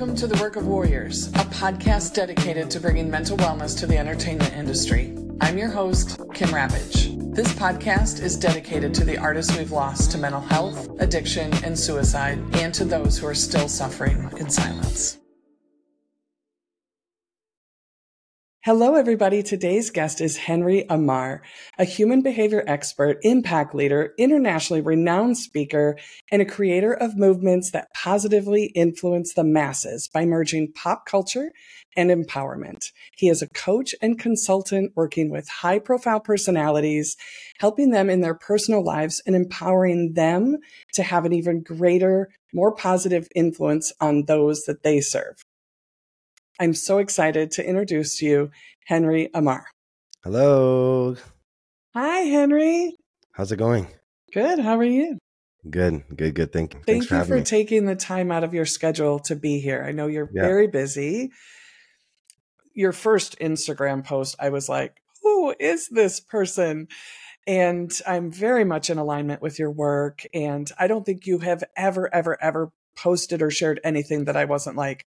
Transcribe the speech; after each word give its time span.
Welcome 0.00 0.16
to 0.16 0.26
The 0.26 0.40
Work 0.40 0.56
of 0.56 0.66
Warriors, 0.66 1.28
a 1.28 1.44
podcast 1.52 2.14
dedicated 2.14 2.70
to 2.70 2.80
bringing 2.80 3.10
mental 3.10 3.36
wellness 3.36 3.78
to 3.80 3.86
the 3.86 3.98
entertainment 3.98 4.54
industry. 4.54 5.14
I'm 5.42 5.58
your 5.58 5.68
host, 5.68 6.18
Kim 6.32 6.48
Rapach. 6.48 7.34
This 7.34 7.52
podcast 7.52 8.22
is 8.22 8.34
dedicated 8.38 8.94
to 8.94 9.04
the 9.04 9.18
artists 9.18 9.54
we've 9.58 9.72
lost 9.72 10.10
to 10.12 10.18
mental 10.18 10.40
health, 10.40 10.88
addiction, 11.00 11.52
and 11.62 11.78
suicide, 11.78 12.38
and 12.54 12.72
to 12.72 12.86
those 12.86 13.18
who 13.18 13.26
are 13.26 13.34
still 13.34 13.68
suffering 13.68 14.30
in 14.38 14.48
silence. 14.48 15.19
Hello, 18.62 18.94
everybody. 18.94 19.42
Today's 19.42 19.88
guest 19.88 20.20
is 20.20 20.36
Henry 20.36 20.84
Amar, 20.90 21.40
a 21.78 21.84
human 21.86 22.20
behavior 22.20 22.62
expert, 22.66 23.16
impact 23.22 23.74
leader, 23.74 24.12
internationally 24.18 24.82
renowned 24.82 25.38
speaker, 25.38 25.96
and 26.30 26.42
a 26.42 26.44
creator 26.44 26.92
of 26.92 27.16
movements 27.16 27.70
that 27.70 27.88
positively 27.94 28.66
influence 28.74 29.32
the 29.32 29.44
masses 29.44 30.10
by 30.12 30.26
merging 30.26 30.70
pop 30.74 31.06
culture 31.06 31.52
and 31.96 32.10
empowerment. 32.10 32.92
He 33.16 33.30
is 33.30 33.40
a 33.40 33.48
coach 33.48 33.94
and 34.02 34.18
consultant 34.18 34.92
working 34.94 35.30
with 35.30 35.48
high 35.48 35.78
profile 35.78 36.20
personalities, 36.20 37.16
helping 37.60 37.92
them 37.92 38.10
in 38.10 38.20
their 38.20 38.34
personal 38.34 38.84
lives 38.84 39.22
and 39.24 39.34
empowering 39.34 40.12
them 40.12 40.58
to 40.92 41.02
have 41.02 41.24
an 41.24 41.32
even 41.32 41.62
greater, 41.62 42.28
more 42.52 42.74
positive 42.74 43.26
influence 43.34 43.90
on 44.02 44.26
those 44.26 44.64
that 44.64 44.82
they 44.82 45.00
serve. 45.00 45.42
I'm 46.58 46.74
so 46.74 46.98
excited 46.98 47.52
to 47.52 47.66
introduce 47.66 48.18
to 48.18 48.26
you 48.26 48.50
Henry 48.86 49.30
Amar. 49.34 49.66
Hello. 50.24 51.16
Hi, 51.94 52.18
Henry. 52.20 52.96
How's 53.32 53.52
it 53.52 53.56
going? 53.56 53.88
Good. 54.32 54.58
How 54.58 54.78
are 54.78 54.84
you? 54.84 55.18
Good, 55.68 56.04
good, 56.14 56.34
good. 56.34 56.52
Thank 56.52 56.74
you. 56.74 56.80
Thank 56.80 57.08
Thanks 57.08 57.10
you 57.10 57.18
for, 57.18 57.38
for 57.38 57.44
taking 57.44 57.86
the 57.86 57.96
time 57.96 58.32
out 58.32 58.44
of 58.44 58.54
your 58.54 58.66
schedule 58.66 59.18
to 59.20 59.36
be 59.36 59.60
here. 59.60 59.84
I 59.86 59.92
know 59.92 60.06
you're 60.06 60.30
Yeah. 60.32 60.42
very 60.42 60.66
busy. 60.66 61.32
Your 62.74 62.92
first 62.92 63.38
Instagram 63.38 64.04
post, 64.04 64.36
I 64.38 64.48
was 64.48 64.68
like, 64.68 64.96
who 65.22 65.54
is 65.58 65.88
this 65.88 66.20
person? 66.20 66.88
And 67.46 67.92
I'm 68.06 68.30
very 68.30 68.64
much 68.64 68.90
in 68.90 68.98
alignment 68.98 69.42
with 69.42 69.58
your 69.58 69.70
work. 69.70 70.24
And 70.32 70.70
I 70.78 70.86
don't 70.86 71.04
think 71.04 71.26
you 71.26 71.38
have 71.38 71.64
ever, 71.76 72.12
ever, 72.14 72.42
ever 72.42 72.72
posted 72.96 73.42
or 73.42 73.50
shared 73.50 73.80
anything 73.82 74.26
that 74.26 74.36
I 74.36 74.44
wasn't 74.44 74.76
like, 74.76 75.06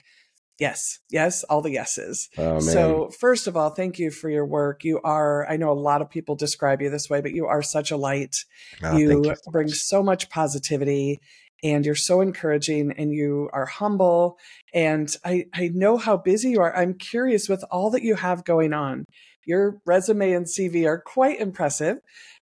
yes, 0.62 1.00
yes, 1.10 1.44
all 1.46 1.64
the 1.64 1.72
yeses. 1.72 2.30
Oh. 2.38 2.60
So, 2.60 3.10
first 3.20 3.48
of 3.48 3.58
all, 3.58 3.72
thank 3.72 3.98
you 3.98 4.12
for 4.12 4.30
your 4.30 4.46
work. 4.46 4.84
You 4.84 5.02
are, 5.04 5.50
I 5.50 5.58
know 5.58 5.72
a 5.72 5.74
lot 5.74 6.04
of 6.04 6.10
people 6.10 6.36
describe 6.36 6.82
you 6.82 6.90
this 6.92 7.10
way, 7.10 7.20
but 7.20 7.34
you 7.34 7.48
are 7.48 7.64
such 7.64 7.90
a 7.90 7.98
light. 7.98 8.46
Oh, 8.84 8.96
you, 8.96 9.24
you 9.24 9.24
so 9.24 9.52
bring 9.52 9.68
much. 9.68 9.76
so 9.76 10.04
much 10.04 10.30
positivity 10.30 11.20
and 11.64 11.84
you're 11.84 11.96
so 11.96 12.22
encouraging 12.22 12.92
and 12.92 13.12
you 13.12 13.50
are 13.54 13.66
humble. 13.66 14.38
And 14.72 15.14
I, 15.26 15.46
I 15.54 15.72
know 15.74 15.98
how 15.98 16.16
busy 16.16 16.52
you 16.52 16.62
are. 16.62 16.76
I'm 16.76 16.94
curious 16.94 17.50
with 17.50 17.64
all 17.72 17.90
that 17.92 18.04
you 18.04 18.16
have 18.16 18.46
going 18.46 18.72
on. 18.72 19.06
Your 19.46 19.82
resume 19.86 20.32
and 20.32 20.46
CV 20.46 20.86
are 20.86 21.02
quite 21.02 21.40
impressive. 21.40 21.98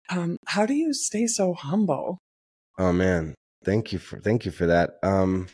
Um, 0.09 0.37
how 0.47 0.65
do 0.65 0.73
you 0.73 0.91
stay 0.93 1.27
so 1.27 1.53
humble? 1.53 2.17
Oh 2.79 2.91
man. 2.91 3.35
Thank 3.63 3.91
you 3.91 3.99
for 3.99 4.19
thank 4.19 4.45
you 4.45 4.51
for 4.51 4.65
that. 4.65 4.91
Um 5.03 5.47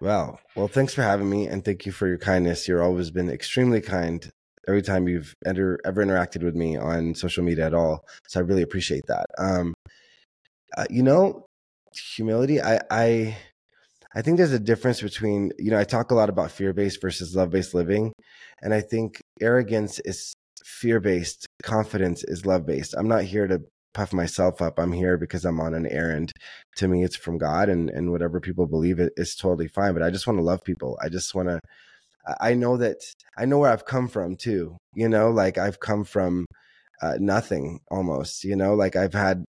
well, 0.00 0.40
well, 0.56 0.68
thanks 0.68 0.94
for 0.94 1.02
having 1.02 1.28
me 1.28 1.46
and 1.46 1.64
thank 1.64 1.86
you 1.86 1.92
for 1.92 2.08
your 2.08 2.18
kindness. 2.18 2.66
You're 2.66 2.82
always 2.82 3.10
been 3.10 3.30
extremely 3.30 3.80
kind 3.80 4.30
every 4.68 4.82
time 4.82 5.08
you've 5.08 5.34
ever 5.44 5.78
ever 5.84 6.04
interacted 6.04 6.42
with 6.42 6.54
me 6.54 6.76
on 6.76 7.14
social 7.14 7.44
media 7.44 7.66
at 7.66 7.74
all. 7.74 8.04
So 8.28 8.40
I 8.40 8.42
really 8.42 8.62
appreciate 8.62 9.04
that. 9.08 9.26
Um 9.38 9.74
uh, 10.76 10.86
you 10.88 11.02
know, 11.02 11.46
humility, 12.16 12.60
I 12.60 12.80
I 12.90 13.36
I 14.14 14.22
think 14.22 14.38
there's 14.38 14.52
a 14.52 14.58
difference 14.58 15.00
between, 15.00 15.52
you 15.58 15.70
know, 15.70 15.78
I 15.78 15.84
talk 15.84 16.10
a 16.10 16.14
lot 16.14 16.28
about 16.28 16.50
fear-based 16.50 17.00
versus 17.00 17.36
love-based 17.36 17.74
living, 17.74 18.12
and 18.60 18.74
I 18.74 18.80
think 18.80 19.20
arrogance 19.40 20.00
is 20.00 20.34
fear-based, 20.64 21.46
confidence 21.62 22.24
is 22.24 22.44
love-based. 22.44 22.94
I'm 22.98 23.08
not 23.08 23.22
here 23.24 23.46
to 23.46 23.60
puff 23.94 24.12
myself 24.12 24.62
up. 24.62 24.78
I'm 24.78 24.92
here 24.92 25.16
because 25.16 25.44
I'm 25.44 25.60
on 25.60 25.74
an 25.74 25.86
errand. 25.86 26.32
To 26.76 26.88
me, 26.88 27.04
it's 27.04 27.16
from 27.16 27.38
God, 27.38 27.68
and 27.68 27.90
and 27.90 28.10
whatever 28.12 28.40
people 28.40 28.66
believe 28.66 28.98
it 29.00 29.12
is 29.16 29.34
totally 29.34 29.68
fine. 29.68 29.94
But 29.94 30.02
I 30.02 30.10
just 30.10 30.26
want 30.26 30.38
to 30.38 30.44
love 30.44 30.64
people. 30.64 30.98
I 31.02 31.08
just 31.08 31.34
want 31.34 31.48
to. 31.48 31.60
I 32.40 32.54
know 32.54 32.76
that 32.76 32.98
I 33.36 33.44
know 33.46 33.58
where 33.58 33.72
I've 33.72 33.86
come 33.86 34.08
from 34.08 34.36
too. 34.36 34.76
You 34.94 35.08
know, 35.08 35.30
like 35.30 35.58
I've 35.58 35.80
come 35.80 36.04
from 36.04 36.46
uh, 37.02 37.14
nothing 37.18 37.80
almost. 37.90 38.44
You 38.44 38.56
know, 38.56 38.74
like 38.74 38.96
I've 38.96 39.14
had 39.14 39.44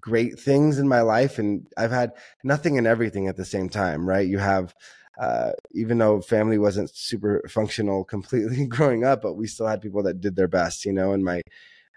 great 0.00 0.38
things 0.38 0.78
in 0.78 0.88
my 0.88 1.00
life 1.02 1.38
and 1.38 1.66
I've 1.76 1.90
had 1.90 2.12
nothing 2.44 2.78
and 2.78 2.86
everything 2.86 3.28
at 3.28 3.36
the 3.36 3.44
same 3.44 3.68
time, 3.68 4.08
right? 4.08 4.26
You 4.26 4.38
have 4.38 4.74
uh, 5.20 5.50
even 5.72 5.98
though 5.98 6.20
family 6.20 6.58
wasn't 6.58 6.90
super 6.94 7.42
functional 7.48 8.04
completely 8.04 8.66
growing 8.68 9.04
up, 9.04 9.22
but 9.22 9.34
we 9.34 9.46
still 9.48 9.66
had 9.66 9.80
people 9.80 10.02
that 10.04 10.20
did 10.20 10.36
their 10.36 10.48
best, 10.48 10.84
you 10.84 10.92
know, 10.92 11.12
and 11.12 11.24
my 11.24 11.42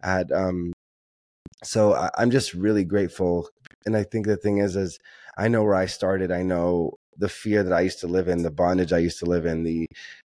I 0.03 0.11
had 0.11 0.31
um 0.31 0.73
so 1.63 1.93
I, 1.93 2.09
I'm 2.17 2.31
just 2.31 2.53
really 2.53 2.83
grateful. 2.83 3.49
And 3.85 3.95
I 3.95 4.03
think 4.03 4.25
the 4.25 4.37
thing 4.37 4.57
is 4.57 4.75
is 4.75 4.99
I 5.37 5.47
know 5.47 5.63
where 5.63 5.75
I 5.75 5.85
started. 5.85 6.31
I 6.31 6.43
know 6.43 6.93
the 7.17 7.29
fear 7.29 7.63
that 7.63 7.73
I 7.73 7.81
used 7.81 7.99
to 8.01 8.07
live 8.07 8.27
in, 8.27 8.43
the 8.43 8.51
bondage 8.51 8.93
I 8.93 8.99
used 8.99 9.19
to 9.19 9.25
live 9.25 9.45
in, 9.45 9.63
the 9.63 9.87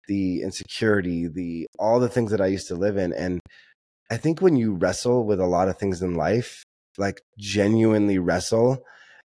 the 0.09 0.43
insecurity, 0.43 1.29
the 1.29 1.67
all 1.79 2.01
the 2.01 2.09
things 2.09 2.31
that 2.33 2.41
I 2.41 2.47
used 2.47 2.69
to 2.69 2.75
live 2.75 2.97
in. 2.97 3.13
And 3.13 3.41
I 4.11 4.17
think 4.17 4.41
when 4.41 4.57
you 4.57 4.75
wrestle 4.75 5.25
with 5.25 5.41
a 5.41 5.47
lot 5.47 5.69
of 5.69 5.79
things 5.79 6.03
in 6.03 6.15
life, 6.15 6.65
like 6.99 7.23
genuinely 7.39 8.19
wrestle. 8.19 8.79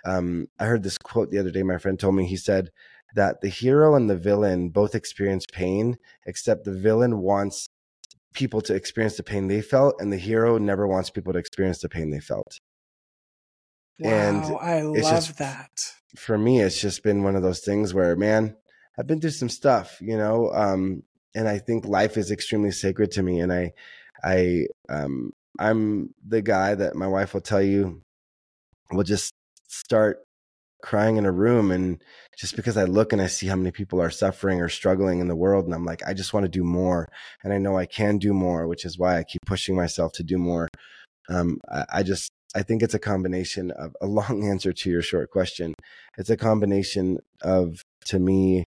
Um, 0.06 0.48
I 0.60 0.66
heard 0.66 0.84
this 0.84 0.98
quote 0.98 1.32
the 1.32 1.40
other 1.40 1.52
day. 1.52 1.64
My 1.64 1.78
friend 1.78 2.00
told 2.00 2.16
me, 2.16 2.26
he 2.26 2.36
said 2.36 2.70
that 3.16 3.42
the 3.42 3.50
hero 3.50 3.96
and 3.96 4.10
the 4.10 4.18
villain 4.18 4.70
both 4.70 4.96
experience 4.96 5.46
pain, 5.52 5.98
except 6.26 6.66
the 6.66 6.74
villain 6.74 7.20
wants 7.20 7.70
people 8.34 8.62
to 8.62 8.74
experience 8.74 9.18
the 9.18 9.24
pain 9.24 9.48
they 9.48 9.62
felt, 9.62 9.96
and 10.00 10.12
the 10.12 10.18
hero 10.18 10.58
never 10.58 10.88
wants 10.88 11.10
people 11.10 11.34
to 11.34 11.40
experience 11.40 11.80
the 11.80 11.90
pain 11.90 12.10
they 12.12 12.20
felt. 12.20 12.60
And 14.04 14.42
Wow, 14.42 14.56
I 14.58 14.82
love 14.82 14.98
just- 14.98 15.38
that. 15.38 15.94
For 16.16 16.38
me, 16.38 16.62
it's 16.62 16.80
just 16.80 17.02
been 17.04 17.24
one 17.24 17.36
of 17.36 17.42
those 17.42 17.62
things 17.62 17.94
where, 17.94 18.16
man, 18.16 18.56
I've 18.98 19.08
been 19.08 19.20
through 19.20 19.32
some 19.32 19.50
stuff, 19.50 19.98
you 20.00 20.16
know, 20.16 20.52
um, 20.54 21.04
and 21.34 21.48
I 21.48 21.58
think 21.58 21.86
life 21.86 22.18
is 22.18 22.30
extremely 22.30 22.72
sacred 22.72 23.12
to 23.12 23.24
me, 23.24 23.40
and 23.40 23.52
I, 23.52 23.74
I, 24.24 24.68
um, 24.90 25.34
I'm 25.60 26.14
the 26.28 26.42
guy 26.44 26.76
that 26.76 26.96
my 26.96 27.08
wife 27.08 27.34
will 27.34 27.42
tell 27.42 27.62
you 27.62 28.04
will 28.92 29.04
just 29.04 29.34
start 29.68 30.20
crying 30.84 31.16
in 31.16 31.26
a 31.26 31.32
room 31.32 31.72
and 31.72 32.04
just 32.38 32.58
because 32.58 32.76
I 32.76 32.84
look 32.84 33.14
and 33.14 33.22
I 33.22 33.28
see 33.28 33.48
how 33.48 33.56
many 33.56 33.72
people 33.72 34.02
are 34.02 34.10
suffering 34.10 34.60
or 34.60 34.68
struggling 34.68 35.22
in 35.22 35.30
the 35.30 35.36
world 35.36 35.64
and 35.64 35.74
I'm 35.74 35.86
like 35.86 36.06
I 36.06 36.14
just 36.14 36.34
want 36.34 36.44
to 36.44 36.50
do 36.50 36.64
more 36.64 37.08
and 37.42 37.54
I 37.54 37.58
know 37.58 37.78
I 37.78 37.86
can 37.86 38.18
do 38.18 38.34
more 38.34 38.68
which 38.68 38.84
is 38.84 39.00
why 39.00 39.18
I 39.18 39.24
keep 39.24 39.42
pushing 39.46 39.76
myself 39.76 40.12
to 40.14 40.24
do 40.24 40.38
more. 40.38 40.68
Um, 41.30 41.60
I, 41.72 41.86
I 41.94 42.04
just 42.04 42.30
I 42.54 42.64
think 42.64 42.84
it's 42.84 42.94
a 42.94 43.00
combination 43.00 43.72
of 43.72 43.96
a 44.02 44.06
long 44.08 44.48
answer 44.52 44.74
to 44.74 44.90
your 44.90 45.02
short 45.02 45.32
question. 45.32 45.74
It's 46.18 46.30
a 46.30 46.38
combination 46.38 47.20
of 47.42 47.82
to 48.06 48.20
me 48.20 48.66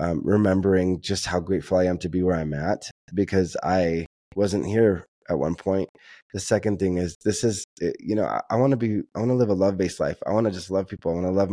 um, 0.00 0.22
remembering 0.24 1.00
just 1.00 1.26
how 1.26 1.38
grateful 1.38 1.78
I 1.78 1.84
am 1.84 1.98
to 1.98 2.08
be 2.08 2.24
where 2.24 2.36
I'm 2.36 2.52
at 2.54 2.90
because 3.14 3.56
I 3.62 4.06
wasn't 4.34 4.66
here 4.66 5.06
at 5.28 5.38
one 5.38 5.54
point. 5.54 5.88
The 6.32 6.40
second 6.40 6.78
thing 6.78 6.98
is 6.98 7.16
this 7.24 7.44
is 7.44 7.64
eh, 7.82 7.92
you 7.98 8.14
know 8.14 8.24
I, 8.24 8.40
I 8.50 8.56
want 8.56 8.72
to 8.72 8.76
be 8.76 9.02
I 9.14 9.18
want 9.18 9.30
to 9.30 9.34
live 9.34 9.48
a 9.48 9.54
love 9.54 9.76
based 9.76 10.00
life. 10.00 10.18
I 10.26 10.32
want 10.32 10.46
to 10.46 10.52
just 10.52 10.70
love 10.70 10.88
people. 10.88 11.10
I 11.10 11.14
want 11.14 11.26
to 11.26 11.32
love 11.32 11.50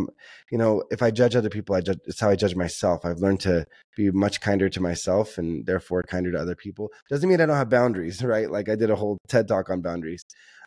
you 0.51 0.57
know 0.57 0.83
if 0.91 1.01
I 1.01 1.11
judge 1.11 1.35
other 1.35 1.49
people, 1.49 1.75
I 1.75 1.81
judge 1.81 1.99
it's 2.05 2.19
how 2.19 2.29
I 2.29 2.35
judge 2.35 2.55
myself. 2.55 3.05
I've 3.05 3.19
learned 3.19 3.41
to 3.41 3.65
be 3.95 4.11
much 4.11 4.41
kinder 4.41 4.69
to 4.69 4.81
myself 4.81 5.37
and 5.37 5.65
therefore 5.65 6.03
kinder 6.03 6.31
to 6.31 6.39
other 6.39 6.55
people. 6.55 6.89
Doesn't 7.09 7.29
mean 7.29 7.41
I 7.41 7.45
don't 7.45 7.57
have 7.57 7.69
boundaries, 7.69 8.23
right? 8.33 8.49
Like 8.49 8.69
I 8.69 8.75
did 8.75 8.89
a 8.89 8.95
whole 8.95 9.17
TED 9.27 9.47
talk 9.47 9.69
on 9.69 9.81
boundaries. 9.81 10.23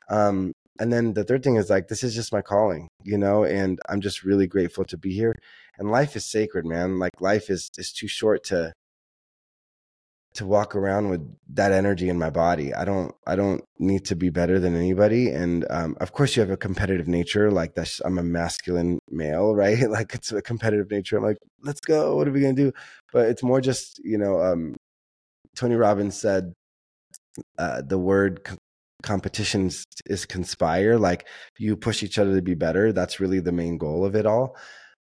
Um, 0.09 0.53
and 0.79 0.93
then 0.93 1.15
the 1.15 1.25
third 1.25 1.43
thing 1.43 1.57
is 1.57 1.71
like 1.71 1.89
this 1.89 2.05
is 2.05 2.15
just 2.15 2.33
my 2.33 2.43
calling, 2.43 2.89
you 3.03 3.19
know, 3.19 3.45
and 3.45 3.79
I'm 3.89 4.01
just 4.01 4.25
really 4.25 4.47
grateful 4.47 4.85
to 4.87 4.99
be 4.99 5.13
here. 5.13 5.35
And 5.79 5.91
life 5.91 6.17
is 6.17 6.25
sacred, 6.31 6.67
man. 6.67 6.99
Like 6.99 7.21
life 7.21 7.51
is 7.51 7.71
is 7.79 7.93
too 7.93 8.09
short 8.09 8.45
to 8.45 8.73
to 10.37 10.47
walk 10.47 10.77
around 10.77 11.11
with 11.11 11.23
that 11.55 11.73
energy 11.73 12.09
in 12.09 12.19
my 12.19 12.31
body. 12.31 12.75
I 12.75 12.85
don't 12.85 13.15
I 13.27 13.37
don't 13.37 13.65
need 13.79 14.07
to 14.07 14.17
be 14.17 14.31
better 14.31 14.61
than 14.61 14.77
anybody. 14.77 15.31
And 15.31 15.67
um, 15.71 15.97
of 16.01 16.13
course 16.13 16.37
you 16.37 16.41
have 16.43 16.51
a 16.51 16.57
competitive 16.57 17.09
nature. 17.09 17.51
Like 17.51 17.75
that's 17.75 18.01
I'm 18.05 18.19
a 18.19 18.25
masculine 18.25 19.01
male, 19.11 19.55
right? 19.63 19.91
Like 19.91 20.15
it's 20.15 20.33
a 20.33 20.43
competitive 20.43 20.91
nature. 20.91 21.19
I'm 21.19 21.25
like, 21.25 21.39
let's 21.63 21.81
go. 21.81 22.17
What 22.17 22.29
are 22.29 22.33
we 22.33 22.41
gonna 22.43 22.55
do? 22.55 22.73
But 23.13 23.29
it's 23.29 23.43
more 23.43 23.61
just, 23.61 24.01
you 24.05 24.19
know, 24.19 24.41
um, 24.43 24.77
Tony 25.57 25.77
Robbins 25.77 26.17
said 26.21 26.55
uh, 27.59 27.83
the 27.87 27.99
word 27.99 28.41
c- 28.49 28.57
competition 29.03 29.67
is, 29.67 29.87
is 30.07 30.27
conspire. 30.27 30.99
Like 30.99 31.27
you 31.59 31.77
push 31.77 32.03
each 32.03 32.19
other 32.19 32.37
to 32.37 32.43
be 32.43 32.55
better. 32.55 32.93
That's 32.93 33.21
really 33.21 33.41
the 33.41 33.53
main 33.53 33.79
goal 33.79 34.05
of 34.05 34.17
it 34.17 34.27
all 34.27 34.57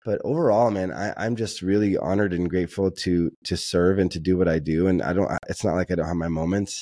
but 0.06 0.22
overall 0.24 0.72
man 0.72 0.92
I, 0.92 1.14
i'm 1.18 1.36
just 1.36 1.62
really 1.62 1.98
honored 1.98 2.34
and 2.34 2.50
grateful 2.50 2.92
to 2.92 3.32
to 3.46 3.58
serve 3.58 4.00
and 4.00 4.12
to 4.12 4.20
do 4.20 4.38
what 4.38 4.48
i 4.48 4.60
do 4.60 4.88
and 4.88 5.02
i 5.02 5.14
don't 5.14 5.32
it's 5.50 5.64
not 5.64 5.76
like 5.76 5.92
i 5.92 5.96
don't 5.96 6.08
have 6.08 6.16
my 6.16 6.28
moments 6.28 6.82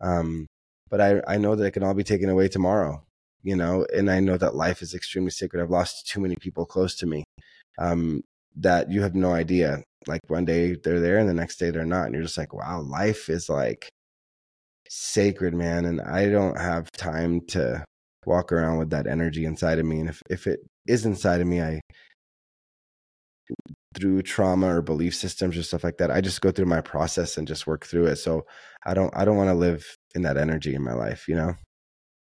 um 0.00 0.46
but 0.88 1.00
i 1.00 1.20
i 1.26 1.36
know 1.36 1.54
that 1.56 1.64
it 1.64 1.72
can 1.72 1.82
all 1.82 1.94
be 1.94 2.04
taken 2.04 2.28
away 2.28 2.48
tomorrow 2.48 3.02
you 3.42 3.56
know 3.56 3.86
and 3.94 4.10
i 4.10 4.20
know 4.20 4.36
that 4.36 4.54
life 4.54 4.82
is 4.82 4.94
extremely 4.94 5.30
sacred 5.30 5.62
i've 5.62 5.70
lost 5.70 6.06
too 6.06 6.20
many 6.20 6.36
people 6.36 6.66
close 6.66 6.94
to 6.96 7.06
me 7.06 7.24
um 7.78 8.22
that 8.56 8.90
you 8.90 9.02
have 9.02 9.14
no 9.14 9.32
idea. 9.32 9.82
Like 10.06 10.20
one 10.28 10.44
day 10.44 10.74
they're 10.74 11.00
there 11.00 11.18
and 11.18 11.28
the 11.28 11.34
next 11.34 11.56
day 11.56 11.70
they're 11.70 11.84
not. 11.84 12.06
And 12.06 12.14
you're 12.14 12.22
just 12.22 12.38
like, 12.38 12.52
wow, 12.52 12.80
life 12.80 13.28
is 13.28 13.48
like 13.48 13.88
sacred, 14.88 15.54
man. 15.54 15.84
And 15.84 16.00
I 16.00 16.28
don't 16.28 16.58
have 16.58 16.90
time 16.92 17.42
to 17.48 17.84
walk 18.26 18.52
around 18.52 18.78
with 18.78 18.90
that 18.90 19.06
energy 19.06 19.44
inside 19.44 19.78
of 19.78 19.86
me. 19.86 20.00
And 20.00 20.08
if, 20.08 20.22
if 20.30 20.46
it 20.46 20.60
is 20.86 21.04
inside 21.04 21.40
of 21.40 21.46
me, 21.46 21.60
I 21.60 21.80
through 23.94 24.22
trauma 24.22 24.76
or 24.76 24.82
belief 24.82 25.14
systems 25.14 25.56
or 25.56 25.62
stuff 25.62 25.84
like 25.84 25.98
that, 25.98 26.10
I 26.10 26.20
just 26.20 26.40
go 26.40 26.50
through 26.50 26.66
my 26.66 26.80
process 26.80 27.36
and 27.36 27.48
just 27.48 27.66
work 27.66 27.86
through 27.86 28.06
it. 28.06 28.16
So 28.16 28.46
I 28.84 28.94
don't 28.94 29.14
I 29.16 29.24
don't 29.24 29.36
want 29.36 29.50
to 29.50 29.54
live 29.54 29.96
in 30.14 30.22
that 30.22 30.36
energy 30.36 30.74
in 30.74 30.82
my 30.82 30.94
life, 30.94 31.26
you 31.28 31.34
know? 31.34 31.54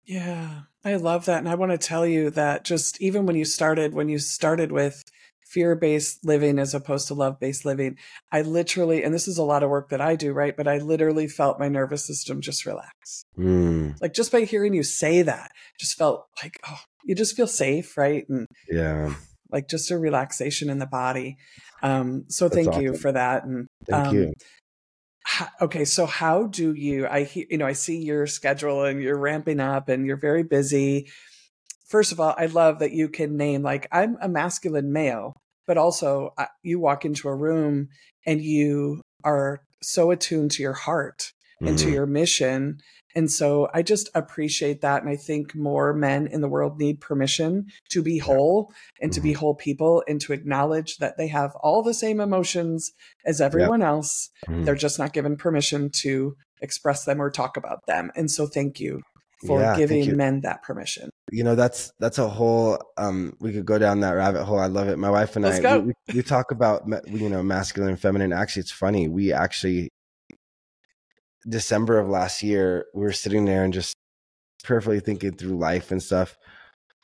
Yeah. 0.04 0.62
I 0.84 0.96
love 0.96 1.24
that. 1.26 1.38
And 1.38 1.48
I 1.48 1.54
want 1.54 1.72
to 1.72 1.78
tell 1.78 2.06
you 2.06 2.30
that 2.30 2.64
just 2.64 3.00
even 3.00 3.24
when 3.26 3.36
you 3.36 3.44
started, 3.44 3.94
when 3.94 4.08
you 4.08 4.18
started 4.18 4.70
with 4.70 5.02
fear 5.46 5.74
based 5.74 6.24
living 6.24 6.58
as 6.58 6.74
opposed 6.74 7.08
to 7.08 7.14
love 7.14 7.40
based 7.40 7.64
living, 7.64 7.96
I 8.30 8.42
literally, 8.42 9.02
and 9.02 9.14
this 9.14 9.26
is 9.26 9.38
a 9.38 9.44
lot 9.44 9.62
of 9.62 9.70
work 9.70 9.88
that 9.90 10.00
I 10.00 10.16
do, 10.16 10.32
right? 10.32 10.54
But 10.54 10.68
I 10.68 10.78
literally 10.78 11.26
felt 11.26 11.58
my 11.58 11.68
nervous 11.68 12.06
system 12.06 12.42
just 12.42 12.66
relax. 12.66 13.24
Mm. 13.38 14.00
Like 14.00 14.12
just 14.12 14.30
by 14.30 14.42
hearing 14.42 14.74
you 14.74 14.82
say 14.82 15.22
that, 15.22 15.52
just 15.78 15.96
felt 15.96 16.26
like, 16.42 16.58
oh, 16.68 16.80
you 17.04 17.14
just 17.14 17.36
feel 17.36 17.46
safe, 17.46 17.96
right? 17.96 18.28
And 18.28 18.46
yeah, 18.70 19.14
like 19.50 19.68
just 19.68 19.90
a 19.90 19.98
relaxation 19.98 20.70
in 20.70 20.78
the 20.78 20.86
body. 20.86 21.36
Um, 21.82 22.24
so 22.28 22.46
That's 22.46 22.56
thank 22.56 22.68
awesome. 22.68 22.82
you 22.82 22.96
for 22.96 23.12
that. 23.12 23.44
And 23.44 23.66
thank 23.88 24.08
um, 24.08 24.14
you. 24.14 24.32
okay, 25.60 25.84
so 25.84 26.06
how 26.06 26.46
do 26.46 26.74
you? 26.74 27.06
I 27.06 27.28
you 27.34 27.58
know 27.58 27.66
I 27.66 27.72
see 27.72 27.98
your 27.98 28.26
schedule 28.26 28.84
and 28.84 29.02
you're 29.02 29.18
ramping 29.18 29.60
up 29.60 29.88
and 29.88 30.06
you're 30.06 30.16
very 30.16 30.42
busy. 30.42 31.08
First 31.86 32.12
of 32.12 32.20
all, 32.20 32.34
I 32.36 32.46
love 32.46 32.78
that 32.80 32.92
you 32.92 33.08
can 33.08 33.36
name 33.36 33.62
like 33.62 33.86
I'm 33.92 34.16
a 34.20 34.28
masculine 34.28 34.92
male, 34.92 35.36
but 35.66 35.78
also 35.78 36.32
uh, 36.38 36.46
you 36.62 36.80
walk 36.80 37.04
into 37.04 37.28
a 37.28 37.34
room 37.34 37.88
and 38.26 38.40
you 38.40 39.00
are 39.22 39.60
so 39.82 40.10
attuned 40.10 40.50
to 40.52 40.62
your 40.62 40.72
heart 40.72 41.32
mm-hmm. 41.60 41.68
and 41.68 41.78
to 41.78 41.86
mm-hmm. 41.86 41.94
your 41.94 42.06
mission 42.06 42.78
and 43.14 43.30
so 43.30 43.68
I 43.72 43.82
just 43.82 44.08
appreciate 44.14 44.80
that. 44.80 45.02
And 45.02 45.10
I 45.10 45.16
think 45.16 45.54
more 45.54 45.92
men 45.92 46.26
in 46.26 46.40
the 46.40 46.48
world 46.48 46.78
need 46.78 47.00
permission 47.00 47.66
to 47.90 48.02
be 48.02 48.18
whole 48.18 48.72
and 49.00 49.12
to 49.12 49.20
be 49.20 49.30
mm-hmm. 49.30 49.40
whole 49.40 49.54
people 49.54 50.02
and 50.08 50.20
to 50.22 50.32
acknowledge 50.32 50.98
that 50.98 51.16
they 51.16 51.28
have 51.28 51.54
all 51.56 51.82
the 51.82 51.94
same 51.94 52.20
emotions 52.20 52.92
as 53.24 53.40
everyone 53.40 53.80
yep. 53.80 53.88
else. 53.88 54.30
Mm-hmm. 54.48 54.64
They're 54.64 54.74
just 54.74 54.98
not 54.98 55.12
given 55.12 55.36
permission 55.36 55.90
to 56.02 56.36
express 56.60 57.04
them 57.04 57.20
or 57.20 57.30
talk 57.30 57.56
about 57.56 57.86
them. 57.86 58.10
And 58.16 58.30
so 58.30 58.46
thank 58.46 58.80
you 58.80 59.02
for 59.46 59.60
yeah, 59.60 59.76
giving 59.76 60.16
men 60.16 60.40
that 60.40 60.62
permission. 60.62 61.10
You 61.30 61.44
know, 61.44 61.54
that's 61.54 61.92
that's 62.00 62.18
a 62.18 62.28
whole 62.28 62.78
um 62.96 63.36
we 63.40 63.52
could 63.52 63.66
go 63.66 63.78
down 63.78 64.00
that 64.00 64.12
rabbit 64.12 64.44
hole. 64.44 64.58
I 64.58 64.66
love 64.66 64.88
it. 64.88 64.98
My 64.98 65.10
wife 65.10 65.36
and 65.36 65.44
Let's 65.44 65.64
I 65.64 65.78
we, 65.78 65.92
we, 66.14 66.22
talk 66.22 66.50
about 66.50 66.84
you 67.06 67.28
know 67.28 67.42
masculine 67.42 67.90
and 67.90 68.00
feminine. 68.00 68.32
Actually, 68.32 68.60
it's 68.60 68.72
funny. 68.72 69.08
We 69.08 69.32
actually 69.32 69.90
December 71.48 71.98
of 71.98 72.08
last 72.08 72.42
year, 72.42 72.86
we 72.94 73.02
were 73.02 73.12
sitting 73.12 73.44
there 73.44 73.64
and 73.64 73.72
just 73.72 73.94
prayerfully 74.62 75.00
thinking 75.00 75.32
through 75.32 75.58
life 75.58 75.90
and 75.90 76.02
stuff. 76.02 76.36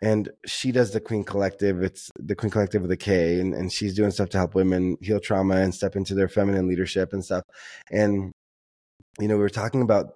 And 0.02 0.30
she 0.46 0.72
does 0.72 0.92
the 0.92 1.00
Queen 1.00 1.24
Collective. 1.24 1.82
It's 1.82 2.10
the 2.18 2.34
Queen 2.34 2.50
Collective 2.50 2.80
with 2.80 2.90
a 2.90 2.96
K, 2.96 3.38
and, 3.38 3.52
and 3.52 3.70
she's 3.70 3.94
doing 3.94 4.10
stuff 4.10 4.30
to 4.30 4.38
help 4.38 4.54
women 4.54 4.96
heal 5.02 5.20
trauma 5.20 5.56
and 5.56 5.74
step 5.74 5.94
into 5.94 6.14
their 6.14 6.28
feminine 6.28 6.66
leadership 6.66 7.12
and 7.12 7.22
stuff. 7.22 7.44
And, 7.90 8.32
you 9.18 9.28
know, 9.28 9.34
we 9.34 9.42
were 9.42 9.50
talking 9.50 9.82
about 9.82 10.12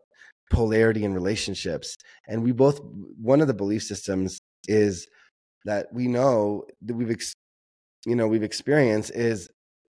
polarity 0.50 1.04
in 1.04 1.12
relationships. 1.12 1.96
And 2.26 2.42
we 2.42 2.52
both, 2.52 2.80
one 3.20 3.42
of 3.42 3.46
the 3.46 3.54
belief 3.54 3.82
systems 3.82 4.38
is 4.68 5.06
that 5.66 5.88
we 5.92 6.08
know 6.08 6.64
that 6.82 6.94
we've, 6.94 7.10
ex, 7.10 7.34
you 8.06 8.16
know, 8.16 8.26
we've 8.26 8.42
experienced 8.42 9.10
is 9.14 9.48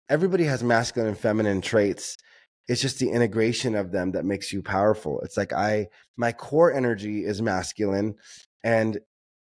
everybody 0.09 0.43
has 0.43 0.61
masculine 0.61 1.09
and 1.09 1.17
feminine 1.17 1.61
traits 1.61 2.17
it's 2.67 2.81
just 2.81 2.99
the 2.99 3.09
integration 3.09 3.75
of 3.75 3.91
them 3.91 4.11
that 4.11 4.25
makes 4.25 4.51
you 4.51 4.61
powerful. 4.61 5.21
It's 5.21 5.37
like 5.37 5.53
I 5.53 5.87
my 6.17 6.31
core 6.31 6.73
energy 6.73 7.23
is 7.23 7.41
masculine 7.41 8.15
and 8.63 8.99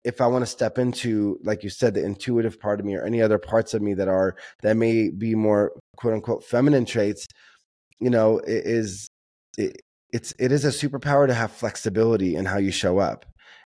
if 0.04 0.20
I 0.20 0.28
want 0.28 0.42
to 0.42 0.52
step 0.52 0.78
into 0.78 1.40
like 1.44 1.64
you 1.64 1.70
said 1.70 1.94
the 1.94 2.04
intuitive 2.04 2.60
part 2.60 2.80
of 2.80 2.86
me 2.86 2.96
or 2.96 3.06
any 3.06 3.22
other 3.22 3.38
parts 3.38 3.74
of 3.74 3.82
me 3.82 3.94
that 3.94 4.08
are 4.08 4.36
that 4.62 4.76
may 4.76 5.10
be 5.10 5.36
more 5.36 5.72
quote 5.96 6.14
unquote 6.14 6.44
feminine 6.44 6.86
traits, 6.86 7.28
you 8.00 8.10
know, 8.10 8.40
it 8.40 8.66
is 8.66 9.08
it, 9.58 9.82
it's 10.12 10.34
it 10.40 10.52
is 10.52 10.66
a 10.66 10.70
superpower 10.70 11.28
to 11.28 11.34
have 11.34 11.52
flexibility 11.52 12.36
in 12.36 12.46
how 12.46 12.58
you 12.58 12.72
show 12.72 13.00
up 13.00 13.26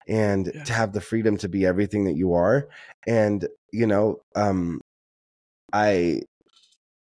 and 0.08 0.50
yeah. 0.54 0.64
to 0.64 0.72
have 0.72 0.92
the 0.92 1.00
freedom 1.00 1.36
to 1.38 1.48
be 1.48 1.64
everything 1.64 2.04
that 2.04 2.16
you 2.16 2.34
are 2.34 2.68
and 3.06 3.48
you 3.72 3.86
know 3.86 4.18
um 4.36 4.80
I 5.72 6.22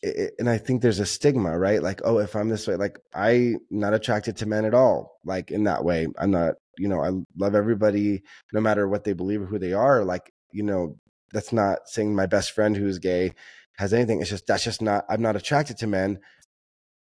it, 0.03 0.35
and 0.39 0.49
I 0.49 0.59
think 0.59 0.83
there's 0.83 1.01
a 1.01 1.07
stigma, 1.07 1.59
right? 1.59 1.83
Like, 1.83 2.01
oh, 2.05 2.19
if 2.19 2.35
I'm 2.35 2.49
this 2.49 2.67
way, 2.67 2.77
like 2.77 2.99
I'm 3.15 3.59
not 3.71 3.95
attracted 3.95 4.37
to 4.39 4.47
men 4.47 4.65
at 4.65 4.75
all. 4.75 5.19
Like 5.25 5.51
in 5.51 5.65
that 5.65 5.85
way, 5.85 6.07
I'm 6.19 6.31
not. 6.31 6.55
You 6.79 6.89
know, 6.89 7.03
I 7.03 7.11
love 7.37 7.55
everybody, 7.55 8.23
no 8.55 8.61
matter 8.61 8.89
what 8.89 9.05
they 9.05 9.13
believe 9.13 9.43
or 9.43 9.47
who 9.47 9.59
they 9.59 9.75
are. 9.75 10.03
Like, 10.03 10.33
you 10.51 10.63
know, 10.63 10.97
that's 11.31 11.53
not 11.53 11.81
saying 11.87 12.15
my 12.15 12.25
best 12.25 12.53
friend 12.53 12.75
who's 12.75 12.99
gay 12.99 13.35
has 13.77 13.93
anything. 13.93 14.21
It's 14.21 14.31
just 14.31 14.47
that's 14.47 14.65
just 14.65 14.81
not. 14.81 15.05
I'm 15.09 15.21
not 15.21 15.37
attracted 15.37 15.77
to 15.79 15.87
men, 15.87 16.21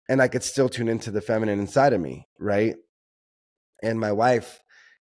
and 0.09 0.21
I 0.21 0.29
could 0.29 0.43
still 0.43 0.69
tune 0.69 0.89
into 0.89 1.11
the 1.11 1.23
feminine 1.23 1.61
inside 1.61 1.93
of 1.93 2.01
me, 2.01 2.27
right? 2.39 2.77
And 3.83 3.99
my 3.99 4.13
wife 4.13 4.61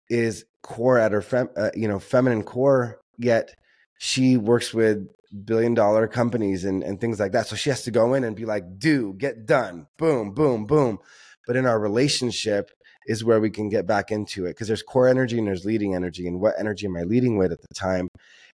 is 0.09 0.45
core 0.61 0.97
at 0.97 1.13
her, 1.13 1.21
fem, 1.21 1.49
uh, 1.55 1.71
you 1.73 1.87
know, 1.87 1.99
feminine 1.99 2.43
core. 2.43 2.99
Yet 3.17 3.55
she 3.97 4.35
works 4.35 4.73
with 4.73 5.07
billion 5.45 5.73
dollar 5.73 6.07
companies 6.07 6.65
and, 6.65 6.83
and 6.83 6.99
things 6.99 7.19
like 7.19 7.31
that. 7.33 7.47
So 7.47 7.55
she 7.55 7.69
has 7.69 7.83
to 7.83 7.91
go 7.91 8.13
in 8.13 8.23
and 8.23 8.35
be 8.35 8.45
like, 8.45 8.79
do, 8.79 9.13
get 9.13 9.45
done, 9.45 9.87
boom, 9.97 10.33
boom, 10.33 10.65
boom. 10.65 10.99
But 11.47 11.55
in 11.55 11.65
our 11.65 11.79
relationship 11.79 12.71
is 13.07 13.23
where 13.23 13.39
we 13.39 13.49
can 13.49 13.69
get 13.69 13.85
back 13.85 14.11
into 14.11 14.45
it 14.45 14.51
because 14.51 14.67
there's 14.67 14.81
core 14.81 15.07
energy 15.07 15.37
and 15.37 15.47
there's 15.47 15.65
leading 15.65 15.93
energy. 15.93 16.27
And 16.27 16.39
what 16.39 16.55
energy 16.59 16.85
am 16.85 16.97
I 16.97 17.03
leading 17.03 17.37
with 17.37 17.51
at 17.51 17.61
the 17.61 17.73
time? 17.75 18.07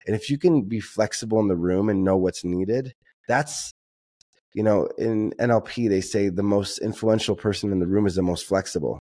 And 0.07 0.15
if 0.15 0.29
you 0.29 0.37
can 0.37 0.63
be 0.63 0.79
flexible 0.79 1.39
in 1.39 1.47
the 1.47 1.55
room 1.55 1.89
and 1.89 2.03
know 2.03 2.17
what's 2.17 2.43
needed, 2.43 2.93
that's, 3.27 3.71
you 4.53 4.63
know, 4.63 4.87
in 4.97 5.31
NLP, 5.39 5.89
they 5.89 6.01
say 6.01 6.29
the 6.29 6.43
most 6.43 6.79
influential 6.79 7.35
person 7.35 7.71
in 7.71 7.79
the 7.79 7.87
room 7.87 8.07
is 8.07 8.15
the 8.15 8.23
most 8.23 8.47
flexible. 8.47 8.99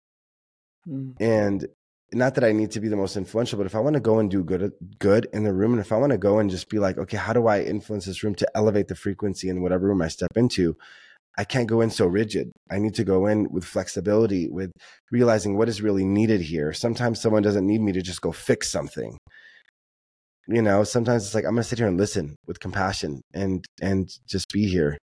Mm. 0.88 1.16
And 1.20 1.68
not 2.14 2.36
that 2.36 2.44
I 2.44 2.52
need 2.52 2.72
to 2.72 2.80
be 2.80 2.88
the 2.88 2.96
most 2.96 3.18
influential, 3.18 3.58
but 3.58 3.66
if 3.66 3.76
I 3.76 3.80
want 3.80 3.96
to 3.96 4.00
go 4.00 4.20
and 4.20 4.30
do 4.30 4.44
good 4.44 4.72
good 5.00 5.28
in 5.34 5.44
the 5.44 5.54
room, 5.54 5.74
and 5.74 5.82
if 5.82 5.92
I 5.92 5.98
want 5.98 6.12
to 6.12 6.18
go 6.18 6.40
and 6.40 6.50
just 6.50 6.70
be 6.70 6.80
like, 6.80 6.98
okay, 6.98 7.18
how 7.18 7.34
do 7.34 7.48
I 7.48 7.62
influence 7.62 8.06
this 8.06 8.24
room 8.24 8.36
to 8.36 8.48
elevate 8.56 8.88
the 8.88 8.96
frequency 8.96 9.50
in 9.50 9.62
whatever 9.62 9.88
room 9.88 10.02
I 10.02 10.08
step 10.08 10.32
into? 10.36 10.78
I 11.38 11.44
can't 11.44 11.68
go 11.68 11.82
in 11.82 11.90
so 11.90 12.06
rigid. 12.06 12.52
I 12.72 12.80
need 12.80 12.96
to 12.96 13.04
go 13.04 13.28
in 13.28 13.50
with 13.52 13.66
flexibility, 13.66 14.48
with 14.48 14.72
realizing 15.12 15.58
what 15.58 15.68
is 15.68 15.82
really 15.82 16.06
needed 16.06 16.42
here. 16.42 16.72
Sometimes 16.72 17.20
someone 17.20 17.44
doesn't 17.44 17.68
need 17.68 17.82
me 17.82 17.92
to 17.92 18.02
just 18.02 18.22
go 18.22 18.32
fix 18.32 18.72
something. 18.72 19.18
You 20.48 20.62
know, 20.62 20.84
sometimes 20.84 21.26
it's 21.26 21.36
like 21.36 21.44
I'm 21.44 21.56
going 21.56 21.64
to 21.64 21.70
sit 21.70 21.80
here 21.80 21.88
and 21.88 21.98
listen 21.98 22.36
with 22.48 22.60
compassion 22.60 23.22
and 23.34 23.66
and 23.82 24.10
just 24.28 24.50
be 24.54 24.68
here 24.68 24.98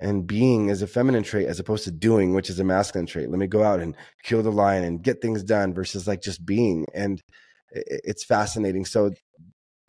and 0.00 0.26
being 0.26 0.68
is 0.70 0.82
a 0.82 0.86
feminine 0.86 1.22
trait 1.22 1.46
as 1.46 1.60
opposed 1.60 1.84
to 1.84 1.90
doing, 1.90 2.34
which 2.34 2.50
is 2.50 2.58
a 2.58 2.64
masculine 2.64 3.06
trait. 3.06 3.30
Let 3.30 3.38
me 3.38 3.46
go 3.46 3.62
out 3.62 3.80
and 3.80 3.94
kill 4.22 4.42
the 4.42 4.50
lion 4.50 4.84
and 4.84 5.02
get 5.02 5.20
things 5.20 5.42
done 5.42 5.74
versus 5.74 6.08
like 6.08 6.22
just 6.22 6.44
being. 6.44 6.86
And 6.94 7.22
it's 7.72 8.24
fascinating. 8.24 8.84
So 8.84 9.10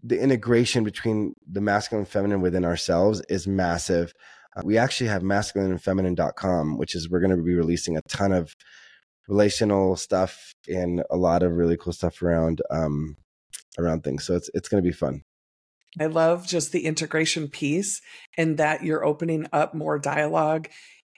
the 0.03 0.19
integration 0.19 0.83
between 0.83 1.33
the 1.49 1.61
masculine 1.61 2.01
and 2.01 2.07
feminine 2.09 2.41
within 2.41 2.65
ourselves 2.65 3.21
is 3.29 3.47
massive. 3.47 4.13
Uh, 4.55 4.61
we 4.65 4.77
actually 4.77 5.07
have 5.07 5.23
masculine 5.23 5.71
and 5.71 5.81
feminine.com, 5.81 6.77
which 6.77 6.95
is 6.95 7.09
we're 7.09 7.19
going 7.19 7.35
to 7.35 7.41
be 7.41 7.55
releasing 7.55 7.95
a 7.95 8.01
ton 8.03 8.33
of 8.33 8.55
relational 9.27 9.95
stuff 9.95 10.53
and 10.67 11.03
a 11.09 11.15
lot 11.15 11.43
of 11.43 11.53
really 11.53 11.77
cool 11.77 11.93
stuff 11.93 12.21
around 12.21 12.61
um 12.69 13.15
around 13.79 14.03
things. 14.03 14.25
So 14.25 14.35
it's 14.35 14.49
it's 14.53 14.67
going 14.67 14.83
to 14.83 14.87
be 14.87 14.93
fun. 14.93 15.21
I 15.99 16.05
love 16.05 16.47
just 16.47 16.71
the 16.71 16.85
integration 16.85 17.49
piece 17.49 18.01
and 18.37 18.57
that 18.57 18.83
you're 18.83 19.03
opening 19.03 19.47
up 19.51 19.73
more 19.73 19.99
dialogue, 19.99 20.69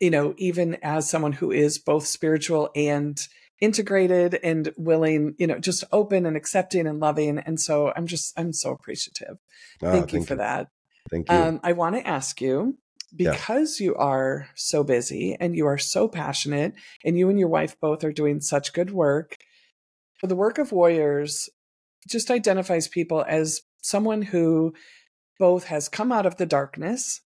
you 0.01 0.09
know, 0.09 0.33
even 0.37 0.77
as 0.81 1.09
someone 1.09 1.33
who 1.33 1.51
is 1.51 1.77
both 1.77 2.07
spiritual 2.07 2.69
and 2.75 3.17
integrated 3.61 4.39
and 4.43 4.73
willing, 4.75 5.35
you 5.37 5.47
know, 5.47 5.59
just 5.59 5.83
open 5.91 6.25
and 6.25 6.35
accepting 6.35 6.87
and 6.87 6.99
loving. 6.99 7.37
And 7.37 7.59
so 7.59 7.93
I'm 7.95 8.07
just, 8.07 8.37
I'm 8.37 8.51
so 8.51 8.71
appreciative. 8.71 9.37
Oh, 9.81 9.91
thank, 9.91 10.09
thank, 10.09 10.13
you 10.13 10.23
for 10.23 10.33
you. 10.33 10.37
that. 10.39 10.67
Thank 11.09 11.31
you. 11.31 11.37
Um, 11.37 11.59
I 11.63 11.73
want 11.73 11.95
to 11.95 12.07
ask 12.07 12.41
you 12.41 12.77
because 13.15 13.79
yeah. 13.79 13.85
you 13.85 13.95
are 13.95 14.47
so 14.55 14.83
busy 14.83 15.37
and 15.39 15.55
you 15.55 15.67
are 15.67 15.77
so 15.77 16.07
passionate 16.07 16.73
and 17.05 17.17
you 17.17 17.29
and 17.29 17.39
your 17.39 17.47
wife 17.47 17.79
both 17.79 18.03
are 18.03 18.11
doing 18.11 18.41
such 18.41 18.73
good 18.73 18.91
work. 18.91 19.37
The 20.23 20.35
work 20.35 20.57
of 20.57 20.71
warriors 20.71 21.49
just 22.09 22.31
identifies 22.31 22.87
people 22.87 23.23
as 23.27 23.61
someone 23.83 24.23
who 24.23 24.73
both 25.37 25.65
has 25.65 25.89
come 25.89 26.11
out 26.11 26.25
of 26.25 26.37
the 26.37 26.45
darkness, 26.45 27.21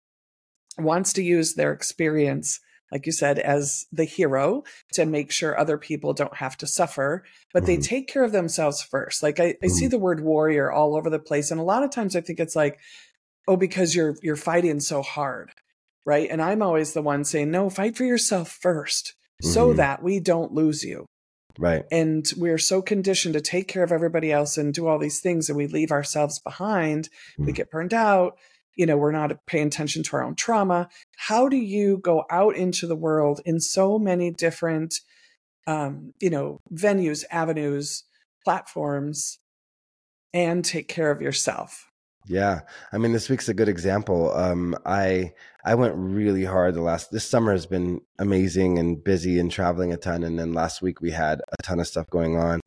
wants 0.77 1.13
to 1.13 1.23
use 1.23 1.53
their 1.53 1.71
experience, 1.71 2.59
like 2.91 3.05
you 3.05 3.11
said, 3.11 3.39
as 3.39 3.85
the 3.91 4.03
hero 4.03 4.63
to 4.93 5.05
make 5.05 5.31
sure 5.31 5.57
other 5.57 5.77
people 5.77 6.13
don't 6.13 6.37
have 6.37 6.57
to 6.57 6.67
suffer, 6.67 7.23
but 7.53 7.63
mm-hmm. 7.63 7.67
they 7.67 7.77
take 7.77 8.07
care 8.07 8.23
of 8.23 8.31
themselves 8.31 8.81
first. 8.81 9.21
Like 9.21 9.39
I, 9.39 9.43
I 9.43 9.47
mm-hmm. 9.51 9.69
see 9.69 9.87
the 9.87 9.99
word 9.99 10.21
warrior 10.21 10.71
all 10.71 10.95
over 10.95 11.09
the 11.09 11.19
place. 11.19 11.51
And 11.51 11.59
a 11.59 11.63
lot 11.63 11.83
of 11.83 11.91
times 11.91 12.15
I 12.15 12.21
think 12.21 12.39
it's 12.39 12.55
like, 12.55 12.79
oh, 13.47 13.57
because 13.57 13.95
you're 13.95 14.15
you're 14.21 14.35
fighting 14.35 14.79
so 14.79 15.01
hard, 15.01 15.51
right? 16.05 16.29
And 16.29 16.41
I'm 16.41 16.61
always 16.61 16.93
the 16.93 17.01
one 17.01 17.23
saying, 17.23 17.51
no, 17.51 17.69
fight 17.69 17.95
for 17.95 18.05
yourself 18.05 18.57
1st 18.63 19.13
so 19.41 19.73
Mhm. 19.73 19.75
that 19.77 20.01
we 20.01 20.19
don't 20.19 20.53
lose 20.53 20.83
you. 20.83 21.05
Right. 21.57 21.85
And 21.91 22.29
we're 22.37 22.57
so 22.57 22.81
conditioned 22.81 23.33
to 23.33 23.41
take 23.41 23.67
care 23.67 23.83
of 23.83 23.91
everybody 23.91 24.31
else 24.31 24.57
and 24.57 24.73
do 24.73 24.87
all 24.87 24.99
these 24.99 25.21
things, 25.21 25.49
and 25.49 25.57
we 25.57 25.67
leave 25.67 25.91
ourselves 25.91 26.39
behind. 26.39 27.09
We 27.37 27.51
Mhm. 27.51 27.55
get 27.55 27.71
burned 27.71 27.93
out. 27.93 28.37
You 28.75 28.85
know, 28.85 28.97
we're 28.97 29.11
not 29.13 29.45
paying 29.45 29.67
attention 29.67 30.03
to 30.03 30.17
our 30.17 30.23
own 30.23 30.35
trauma. 30.35 30.89
How 31.15 31.47
do 31.47 31.55
you 31.55 31.97
go 31.97 32.25
out 32.29 32.55
into 32.57 32.87
the 32.87 32.95
world 32.95 33.39
in 33.45 33.61
so 33.61 33.97
many 33.97 34.31
different, 34.31 34.99
um, 35.65 36.13
you 36.19 36.29
know, 36.29 36.59
venues, 36.73 37.23
avenues, 37.31 38.03
platforms, 38.43 39.39
and 40.33 40.65
take 40.65 40.89
care 40.89 41.09
of 41.09 41.21
yourself? 41.21 41.89
Yeah. 42.27 42.61
I 42.91 42.97
mean, 42.97 43.11
this 43.11 43.29
week's 43.29 43.49
a 43.49 43.53
good 43.53 43.69
example. 43.69 44.33
Um, 44.33 44.75
I 44.85 45.33
I 45.63 45.75
went 45.75 45.93
really 45.95 46.43
hard 46.43 46.73
the 46.73 46.81
last 46.81 47.11
this 47.11 47.27
summer 47.27 47.51
has 47.51 47.65
been 47.67 48.01
amazing 48.19 48.79
and 48.79 49.03
busy 49.03 49.39
and 49.39 49.51
traveling 49.51 49.93
a 49.93 49.97
ton. 49.97 50.23
And 50.23 50.37
then 50.39 50.53
last 50.53 50.81
week 50.81 51.01
we 51.01 51.11
had 51.11 51.41
a 51.41 51.63
ton 51.63 51.79
of 51.79 51.87
stuff 51.87 52.09
going 52.09 52.37
on. 52.37 52.61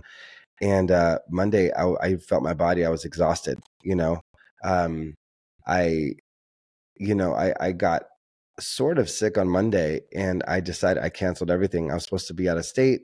And 0.61 0.91
uh, 0.91 1.19
Monday 1.31 1.73
I, 1.73 1.93
I 2.01 2.17
felt 2.17 2.43
my 2.43 2.55
body. 2.55 2.85
I 2.85 2.91
was 2.91 3.05
exhausted. 3.05 3.59
You 3.83 3.97
know, 3.97 4.21
um, 4.65 5.15
I, 5.67 6.15
you 6.97 7.15
know, 7.15 7.35
I 7.35 7.55
I 7.61 7.73
got 7.73 8.05
sort 8.61 8.99
of 8.99 9.11
sick 9.11 9.39
on 9.39 9.49
Monday, 9.49 10.03
and 10.15 10.43
I 10.49 10.61
decided 10.61 11.03
I 11.03 11.11
canceled 11.11 11.51
everything. 11.51 11.91
I 11.91 11.95
was 11.95 12.05
supposed 12.05 12.29
to 12.29 12.35
be 12.35 12.49
out 12.49 12.59
of 12.59 12.67
state. 12.67 13.03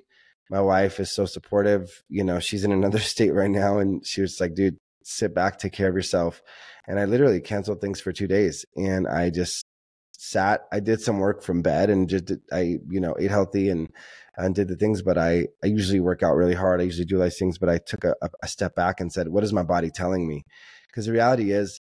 My 0.50 0.61
wife 0.61 1.00
is 1.00 1.11
so 1.11 1.26
supportive. 1.26 2.02
You 2.08 2.25
know, 2.25 2.40
she's 2.40 2.64
in 2.64 2.73
another 2.73 2.99
state 3.14 3.32
right 3.32 3.50
now, 3.50 3.78
and 3.78 4.06
she 4.06 4.20
was 4.20 4.40
like, 4.40 4.54
"Dude, 4.54 4.78
sit 5.04 5.34
back, 5.34 5.58
take 5.58 5.73
care 5.73 5.88
of 5.88 5.94
yourself." 5.94 6.42
And 6.87 6.99
I 6.99 7.04
literally 7.04 7.40
canceled 7.40 7.80
things 7.80 8.00
for 8.00 8.12
two 8.12 8.26
days, 8.26 8.64
and 8.76 9.06
I 9.08 9.30
just 9.30 9.64
sat. 10.12 10.62
I 10.73 10.80
did 10.80 11.00
some 11.00 11.18
work 11.18 11.42
from 11.42 11.62
bed, 11.62 11.90
and 11.90 12.08
just 12.08 12.32
I, 12.52 12.78
you 12.88 13.00
know, 13.00 13.14
ate 13.18 13.30
healthy 13.30 13.68
and 13.70 13.90
and 14.37 14.54
did 14.54 14.68
the 14.68 14.76
things. 14.76 15.02
But 15.02 15.18
I 15.18 15.49
I 15.62 15.68
usually 15.68 16.00
work 16.00 16.23
out 16.23 16.34
really 16.34 16.54
hard. 16.54 16.80
I 16.80 16.84
usually 16.84 17.06
do 17.06 17.18
those 17.18 17.38
things, 17.38 17.58
but 17.58 17.68
I 17.68 17.78
took 17.78 18.04
a, 18.04 18.14
a 18.42 18.49
step 18.49 18.75
back 18.75 19.00
and 19.00 19.12
said, 19.12 19.28
"What 19.28 19.44
is 19.44 19.52
my 19.52 19.62
body 19.62 19.90
telling 19.90 20.26
me?" 20.28 20.44
Because 20.88 21.06
the 21.06 21.12
reality 21.12 21.52
is, 21.52 21.80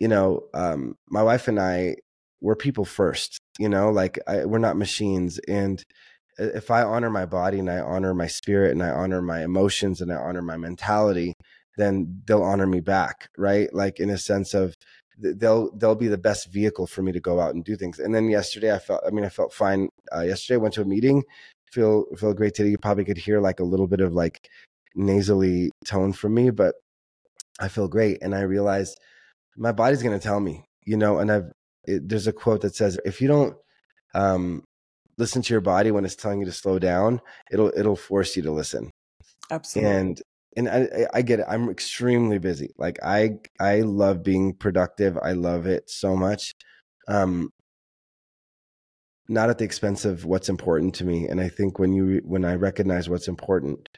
you 0.00 0.08
know, 0.08 0.42
um, 0.54 0.96
my 1.08 1.22
wife 1.22 1.48
and 1.48 1.60
I 1.60 1.96
we're 2.44 2.54
people 2.54 2.84
first 2.84 3.40
you 3.58 3.68
know 3.68 3.90
like 3.90 4.18
I, 4.28 4.44
we're 4.44 4.58
not 4.58 4.76
machines 4.76 5.40
and 5.48 5.82
if 6.38 6.70
i 6.70 6.82
honor 6.82 7.10
my 7.10 7.24
body 7.24 7.58
and 7.58 7.70
i 7.70 7.80
honor 7.80 8.12
my 8.12 8.26
spirit 8.26 8.72
and 8.72 8.82
i 8.82 8.90
honor 8.90 9.22
my 9.22 9.42
emotions 9.42 10.00
and 10.00 10.12
i 10.12 10.16
honor 10.16 10.42
my 10.42 10.58
mentality 10.58 11.34
then 11.76 12.22
they'll 12.26 12.42
honor 12.42 12.66
me 12.66 12.80
back 12.80 13.30
right? 13.36 13.72
Like 13.72 14.00
in 14.00 14.10
a 14.10 14.18
sense 14.18 14.54
of 14.54 14.76
they'll 15.18 15.70
they'll 15.76 15.94
be 15.94 16.08
the 16.08 16.18
best 16.18 16.52
vehicle 16.52 16.86
for 16.86 17.02
me 17.02 17.12
to 17.12 17.20
go 17.20 17.40
out 17.40 17.54
and 17.54 17.64
do 17.64 17.76
things. 17.76 17.98
And 17.98 18.14
then 18.14 18.28
yesterday 18.28 18.74
i 18.74 18.78
felt 18.78 19.02
i 19.06 19.10
mean 19.10 19.24
i 19.24 19.28
felt 19.28 19.52
fine 19.52 19.88
uh, 20.14 20.22
yesterday 20.22 20.56
I 20.56 20.62
went 20.62 20.74
to 20.74 20.82
a 20.82 20.86
meeting 20.86 21.22
feel 21.72 22.04
feel 22.16 22.34
great 22.34 22.54
today. 22.54 22.70
You 22.70 22.78
probably 22.78 23.04
could 23.04 23.18
hear 23.18 23.40
like 23.40 23.60
a 23.60 23.64
little 23.64 23.86
bit 23.86 24.00
of 24.00 24.12
like 24.12 24.48
nasally 24.94 25.70
tone 25.84 26.12
from 26.12 26.34
me 26.34 26.50
but 26.50 26.74
i 27.60 27.68
feel 27.68 27.88
great. 27.88 28.18
And 28.22 28.34
i 28.34 28.40
realized 28.40 28.98
my 29.56 29.72
body's 29.72 30.02
going 30.02 30.18
to 30.18 30.22
tell 30.22 30.40
me 30.40 30.64
you 30.84 30.96
know 30.96 31.18
and 31.18 31.30
i've 31.30 31.52
it, 31.84 32.08
there's 32.08 32.26
a 32.26 32.32
quote 32.32 32.62
that 32.62 32.74
says 32.74 32.98
if 33.04 33.20
you 33.20 33.28
don't 33.28 33.56
um, 34.14 34.62
listen 35.18 35.42
to 35.42 35.52
your 35.52 35.60
body 35.60 35.90
when 35.90 36.04
it's 36.04 36.14
telling 36.16 36.38
you 36.38 36.46
to 36.46 36.52
slow 36.52 36.78
down 36.78 37.20
it'll 37.50 37.72
it'll 37.76 37.96
force 37.96 38.36
you 38.36 38.42
to 38.42 38.52
listen. 38.52 38.90
Absolutely. 39.50 39.90
and 39.92 40.22
and 40.56 40.68
I, 40.68 41.06
I 41.12 41.22
get 41.22 41.40
it 41.40 41.46
i'm 41.48 41.68
extremely 41.68 42.38
busy 42.38 42.70
like 42.78 42.98
i 43.02 43.36
i 43.60 43.80
love 43.80 44.22
being 44.22 44.54
productive 44.54 45.18
i 45.22 45.32
love 45.32 45.66
it 45.66 45.90
so 45.90 46.16
much 46.16 46.54
um 47.08 47.50
not 49.28 49.50
at 49.50 49.58
the 49.58 49.64
expense 49.64 50.04
of 50.04 50.24
what's 50.24 50.48
important 50.48 50.94
to 50.96 51.04
me 51.04 51.26
and 51.28 51.40
i 51.40 51.48
think 51.48 51.78
when 51.78 51.92
you 51.92 52.20
when 52.24 52.44
i 52.44 52.54
recognize 52.54 53.08
what's 53.08 53.28
important 53.28 53.88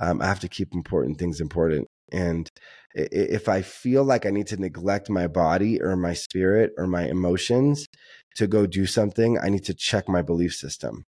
um, 0.00 0.20
i 0.20 0.26
have 0.26 0.40
to 0.40 0.48
keep 0.48 0.74
important 0.74 1.18
things 1.18 1.40
important 1.40 1.88
and 2.12 2.50
if 2.94 3.48
I 3.48 3.62
feel 3.62 4.04
like 4.04 4.24
I 4.24 4.30
need 4.30 4.46
to 4.48 4.56
neglect 4.56 5.10
my 5.10 5.26
body 5.26 5.82
or 5.82 5.96
my 5.96 6.14
spirit 6.14 6.72
or 6.78 6.86
my 6.86 7.06
emotions 7.06 7.88
to 8.36 8.46
go 8.46 8.66
do 8.66 8.86
something, 8.86 9.38
I 9.38 9.48
need 9.48 9.64
to 9.64 9.74
check 9.74 10.08
my 10.08 10.22
belief 10.22 10.54
system 10.54 11.04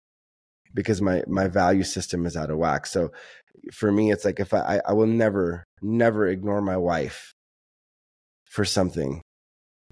because 0.74 1.02
my 1.02 1.24
my 1.28 1.48
value 1.48 1.84
system 1.84 2.26
is 2.26 2.38
out 2.38 2.52
of 2.52 2.58
whack. 2.58 2.86
So 2.86 3.12
for 3.74 3.92
me, 3.92 4.12
it's 4.12 4.26
like 4.26 4.40
if 4.40 4.54
I 4.54 4.82
I 4.86 4.94
will 4.94 5.08
never 5.08 5.66
never 5.82 6.28
ignore 6.28 6.62
my 6.62 6.78
wife 6.78 7.34
for 8.46 8.66
something 8.66 9.22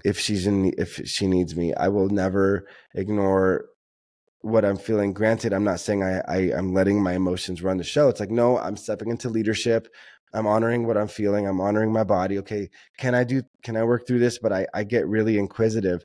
if 0.04 0.18
she's 0.18 0.46
in 0.46 0.72
if 0.78 1.00
she 1.06 1.26
needs 1.26 1.56
me. 1.56 1.74
I 1.74 1.88
will 1.88 2.08
never 2.08 2.66
ignore 2.94 3.66
what 4.42 4.64
I'm 4.64 4.76
feeling. 4.76 5.12
Granted, 5.12 5.52
I'm 5.52 5.64
not 5.64 5.80
saying 5.80 6.02
I, 6.02 6.20
I 6.28 6.38
I'm 6.56 6.72
letting 6.72 7.02
my 7.02 7.14
emotions 7.14 7.62
run 7.62 7.78
the 7.78 7.84
show. 7.84 8.08
It's 8.08 8.20
like 8.20 8.30
no, 8.30 8.58
I'm 8.58 8.76
stepping 8.76 9.10
into 9.10 9.28
leadership. 9.28 9.88
I'm 10.32 10.46
honoring 10.46 10.86
what 10.86 10.96
I'm 10.96 11.08
feeling. 11.08 11.46
I'm 11.46 11.60
honoring 11.60 11.92
my 11.92 12.04
body. 12.04 12.38
Okay, 12.38 12.70
can 12.98 13.14
I 13.14 13.24
do? 13.24 13.42
Can 13.64 13.76
I 13.76 13.84
work 13.84 14.06
through 14.06 14.20
this? 14.20 14.38
But 14.38 14.52
I 14.52 14.66
I 14.74 14.84
get 14.84 15.06
really 15.08 15.38
inquisitive. 15.38 16.04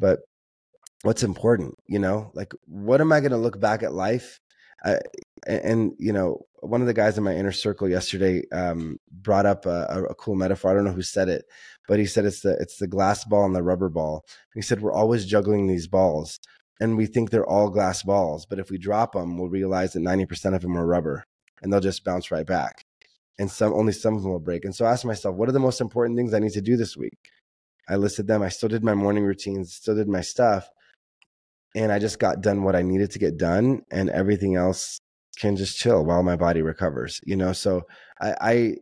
But 0.00 0.20
what's 1.02 1.22
important? 1.22 1.74
You 1.86 1.98
know, 1.98 2.30
like 2.34 2.52
what 2.66 3.00
am 3.00 3.12
I 3.12 3.20
going 3.20 3.32
to 3.32 3.38
look 3.38 3.60
back 3.60 3.82
at 3.82 3.92
life? 3.92 4.40
And 5.46 5.92
you 5.98 6.12
know, 6.12 6.46
one 6.60 6.80
of 6.80 6.86
the 6.86 6.94
guys 6.94 7.16
in 7.16 7.24
my 7.24 7.34
inner 7.34 7.52
circle 7.52 7.88
yesterday 7.88 8.42
um, 8.52 8.98
brought 9.10 9.46
up 9.46 9.66
a, 9.66 10.04
a 10.10 10.14
cool 10.14 10.34
metaphor. 10.34 10.70
I 10.70 10.74
don't 10.74 10.84
know 10.84 10.92
who 10.92 11.02
said 11.02 11.28
it, 11.28 11.44
but 11.86 11.98
he 11.98 12.06
said 12.06 12.24
it's 12.24 12.40
the 12.40 12.56
it's 12.60 12.78
the 12.78 12.86
glass 12.88 13.24
ball 13.24 13.44
and 13.44 13.54
the 13.54 13.62
rubber 13.62 13.88
ball. 13.88 14.24
He 14.54 14.62
said 14.62 14.80
we're 14.80 14.92
always 14.92 15.26
juggling 15.26 15.66
these 15.66 15.86
balls 15.86 16.38
and 16.80 16.96
we 16.96 17.06
think 17.06 17.30
they're 17.30 17.48
all 17.48 17.70
glass 17.70 18.02
balls. 18.02 18.46
But 18.46 18.58
if 18.58 18.70
we 18.70 18.78
drop 18.78 19.12
them, 19.12 19.36
we'll 19.36 19.48
realize 19.48 19.92
that 19.92 20.00
90% 20.00 20.54
of 20.54 20.62
them 20.62 20.76
are 20.76 20.86
rubber 20.86 21.24
and 21.62 21.72
they'll 21.72 21.80
just 21.80 22.04
bounce 22.04 22.30
right 22.30 22.46
back. 22.46 22.84
And 23.38 23.50
some 23.50 23.72
only 23.72 23.92
some 23.92 24.16
of 24.16 24.22
them 24.22 24.32
will 24.32 24.40
break. 24.40 24.64
And 24.64 24.74
so 24.74 24.84
I 24.84 24.92
asked 24.92 25.04
myself, 25.04 25.36
what 25.36 25.48
are 25.48 25.52
the 25.52 25.60
most 25.60 25.80
important 25.80 26.16
things 26.16 26.34
I 26.34 26.40
need 26.40 26.52
to 26.52 26.60
do 26.60 26.76
this 26.76 26.96
week? 26.96 27.18
I 27.88 27.96
listed 27.96 28.26
them. 28.26 28.42
I 28.42 28.48
still 28.48 28.68
did 28.68 28.84
my 28.84 28.94
morning 28.94 29.24
routines, 29.24 29.74
still 29.74 29.94
did 29.94 30.08
my 30.08 30.20
stuff. 30.20 30.68
And 31.74 31.92
I 31.92 31.98
just 31.98 32.18
got 32.18 32.40
done 32.40 32.64
what 32.64 32.76
I 32.76 32.82
needed 32.82 33.10
to 33.12 33.18
get 33.18 33.36
done, 33.36 33.82
and 33.90 34.10
everything 34.10 34.56
else 34.56 35.00
can 35.38 35.56
just 35.56 35.78
chill 35.78 36.04
while 36.04 36.22
my 36.22 36.36
body 36.36 36.62
recovers. 36.62 37.20
You 37.24 37.36
know, 37.36 37.52
so 37.52 37.82
I, 38.20 38.34
I 38.40 38.74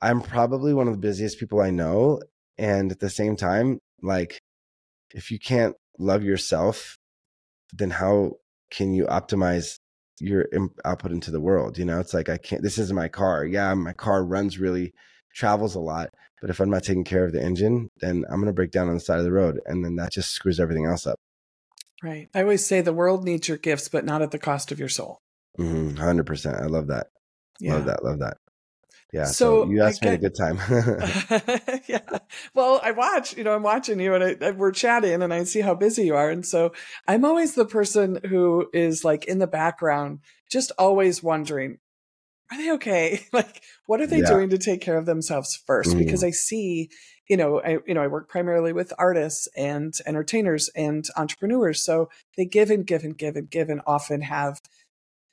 I'm 0.00 0.20
probably 0.22 0.72
one 0.72 0.88
of 0.88 0.94
the 0.94 1.00
busiest 1.00 1.38
people 1.38 1.60
I 1.60 1.70
know. 1.70 2.20
And 2.56 2.90
at 2.90 3.00
the 3.00 3.10
same 3.10 3.36
time, 3.36 3.78
like 4.02 4.40
if 5.12 5.30
you 5.30 5.38
can't 5.38 5.76
love 5.98 6.22
yourself 6.22 6.96
then 7.72 7.90
how 7.90 8.32
can 8.70 8.92
you 8.92 9.04
optimize 9.06 9.78
your 10.20 10.46
output 10.84 11.12
into 11.12 11.30
the 11.30 11.40
world? 11.40 11.78
You 11.78 11.84
know, 11.84 12.00
it's 12.00 12.14
like 12.14 12.28
I 12.28 12.38
can't. 12.38 12.62
This 12.62 12.78
isn't 12.78 12.96
my 12.96 13.08
car. 13.08 13.44
Yeah, 13.44 13.72
my 13.74 13.92
car 13.92 14.24
runs 14.24 14.58
really, 14.58 14.92
travels 15.34 15.74
a 15.74 15.80
lot. 15.80 16.10
But 16.40 16.50
if 16.50 16.60
I'm 16.60 16.70
not 16.70 16.84
taking 16.84 17.04
care 17.04 17.24
of 17.24 17.32
the 17.32 17.42
engine, 17.42 17.90
then 18.00 18.24
I'm 18.28 18.36
going 18.36 18.46
to 18.46 18.52
break 18.52 18.70
down 18.70 18.88
on 18.88 18.94
the 18.94 19.00
side 19.00 19.18
of 19.18 19.24
the 19.24 19.32
road, 19.32 19.60
and 19.66 19.84
then 19.84 19.96
that 19.96 20.12
just 20.12 20.30
screws 20.30 20.60
everything 20.60 20.86
else 20.86 21.06
up. 21.06 21.18
Right. 22.02 22.28
I 22.34 22.42
always 22.42 22.66
say 22.66 22.80
the 22.80 22.92
world 22.92 23.24
needs 23.24 23.48
your 23.48 23.58
gifts, 23.58 23.88
but 23.88 24.04
not 24.04 24.22
at 24.22 24.30
the 24.30 24.38
cost 24.38 24.70
of 24.70 24.78
your 24.78 24.88
soul. 24.88 25.20
100 25.56 25.96
mm-hmm, 25.96 26.20
percent. 26.24 26.56
I 26.56 26.66
love 26.66 26.88
that. 26.88 27.08
Yeah. 27.58 27.74
Love 27.74 27.86
that. 27.86 28.04
Love 28.04 28.18
that. 28.20 28.36
Yeah. 29.12 29.24
So, 29.24 29.64
So, 29.64 29.70
you 29.70 29.82
asked 29.82 30.02
me 30.02 30.10
a 30.10 30.18
good 30.18 30.36
time. 30.36 30.58
yeah. 31.88 32.18
Well, 32.54 32.80
I 32.82 32.92
watch, 32.92 33.36
you 33.36 33.42
know, 33.42 33.54
I'm 33.54 33.62
watching 33.62 33.98
you 34.00 34.14
and 34.14 34.44
I, 34.44 34.50
we're 34.52 34.70
chatting 34.72 35.22
and 35.22 35.32
I 35.32 35.44
see 35.44 35.60
how 35.60 35.74
busy 35.74 36.06
you 36.06 36.14
are. 36.14 36.30
And 36.30 36.44
so 36.46 36.72
I'm 37.06 37.24
always 37.24 37.54
the 37.54 37.64
person 37.64 38.20
who 38.28 38.68
is 38.72 39.04
like 39.04 39.24
in 39.24 39.38
the 39.38 39.46
background, 39.46 40.20
just 40.50 40.72
always 40.78 41.22
wondering, 41.22 41.78
are 42.50 42.58
they 42.58 42.72
okay? 42.72 43.20
Like, 43.32 43.62
what 43.86 44.00
are 44.00 44.06
they 44.06 44.20
Yeah. 44.20 44.28
doing 44.28 44.50
to 44.50 44.58
take 44.58 44.82
care 44.82 44.98
of 44.98 45.06
themselves 45.06 45.56
1st 45.66 45.96
Mhm. 45.96 45.98
Because 45.98 46.22
I 46.22 46.30
see, 46.30 46.90
you 47.28 47.36
know, 47.36 47.60
I, 47.60 47.78
you 47.86 47.94
know, 47.94 48.02
I 48.02 48.06
work 48.06 48.28
primarily 48.28 48.72
with 48.72 48.92
artists 48.98 49.48
and 49.56 49.94
entertainers 50.06 50.68
and 50.74 51.06
entrepreneurs. 51.16 51.84
So 51.84 52.08
they 52.36 52.46
give 52.46 52.70
and 52.70 52.86
give 52.86 53.04
and 53.04 53.16
give 53.16 53.36
and 53.36 53.50
give 53.50 53.68
and 53.68 53.82
often 53.86 54.22
have 54.22 54.60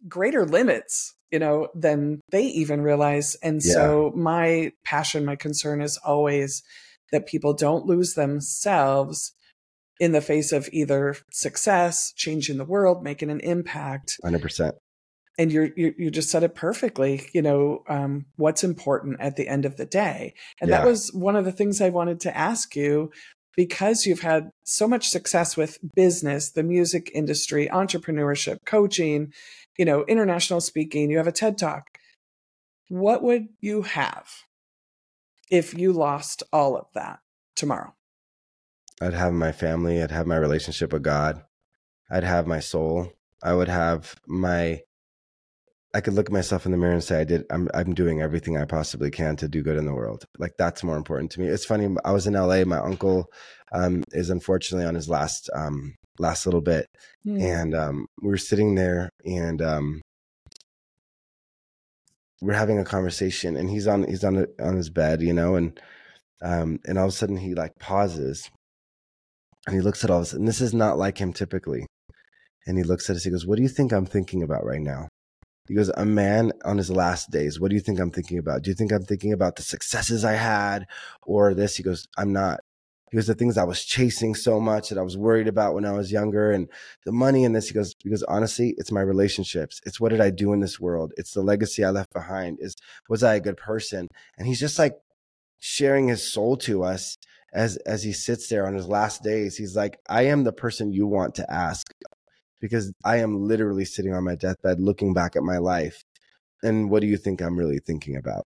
greater 0.08 0.46
limits, 0.46 1.16
you 1.32 1.40
know, 1.40 1.70
than 1.74 2.22
they 2.32 2.44
even 2.44 2.82
realize. 2.82 3.36
And 3.36 3.64
Yeah. 3.64 3.74
so 3.74 4.12
my 4.16 4.74
passion, 4.84 5.25
my 5.25 5.36
concern 5.36 5.82
is 5.82 5.98
always 5.98 6.64
that 7.12 7.28
people 7.28 7.54
don't 7.54 7.86
lose 7.86 8.14
themselves 8.14 9.32
in 10.00 10.12
the 10.12 10.22
face 10.22 10.52
of 10.52 10.68
either 10.74 11.16
success, 11.32 12.12
changing 12.16 12.58
the 12.58 12.66
world, 12.66 13.04
making 13.04 13.30
an 13.30 13.40
impact. 13.40 14.20
100%. 14.24 14.74
And 15.38 15.51
you're, 15.51 15.70
you 15.75 15.94
you 15.98 16.12
just 16.12 16.30
said 16.30 16.44
it 16.44 16.56
perfectly. 16.56 17.30
You 17.34 17.42
know 17.42 17.84
um, 17.89 18.25
what's 18.38 18.63
important 18.63 19.20
at 19.20 19.36
the 19.36 19.48
end 19.48 19.65
of 19.65 19.75
the 19.75 19.86
day, 19.86 20.34
and 20.62 20.72
that 20.72 20.86
was 20.86 21.12
one 21.13 21.36
of 21.36 21.44
the 21.44 21.51
things 21.51 21.82
I 21.82 21.89
wanted 21.89 22.22
to 22.22 22.36
ask 22.36 22.75
you 22.75 23.12
because 23.56 24.06
you've 24.06 24.22
had 24.22 24.51
so 24.63 24.88
much 24.88 25.10
success 25.10 25.56
with 25.58 25.80
business, 25.96 26.51
the 26.51 26.63
music 26.63 27.12
industry, 27.13 27.70
entrepreneurship, 27.72 28.60
coaching, 28.65 29.34
you 29.77 29.86
know, 29.86 30.04
international 30.06 30.62
speaking. 30.62 31.10
You 31.10 31.18
have 31.18 31.27
a 31.27 31.32
TED 31.32 31.58
talk. 31.58 31.98
What 32.89 33.24
would 33.24 33.48
you 33.62 33.82
have 33.84 34.30
if 35.50 35.74
you 35.74 35.92
lost 35.94 36.44
all 36.51 36.77
of 36.77 36.88
that 36.94 37.20
tomorrow? 37.56 37.94
I'd 39.01 39.13
have 39.13 39.34
my 39.34 39.51
family. 39.51 40.01
I'd 40.01 40.12
have 40.12 40.27
my 40.27 40.38
relationship 40.38 40.94
with 40.94 41.04
God. 41.04 41.44
I'd 42.10 42.24
have 42.24 42.48
my 42.48 42.60
soul. 42.60 43.12
I 43.44 43.54
would 43.54 43.68
have 43.70 44.15
my. 44.27 44.82
I 45.96 46.02
could 46.02 46.14
look 46.14 46.28
at 46.28 46.34
myself 46.34 46.66
in 46.66 46.74
the 46.74 46.78
mirror 46.78 46.94
and 46.94 47.04
say, 47.04 47.22
"I 47.22 47.24
did. 47.24 47.46
I'm. 47.50 47.70
I'm 47.74 47.94
doing 47.94 48.22
everything 48.22 48.58
I 48.58 48.66
possibly 48.66 49.10
can 49.10 49.38
to 49.38 49.48
do 49.48 49.64
good 49.64 49.78
in 49.78 49.86
the 49.86 49.94
world." 49.94 50.25
Like 50.38 50.52
that's 50.58 50.84
more 50.84 50.98
important 50.98 51.32
to 51.32 51.40
me. 51.40 51.48
It's 51.48 51.66
funny. 51.66 51.88
I 52.04 52.12
was 52.12 52.28
in 52.28 52.34
LA. 52.34 52.66
My 52.66 52.80
uncle 52.80 53.28
um, 53.72 54.04
is 54.12 54.30
unfortunately 54.30 54.86
on 54.86 54.96
his 54.96 55.08
last 55.08 55.50
um, 55.56 55.96
last 56.20 56.46
little 56.46 56.62
bit, 56.62 56.88
mm. 57.25 57.42
and 57.42 57.74
um, 57.74 58.08
we 58.22 58.30
were 58.30 58.38
sitting 58.38 58.75
there, 58.75 59.10
and 59.25 59.62
um, 59.62 60.02
we're 62.42 62.54
having 62.54 62.78
a 62.78 62.86
conversation, 62.86 63.56
and 63.56 63.70
he's 63.70 63.88
on 63.88 64.04
he's 64.04 64.25
on 64.25 64.46
on 64.60 64.75
his 64.75 64.90
bed, 64.90 65.22
you 65.22 65.34
know, 65.34 65.56
and 65.56 65.80
um, 66.42 66.80
and 66.86 66.98
all 66.98 67.06
of 67.06 67.10
a 67.10 67.16
sudden 67.16 67.38
he 67.38 67.56
like 67.56 67.72
pauses 67.80 68.52
and 69.66 69.75
he 69.75 69.82
looks 69.82 70.04
at 70.04 70.12
all 70.12 70.20
this, 70.20 70.34
and 70.34 70.48
this 70.48 70.62
is 70.62 70.74
not 70.74 70.98
like 70.98 71.18
him 71.18 71.34
typically. 71.34 71.86
And 72.68 72.78
he 72.78 72.84
looks 72.84 73.10
at 73.10 73.16
us, 73.16 73.24
he 73.24 73.32
goes, 73.32 73.46
What 73.46 73.58
do 73.58 73.64
you 73.64 73.70
think 73.70 73.92
I'm 73.92 74.06
thinking 74.06 74.44
about 74.44 74.66
right 74.66 74.82
now? 74.82 75.08
He 75.67 75.74
goes, 75.74 75.89
A 75.89 76.05
man 76.05 76.51
on 76.63 76.77
his 76.77 76.89
last 76.89 77.31
days, 77.31 77.60
what 77.60 77.69
do 77.69 77.75
you 77.75 77.81
think 77.81 78.00
I'm 78.00 78.12
thinking 78.12 78.38
about? 78.38 78.62
Do 78.62 78.69
you 78.69 78.75
think 78.75 78.91
I'm 78.91 79.03
thinking 79.03 79.34
about 79.34 79.55
the 79.55 79.63
successes 79.63 80.24
I 80.24 80.34
had 80.34 80.86
or 81.24 81.53
this? 81.53 81.75
He 81.75 81.84
goes, 81.84 82.07
I'm 82.17 82.34
not. 82.34 82.60
He 83.12 83.17
goes, 83.17 83.27
The 83.27 83.36
things 83.36 83.57
I 83.57 83.63
was 83.63 83.84
chasing 83.86 84.36
so 84.36 84.60
much 84.60 84.89
that 84.89 84.98
I 84.98 85.03
was 85.03 85.17
worried 85.17 85.48
about 85.48 85.74
when 85.74 85.86
I 85.86 85.93
was 85.93 86.12
younger 86.12 86.51
and 86.51 86.69
the 87.05 87.12
money 87.12 87.45
and 87.45 87.55
this. 87.55 87.67
He 87.67 87.74
goes, 87.74 87.95
Because 87.95 88.24
honestly, 88.24 88.75
it's 88.77 88.91
my 88.91 89.01
relationships. 89.01 89.81
It's 89.86 90.00
what 90.00 90.10
did 90.10 90.22
I 90.22 90.29
do 90.29 90.53
in 90.53 90.60
this 90.60 90.79
world? 90.79 91.13
It's 91.17 91.34
the 91.34 91.41
legacy 91.41 91.84
I 91.84 91.89
left 91.89 92.13
behind. 92.13 92.60
Is 92.62 92.75
was 93.10 93.24
I 93.24 93.36
a 93.36 93.41
good 93.41 93.57
person? 93.57 94.07
And 94.38 94.48
he's 94.48 94.60
just 94.60 94.77
like 94.77 94.95
sharing 95.60 96.07
his 96.07 96.31
soul 96.31 96.57
to 96.57 96.84
us 96.84 97.17
as 97.53 97.77
as 97.77 98.03
he 98.03 98.12
sits 98.12 98.50
there 98.50 98.67
on 98.67 98.75
his 98.75 98.88
last 98.88 99.24
days 99.24 99.55
he's 99.55 99.75
like 99.75 99.98
i 100.10 100.24
am 100.24 100.43
the 100.43 100.51
person 100.51 100.91
you 100.91 101.07
want 101.07 101.34
to 101.34 101.51
ask 101.51 101.88
because 102.59 102.93
i 103.03 103.17
am 103.17 103.47
literally 103.47 103.85
sitting 103.85 104.13
on 104.13 104.24
my 104.24 104.35
deathbed 104.35 104.79
looking 104.79 105.13
back 105.13 105.35
at 105.35 105.43
my 105.43 105.57
life 105.57 106.03
and 106.63 106.89
what 106.89 107.01
do 107.01 107.07
you 107.07 107.17
think 107.17 107.41
i'm 107.41 107.57
really 107.57 107.79
thinking 107.79 108.15
about? 108.15 108.45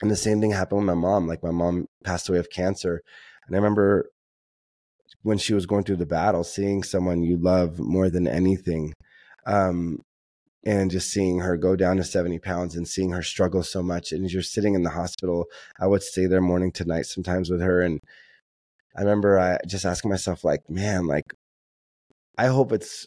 And 0.00 0.10
the 0.10 0.16
same 0.16 0.40
thing 0.40 0.50
happened 0.50 0.80
with 0.80 0.86
my 0.86 0.94
mom 0.94 1.26
like 1.26 1.42
my 1.42 1.50
mom 1.50 1.86
passed 2.04 2.28
away 2.28 2.38
of 2.38 2.50
cancer 2.50 3.00
and 3.46 3.54
i 3.54 3.58
remember 3.58 4.10
when 5.22 5.38
she 5.38 5.54
was 5.54 5.66
going 5.66 5.84
through 5.84 5.96
the 5.96 6.06
battle 6.06 6.44
seeing 6.44 6.82
someone 6.82 7.22
you 7.22 7.36
love 7.36 7.78
more 7.78 8.08
than 8.10 8.26
anything 8.26 8.94
um, 9.46 9.98
and 10.64 10.90
just 10.90 11.10
seeing 11.10 11.40
her 11.40 11.56
go 11.56 11.74
down 11.74 11.96
to 11.96 12.04
70 12.04 12.38
pounds 12.38 12.76
and 12.76 12.86
seeing 12.86 13.10
her 13.10 13.22
struggle 13.22 13.62
so 13.62 13.82
much 13.82 14.12
and 14.12 14.30
you're 14.30 14.42
sitting 14.42 14.74
in 14.74 14.82
the 14.82 14.90
hospital 14.90 15.46
i 15.80 15.86
would 15.86 16.02
stay 16.02 16.26
there 16.26 16.40
morning 16.40 16.70
to 16.72 16.84
night 16.84 17.06
sometimes 17.06 17.50
with 17.50 17.60
her 17.60 17.82
and 17.82 18.00
i 18.96 19.00
remember 19.00 19.38
i 19.38 19.58
just 19.66 19.84
asking 19.84 20.10
myself 20.10 20.44
like 20.44 20.68
man 20.70 21.06
like 21.06 21.34
i 22.38 22.46
hope 22.46 22.72
it's 22.72 23.06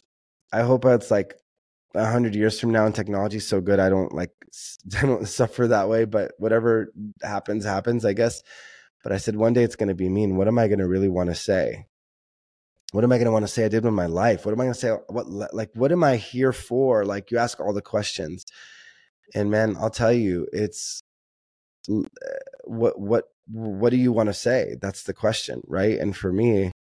i 0.52 0.62
hope 0.62 0.84
it's 0.84 1.10
like 1.10 1.34
a 1.94 2.06
hundred 2.06 2.34
years 2.34 2.60
from 2.60 2.70
now 2.70 2.84
and 2.86 2.94
technology 2.94 3.38
is 3.38 3.48
so 3.48 3.60
good 3.60 3.80
i 3.80 3.88
don't 3.88 4.12
like 4.12 4.32
i 4.98 5.02
don't 5.02 5.28
suffer 5.28 5.68
that 5.68 5.88
way 5.88 6.04
but 6.04 6.32
whatever 6.38 6.92
happens 7.22 7.64
happens 7.64 8.04
i 8.04 8.12
guess 8.12 8.42
but 9.02 9.12
i 9.12 9.16
said 9.16 9.36
one 9.36 9.52
day 9.52 9.62
it's 9.62 9.76
going 9.76 9.88
to 9.88 9.94
be 9.94 10.08
me 10.08 10.24
and 10.24 10.36
what 10.36 10.48
am 10.48 10.58
i 10.58 10.68
going 10.68 10.78
to 10.78 10.88
really 10.88 11.08
want 11.08 11.28
to 11.30 11.34
say 11.34 11.86
what 12.92 13.04
am 13.04 13.12
I 13.12 13.16
going 13.16 13.26
to 13.26 13.32
want 13.32 13.42
to 13.44 13.52
say 13.52 13.64
I 13.64 13.68
did 13.68 13.84
with 13.84 13.92
my 13.92 14.06
life? 14.06 14.46
What 14.46 14.52
am 14.52 14.60
I 14.60 14.64
going 14.64 14.74
to 14.74 14.80
say? 14.80 14.90
What 15.08 15.28
like 15.28 15.70
what 15.74 15.92
am 15.92 16.04
I 16.04 16.16
here 16.16 16.52
for? 16.52 17.04
Like 17.04 17.30
you 17.30 17.38
ask 17.38 17.60
all 17.60 17.72
the 17.72 17.82
questions, 17.82 18.46
and 19.34 19.50
man, 19.50 19.76
I'll 19.78 19.90
tell 19.90 20.12
you, 20.12 20.46
it's 20.52 21.02
uh, 21.90 22.02
what 22.64 22.98
what 22.98 23.24
what 23.48 23.90
do 23.90 23.96
you 23.96 24.12
want 24.12 24.28
to 24.28 24.34
say? 24.34 24.76
That's 24.80 25.02
the 25.02 25.14
question, 25.14 25.62
right? 25.66 25.98
And 25.98 26.16
for 26.16 26.32
me, 26.32 26.72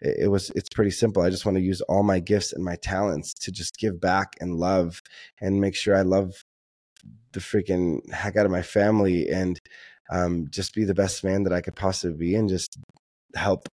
it, 0.00 0.30
was 0.30 0.50
it's 0.54 0.68
pretty 0.68 0.90
simple. 0.90 1.22
I 1.22 1.30
just 1.30 1.46
want 1.46 1.56
to 1.56 1.62
use 1.62 1.80
all 1.82 2.02
my 2.02 2.20
gifts 2.20 2.52
and 2.52 2.64
my 2.64 2.76
talents 2.76 3.34
to 3.34 3.52
just 3.52 3.78
give 3.78 4.00
back 4.00 4.34
and 4.40 4.56
love 4.56 5.00
and 5.40 5.60
make 5.60 5.74
sure 5.74 5.96
I 5.96 6.02
love 6.02 6.44
the 7.32 7.40
freaking 7.40 8.00
heck 8.12 8.36
out 8.36 8.46
of 8.46 8.52
my 8.52 8.62
family 8.62 9.28
and 9.28 9.60
um, 10.10 10.46
just 10.50 10.74
be 10.74 10.84
the 10.84 10.94
best 10.94 11.24
man 11.24 11.44
that 11.44 11.52
I 11.52 11.60
could 11.60 11.76
possibly 11.76 12.16
be 12.16 12.34
and 12.34 12.48
just 12.48 12.76
help 13.34 13.68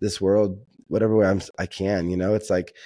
this 0.00 0.20
world 0.20 0.58
whatever 0.92 1.16
way 1.16 1.26
I'm, 1.26 1.40
I 1.58 1.64
can, 1.64 2.10
you 2.10 2.18
know, 2.18 2.34
it's 2.34 2.50
like, 2.50 2.76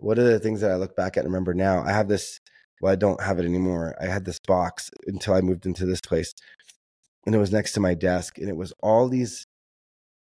what 0.00 0.18
are 0.18 0.24
the 0.24 0.40
things 0.40 0.60
that 0.62 0.72
I 0.72 0.74
look 0.74 0.96
back 0.96 1.16
at 1.16 1.24
and 1.24 1.32
remember 1.32 1.54
now? 1.54 1.84
I 1.84 1.92
have 1.92 2.08
this, 2.08 2.40
well, 2.80 2.92
I 2.92 2.96
don't 2.96 3.22
have 3.22 3.38
it 3.38 3.44
anymore. 3.44 3.94
I 4.00 4.06
had 4.06 4.24
this 4.24 4.40
box 4.40 4.90
until 5.06 5.34
I 5.34 5.42
moved 5.42 5.64
into 5.64 5.86
this 5.86 6.00
place 6.00 6.32
and 7.24 7.36
it 7.36 7.38
was 7.38 7.52
next 7.52 7.72
to 7.72 7.80
my 7.80 7.94
desk 7.94 8.36
and 8.38 8.48
it 8.48 8.56
was 8.56 8.72
all 8.82 9.08
these 9.08 9.46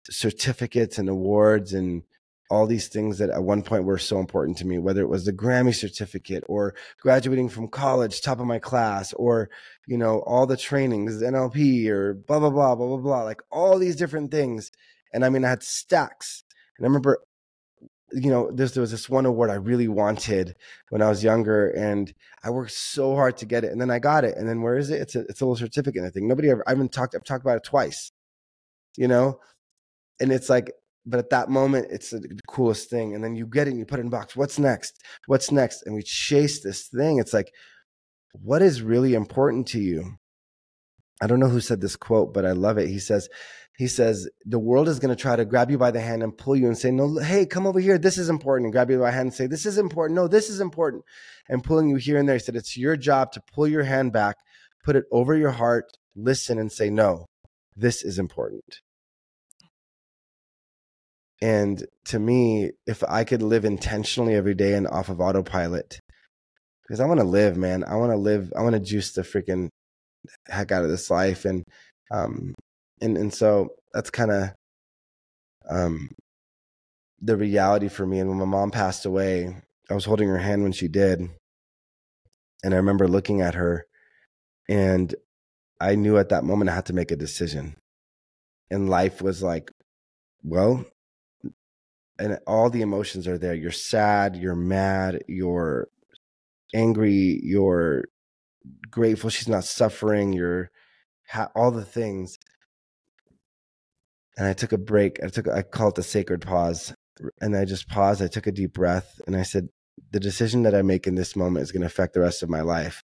certificates 0.09 0.97
and 0.97 1.09
awards 1.09 1.73
and 1.73 2.03
all 2.49 2.67
these 2.67 2.87
things 2.87 3.17
that 3.17 3.29
at 3.29 3.43
one 3.43 3.63
point 3.63 3.85
were 3.85 3.97
so 3.97 4.19
important 4.19 4.57
to 4.57 4.67
me, 4.67 4.77
whether 4.77 5.01
it 5.01 5.09
was 5.09 5.25
the 5.25 5.33
Grammy 5.33 5.73
certificate 5.73 6.43
or 6.47 6.75
graduating 7.01 7.49
from 7.49 7.67
college, 7.67 8.21
top 8.21 8.39
of 8.39 8.45
my 8.45 8.59
class, 8.59 9.13
or, 9.13 9.49
you 9.87 9.97
know, 9.97 10.19
all 10.27 10.45
the 10.45 10.57
trainings, 10.57 11.21
NLP 11.21 11.87
or 11.87 12.13
blah, 12.13 12.39
blah, 12.39 12.49
blah, 12.49 12.75
blah, 12.75 12.87
blah, 12.87 12.97
blah, 12.97 13.23
like 13.23 13.41
all 13.49 13.79
these 13.79 13.95
different 13.95 14.29
things. 14.29 14.71
And 15.13 15.25
I 15.25 15.29
mean, 15.29 15.45
I 15.45 15.49
had 15.49 15.63
stacks 15.63 16.43
and 16.77 16.85
I 16.85 16.87
remember, 16.87 17.19
you 18.11 18.29
know, 18.29 18.51
there 18.51 18.81
was 18.81 18.91
this 18.91 19.09
one 19.09 19.25
award 19.25 19.49
I 19.49 19.55
really 19.55 19.87
wanted 19.87 20.55
when 20.89 21.01
I 21.01 21.09
was 21.09 21.23
younger, 21.23 21.69
and 21.69 22.13
I 22.43 22.51
worked 22.51 22.71
so 22.71 23.15
hard 23.15 23.37
to 23.37 23.45
get 23.45 23.63
it, 23.63 23.71
and 23.71 23.81
then 23.81 23.89
I 23.89 23.99
got 23.99 24.23
it. 24.23 24.37
And 24.37 24.47
then 24.47 24.61
where 24.61 24.77
is 24.77 24.89
it? 24.89 25.01
It's 25.01 25.15
a 25.15 25.21
it's 25.21 25.41
a 25.41 25.45
little 25.45 25.55
certificate. 25.55 26.03
I 26.03 26.09
think 26.09 26.27
nobody 26.27 26.49
ever. 26.49 26.63
I 26.67 26.71
haven't 26.71 26.91
talked. 26.91 27.15
I've 27.15 27.23
talked 27.23 27.43
about 27.43 27.57
it 27.57 27.63
twice. 27.63 28.11
You 28.97 29.07
know, 29.07 29.39
and 30.19 30.31
it's 30.31 30.49
like, 30.49 30.71
but 31.05 31.19
at 31.19 31.29
that 31.31 31.49
moment, 31.49 31.87
it's 31.89 32.11
the 32.11 32.39
coolest 32.47 32.89
thing. 32.89 33.13
And 33.13 33.23
then 33.23 33.35
you 33.35 33.45
get 33.45 33.67
it, 33.67 33.71
and 33.71 33.79
you 33.79 33.85
put 33.85 33.99
it 33.99 34.03
in 34.03 34.09
box. 34.09 34.35
What's 34.35 34.57
next? 34.57 35.01
What's 35.27 35.51
next? 35.51 35.83
And 35.85 35.95
we 35.95 36.03
chase 36.03 36.63
this 36.63 36.87
thing. 36.87 37.19
It's 37.19 37.33
like, 37.33 37.51
what 38.31 38.61
is 38.61 38.81
really 38.81 39.13
important 39.13 39.67
to 39.69 39.79
you? 39.79 40.17
I 41.21 41.27
don't 41.27 41.39
know 41.39 41.49
who 41.49 41.59
said 41.59 41.81
this 41.81 41.95
quote, 41.95 42.33
but 42.33 42.45
I 42.45 42.51
love 42.51 42.77
it. 42.77 42.87
He 42.87 42.99
says, 42.99 43.27
he 43.77 43.87
says 43.87 44.29
the 44.45 44.59
world 44.59 44.87
is 44.87 44.99
going 44.99 45.15
to 45.15 45.21
try 45.21 45.35
to 45.35 45.45
grab 45.45 45.71
you 45.71 45.77
by 45.77 45.91
the 45.91 46.01
hand 46.01 46.21
and 46.21 46.37
pull 46.37 46.55
you 46.55 46.67
and 46.67 46.77
say 46.77 46.91
no 46.91 47.17
hey 47.17 47.45
come 47.45 47.65
over 47.65 47.79
here 47.79 47.97
this 47.97 48.17
is 48.17 48.29
important 48.29 48.65
and 48.67 48.73
grab 48.73 48.89
you 48.89 48.99
by 48.99 49.05
the 49.05 49.11
hand 49.11 49.27
and 49.27 49.33
say 49.33 49.47
this 49.47 49.65
is 49.65 49.77
important 49.77 50.15
no 50.15 50.27
this 50.27 50.49
is 50.49 50.59
important 50.59 51.03
and 51.49 51.63
pulling 51.63 51.89
you 51.89 51.95
here 51.95 52.17
and 52.17 52.27
there 52.27 52.35
he 52.35 52.39
said 52.39 52.55
it's 52.55 52.77
your 52.77 52.95
job 52.95 53.31
to 53.31 53.41
pull 53.53 53.67
your 53.67 53.83
hand 53.83 54.13
back 54.13 54.35
put 54.83 54.95
it 54.95 55.05
over 55.11 55.35
your 55.35 55.51
heart 55.51 55.85
listen 56.15 56.59
and 56.59 56.71
say 56.71 56.89
no 56.89 57.25
this 57.75 58.03
is 58.03 58.19
important 58.19 58.81
and 61.43 61.85
to 62.05 62.17
me 62.17 62.71
if 62.87 63.03
i 63.03 63.23
could 63.23 63.43
live 63.43 63.65
intentionally 63.65 64.33
every 64.33 64.55
day 64.55 64.73
and 64.73 64.87
off 64.87 65.09
of 65.09 65.19
autopilot 65.19 65.99
because 66.81 66.99
i 66.99 67.05
want 67.05 67.19
to 67.19 67.25
live 67.25 67.57
man. 67.57 67.83
I 67.83 67.95
want 67.95 68.11
to 68.11 68.17
live 68.17 68.51
i 68.57 68.61
want 68.61 68.73
to 68.73 68.79
juice 68.79 69.13
the 69.13 69.21
freaking 69.21 69.69
heck 70.47 70.71
out 70.71 70.83
of 70.83 70.89
this 70.89 71.09
life. 71.09 71.45
And 71.45 71.63
um, 72.11 72.53
and 73.01 73.17
and 73.17 73.33
so 73.33 73.69
that's 73.93 74.09
kind 74.09 74.31
of 74.31 74.49
um 75.69 76.09
the 77.21 77.37
reality 77.37 77.87
for 77.87 78.05
me. 78.05 78.19
And 78.19 78.29
when 78.29 78.39
my 78.39 78.45
mom 78.45 78.71
passed 78.71 79.05
away 79.05 79.55
i 79.89 79.93
was 79.93 80.05
holding 80.05 80.29
her 80.29 80.37
hand 80.37 80.63
when 80.63 80.71
she 80.71 80.87
did. 80.87 81.19
And 82.63 82.73
i 82.73 82.77
remember 82.77 83.07
looking 83.07 83.41
at 83.41 83.55
her 83.55 83.85
and 84.69 85.13
i 85.79 85.95
knew 85.95 86.17
at 86.17 86.29
that 86.29 86.43
moment 86.43 86.69
i 86.69 86.75
had 86.75 86.85
to 86.87 86.93
make 86.93 87.11
a 87.11 87.15
decision. 87.15 87.75
And 88.69 88.89
life 88.89 89.21
was 89.21 89.43
like 89.43 89.71
well 90.43 90.85
and 92.19 92.37
all 92.45 92.69
the 92.69 92.81
emotions 92.81 93.27
are 93.27 93.37
there 93.37 93.53
you're 93.53 93.71
sad 93.71 94.35
you're 94.35 94.55
mad 94.55 95.23
you're 95.27 95.87
angry 96.73 97.39
you're 97.43 98.05
grateful 98.89 99.29
she's 99.29 99.47
not 99.47 99.63
suffering 99.63 100.33
you're 100.33 100.69
ha- 101.27 101.49
all 101.55 101.71
the 101.71 101.85
things 101.85 102.37
and 104.37 104.47
I 104.47 104.53
took 104.53 104.71
a 104.71 104.77
break. 104.77 105.19
I 105.23 105.27
took 105.27 105.47
I 105.47 105.61
call 105.61 105.89
it 105.89 105.95
the 105.95 106.03
sacred 106.03 106.41
pause, 106.41 106.93
and 107.41 107.55
I 107.55 107.65
just 107.65 107.87
paused. 107.87 108.21
I 108.21 108.27
took 108.27 108.47
a 108.47 108.51
deep 108.51 108.73
breath, 108.73 109.19
and 109.27 109.35
I 109.35 109.43
said, 109.43 109.69
"The 110.11 110.19
decision 110.19 110.63
that 110.63 110.75
I 110.75 110.81
make 110.81 111.07
in 111.07 111.15
this 111.15 111.35
moment 111.35 111.63
is 111.63 111.71
going 111.71 111.81
to 111.81 111.87
affect 111.87 112.13
the 112.13 112.21
rest 112.21 112.43
of 112.43 112.49
my 112.49 112.61
life." 112.61 113.03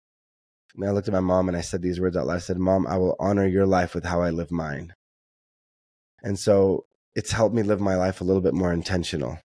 And 0.76 0.86
I 0.86 0.92
looked 0.92 1.08
at 1.08 1.14
my 1.14 1.20
mom 1.20 1.48
and 1.48 1.58
I 1.58 1.62
said 1.62 1.82
these 1.82 2.00
words 2.00 2.18
out 2.18 2.28
loud. 2.28 2.36
I 2.36 2.40
said, 2.40 2.58
"Mom, 2.58 2.88
I 2.88 2.98
will 2.98 3.16
honor 3.20 3.48
your 3.48 3.66
life 3.66 3.96
with 3.96 4.06
how 4.06 4.22
I 4.22 4.32
live 4.32 4.52
mine." 4.52 4.94
And 6.24 6.40
so 6.40 6.86
it's 7.16 7.32
helped 7.32 7.56
me 7.56 7.64
live 7.64 7.80
my 7.80 7.96
life 7.96 8.22
a 8.22 8.24
little 8.24 8.42
bit 8.42 8.54
more 8.54 8.74
intentional. 8.74 9.38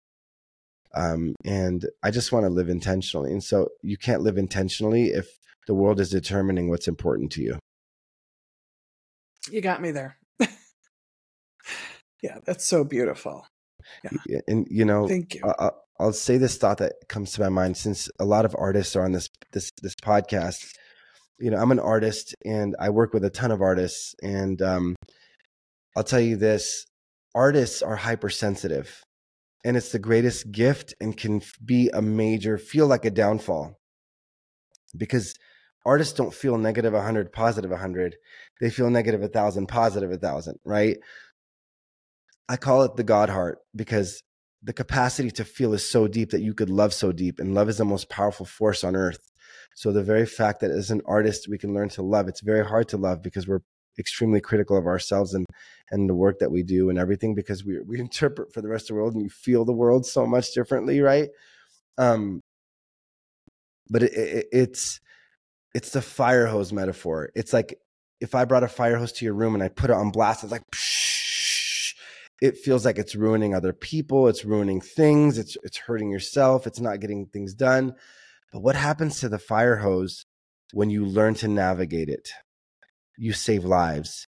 Um, 0.94 1.35
and 1.44 1.85
I 2.02 2.11
just 2.11 2.33
want 2.33 2.46
to 2.46 2.50
live 2.50 2.68
intentionally. 2.68 3.33
And 3.33 3.44
so 3.44 3.68
you 3.83 3.98
can't 3.98 4.22
live 4.22 4.38
intentionally 4.38 5.09
if 5.09 5.29
the 5.66 5.74
world 5.74 6.00
is 6.00 6.11
determining 6.11 6.70
what's 6.70 6.88
important 6.88 7.33
to 7.33 7.42
you. 7.42 7.59
You 9.50 9.61
got 9.61 9.83
me 9.83 9.90
there. 9.90 10.16
Yeah, 12.22 12.38
that's 12.44 12.64
so 12.64 12.83
beautiful. 12.83 13.46
Yeah. 14.26 14.40
And 14.48 14.66
you 14.70 14.85
know, 14.85 15.07
thank 15.07 15.35
you. 15.35 15.42
I, 15.44 15.70
I'll 16.00 16.12
say 16.12 16.38
this 16.38 16.57
thought 16.57 16.79
that 16.79 16.94
comes 17.09 17.33
to 17.33 17.40
my 17.40 17.48
mind 17.48 17.76
since 17.76 18.09
a 18.18 18.24
lot 18.24 18.44
of 18.44 18.55
artists 18.59 18.96
are 18.96 19.05
on 19.05 19.12
this 19.12 19.29
this 19.52 19.70
this 19.83 19.94
podcast. 19.94 20.57
You 21.38 21.50
know, 21.50 21.59
I'm 21.59 21.70
an 21.70 21.79
artist 21.79 22.35
and 22.44 22.74
I 22.81 22.90
work 22.90 23.12
with 23.12 23.24
a 23.24 23.31
ton 23.31 23.50
of 23.50 23.61
artists, 23.61 24.14
and 24.22 24.61
um, 24.62 24.96
I'll 25.96 26.02
tell 26.02 26.20
you 26.20 26.37
this: 26.37 26.85
artists 27.37 27.83
are 27.83 27.96
hypersensitive 27.96 29.05
and 29.62 29.77
it's 29.77 29.92
the 29.92 29.99
greatest 29.99 30.51
gift 30.51 30.94
and 31.01 31.16
can 31.16 31.42
be 31.62 31.90
a 31.92 32.01
major 32.01 32.57
feel 32.57 32.87
like 32.87 33.05
a 33.05 33.11
downfall. 33.11 33.79
Because 34.96 35.35
artists 35.85 36.14
don't 36.14 36.33
feel 36.33 36.57
negative 36.57 36.94
100 36.94 37.33
positive 37.33 37.70
100 37.70 38.16
they 38.61 38.70
feel 38.70 38.90
negative 38.90 39.20
1000 39.20 39.66
positive 39.66 40.11
1000 40.11 40.59
right? 40.64 40.96
I 42.49 42.57
call 42.57 42.83
it 42.85 42.96
the 42.96 43.05
god 43.05 43.29
heart 43.29 43.59
because 43.75 44.22
the 44.62 44.72
capacity 44.72 45.31
to 45.33 45.44
feel 45.44 45.75
is 45.75 45.88
so 45.88 46.09
deep 46.09 46.31
that 46.31 46.40
you 46.40 46.55
could 46.55 46.70
love 46.70 46.94
so 46.94 47.12
deep 47.12 47.38
and 47.38 47.55
love 47.55 47.68
is 47.68 47.77
the 47.77 47.85
most 47.85 48.09
powerful 48.09 48.46
force 48.46 48.83
on 48.83 48.96
earth. 48.96 49.31
So 49.75 49.92
the 49.92 50.03
very 50.03 50.25
fact 50.27 50.61
that 50.61 50.70
as 50.70 50.90
an 50.90 51.03
artist 51.05 51.49
we 51.49 51.59
can 51.59 51.75
learn 51.75 51.90
to 51.90 52.03
love 52.03 52.29
it's 52.29 52.40
very 52.40 52.64
hard 52.64 52.88
to 52.88 52.96
love 52.96 53.22
because 53.22 53.46
we're 53.46 53.61
extremely 53.99 54.41
critical 54.41 54.77
of 54.77 54.87
ourselves 54.87 55.35
and 55.35 55.47
and 55.91 56.09
the 56.09 56.15
work 56.15 56.39
that 56.41 56.51
we 56.51 56.63
do 56.63 56.91
and 56.91 56.99
everything 56.99 57.35
because 57.35 57.65
we 57.65 57.81
we 57.81 57.99
interpret 58.07 58.53
for 58.53 58.61
the 58.61 58.69
rest 58.69 58.85
of 58.85 58.89
the 58.89 58.95
world 58.95 59.15
and 59.15 59.23
you 59.23 59.31
feel 59.31 59.65
the 59.65 59.73
world 59.73 60.07
so 60.07 60.27
much 60.27 60.53
differently 60.53 61.01
right? 61.01 61.29
Um 61.99 62.41
but 63.89 64.03
it, 64.03 64.13
it, 64.15 64.47
it's 64.53 65.01
it's 65.75 65.91
the 65.91 66.03
fire 66.03 66.47
hose 66.47 66.73
metaphor. 66.73 67.31
It's 67.35 67.53
like 67.53 67.79
if 68.21 68.35
i 68.35 68.45
brought 68.45 68.65
a 68.65 68.69
fire 68.69 68.97
hose 68.97 69.13
to 69.13 69.25
your 69.25 69.35
room 69.35 69.55
and 69.55 69.63
i 69.63 69.69
put 69.69 69.91
it 69.91 69.97
on 69.97 70.11
blast 70.11 70.43
it's 70.43 70.51
like 70.51 70.63
psh, 70.75 71.93
it 72.41 72.57
feels 72.57 72.85
like 72.85 72.99
it's 72.99 73.15
ruining 73.15 73.55
other 73.55 73.75
people 73.75 74.29
it's 74.29 74.45
ruining 74.45 74.81
things 74.81 75.37
it's 75.39 75.57
it's 75.63 75.77
hurting 75.79 76.11
yourself 76.11 76.67
it's 76.67 76.81
not 76.81 77.01
getting 77.01 77.27
things 77.27 77.55
done. 77.55 77.95
But 78.53 78.63
what 78.63 78.77
happens 78.77 79.21
to 79.21 79.29
the 79.29 79.39
fire 79.39 79.77
hose 79.77 80.25
when 80.73 80.89
you 80.89 81.05
learn 81.05 81.35
to 81.35 81.49
navigate 81.49 82.09
it 82.09 82.31
you 83.18 83.33
save 83.33 83.64
lives 83.64 84.26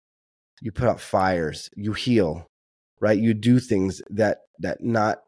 you 0.62 0.72
put 0.72 0.88
out 0.88 1.00
fires 1.00 1.70
you 1.76 1.94
heal 1.94 2.48
right? 3.04 3.20
You 3.20 3.34
do 3.34 3.60
things 3.60 4.02
that 4.12 4.38
that 4.60 4.82
not 4.82 5.20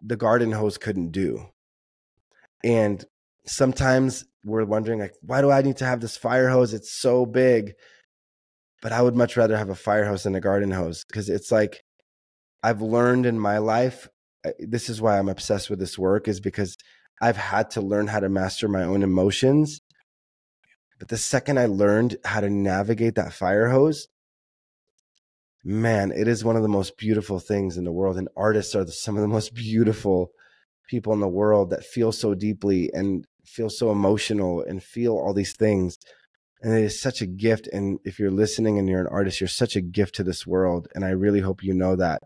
the 0.00 0.16
garden 0.16 0.50
hose 0.52 0.78
couldn't 0.78 1.10
do. 1.10 1.50
And 2.64 3.04
sometimes 3.44 4.24
we're 4.44 4.64
wondering 4.64 4.98
like 4.98 5.12
why 5.20 5.42
do 5.42 5.50
i 5.50 5.60
need 5.60 5.76
to 5.76 5.84
have 5.84 6.00
this 6.00 6.16
fire 6.16 6.48
hose? 6.48 6.72
It's 6.72 6.90
so 6.90 7.26
big. 7.26 7.74
But 8.80 8.92
i 8.92 9.02
would 9.02 9.16
much 9.16 9.36
rather 9.36 9.58
have 9.58 9.68
a 9.68 9.74
fire 9.74 10.06
hose 10.06 10.22
than 10.22 10.34
a 10.34 10.40
garden 10.40 10.70
hose 10.70 11.04
because 11.04 11.28
it's 11.28 11.50
like 11.52 11.82
i've 12.62 12.80
learned 12.80 13.26
in 13.26 13.38
my 13.38 13.58
life 13.58 14.08
uh, 14.46 14.52
this 14.60 14.88
is 14.88 15.00
why 15.00 15.18
i'm 15.18 15.28
obsessed 15.28 15.68
with 15.68 15.80
this 15.80 15.98
work 15.98 16.28
is 16.28 16.38
because 16.38 16.76
i've 17.20 17.36
had 17.36 17.70
to 17.70 17.80
learn 17.80 18.06
how 18.06 18.20
to 18.20 18.28
master 18.28 18.68
my 18.68 18.84
own 18.84 19.02
emotions 19.02 19.77
but 20.98 21.08
the 21.08 21.16
second 21.16 21.58
I 21.58 21.66
learned 21.66 22.16
how 22.24 22.40
to 22.40 22.50
navigate 22.50 23.14
that 23.14 23.32
fire 23.32 23.68
hose, 23.68 24.08
man, 25.64 26.12
it 26.12 26.26
is 26.26 26.44
one 26.44 26.56
of 26.56 26.62
the 26.62 26.68
most 26.68 26.96
beautiful 26.96 27.38
things 27.38 27.76
in 27.76 27.84
the 27.84 27.92
world. 27.92 28.16
And 28.16 28.28
artists 28.36 28.74
are 28.74 28.84
the, 28.84 28.92
some 28.92 29.16
of 29.16 29.22
the 29.22 29.28
most 29.28 29.54
beautiful 29.54 30.30
people 30.88 31.12
in 31.12 31.20
the 31.20 31.28
world 31.28 31.70
that 31.70 31.84
feel 31.84 32.10
so 32.12 32.34
deeply 32.34 32.90
and 32.92 33.26
feel 33.44 33.70
so 33.70 33.90
emotional 33.90 34.62
and 34.62 34.82
feel 34.82 35.16
all 35.16 35.34
these 35.34 35.54
things. 35.54 35.98
And 36.62 36.76
it 36.76 36.82
is 36.82 37.00
such 37.00 37.20
a 37.20 37.26
gift. 37.26 37.68
And 37.68 37.98
if 38.04 38.18
you're 38.18 38.30
listening 38.30 38.78
and 38.78 38.88
you're 38.88 39.00
an 39.00 39.06
artist, 39.06 39.40
you're 39.40 39.48
such 39.48 39.76
a 39.76 39.80
gift 39.80 40.16
to 40.16 40.24
this 40.24 40.46
world. 40.46 40.88
And 40.94 41.04
I 41.04 41.10
really 41.10 41.40
hope 41.40 41.62
you 41.62 41.74
know 41.74 41.94
that. 41.96 42.22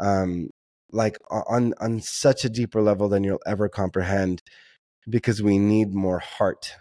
Um, 0.00 0.50
like 0.90 1.18
on 1.30 1.74
on 1.80 2.00
such 2.00 2.46
a 2.46 2.48
deeper 2.48 2.80
level 2.80 3.10
than 3.10 3.22
you'll 3.22 3.42
ever 3.44 3.68
comprehend 3.68 4.42
because 5.06 5.42
we 5.42 5.58
need 5.58 5.92
more 5.92 6.18
heart 6.18 6.72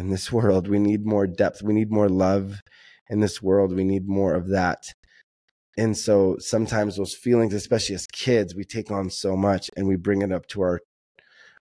in 0.00 0.10
this 0.10 0.32
world. 0.38 0.66
We 0.66 0.80
need 0.80 1.06
more 1.06 1.26
depth. 1.26 1.62
We 1.62 1.74
need 1.74 1.92
more 1.92 2.08
love 2.08 2.60
in 3.08 3.20
this 3.20 3.40
world. 3.42 3.74
We 3.74 3.84
need 3.84 4.08
more 4.08 4.34
of 4.34 4.48
that. 4.48 4.82
And 5.78 5.96
so 5.96 6.36
sometimes 6.38 6.96
those 6.96 7.14
feelings, 7.14 7.54
especially 7.54 7.94
as 7.94 8.06
kids, 8.06 8.54
we 8.54 8.64
take 8.64 8.90
on 8.90 9.08
so 9.10 9.36
much 9.36 9.70
and 9.76 9.86
we 9.86 9.96
bring 9.96 10.22
it 10.22 10.32
up 10.32 10.46
to 10.48 10.62
our 10.62 10.80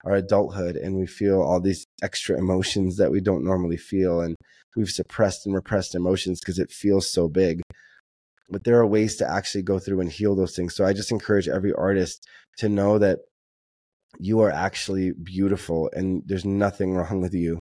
our 0.06 0.15
adulthood 0.15 0.78
and 0.78 0.95
we 0.95 1.06
feel 1.06 1.41
all 1.41 1.60
these 1.60 1.86
extra 2.02 2.38
emotions 2.38 2.95
that 2.95 3.12
we 3.12 3.19
don't 3.19 3.43
normally 3.43 3.75
feel 3.75 4.21
and 4.21 4.36
we've 4.78 4.89
suppressed 4.89 5.45
and 5.45 5.54
repressed 5.54 5.93
emotions 5.93 6.39
because 6.39 6.58
it 6.58 6.71
feels 6.71 7.12
so 7.12 7.28
big 7.28 7.62
but 8.49 8.63
there 8.63 8.80
are 8.80 8.88
ways 8.88 9.17
to 9.17 9.30
actually 9.30 9.62
go 9.62 9.78
through 9.78 9.99
and 9.99 10.10
heal 10.10 10.36
those 10.36 10.56
things 10.56 10.73
so 10.73 10.86
i 10.86 10.93
just 10.93 11.12
encourage 11.12 11.49
every 11.49 11.73
artist 11.73 12.25
to 12.58 12.69
know 12.69 12.97
that 12.97 13.19
you 14.19 14.39
are 14.39 14.52
actually 14.52 15.12
beautiful 15.12 15.89
and 15.93 16.23
there's 16.25 16.45
nothing 16.45 16.93
wrong 16.93 17.19
with 17.19 17.34
you 17.34 17.60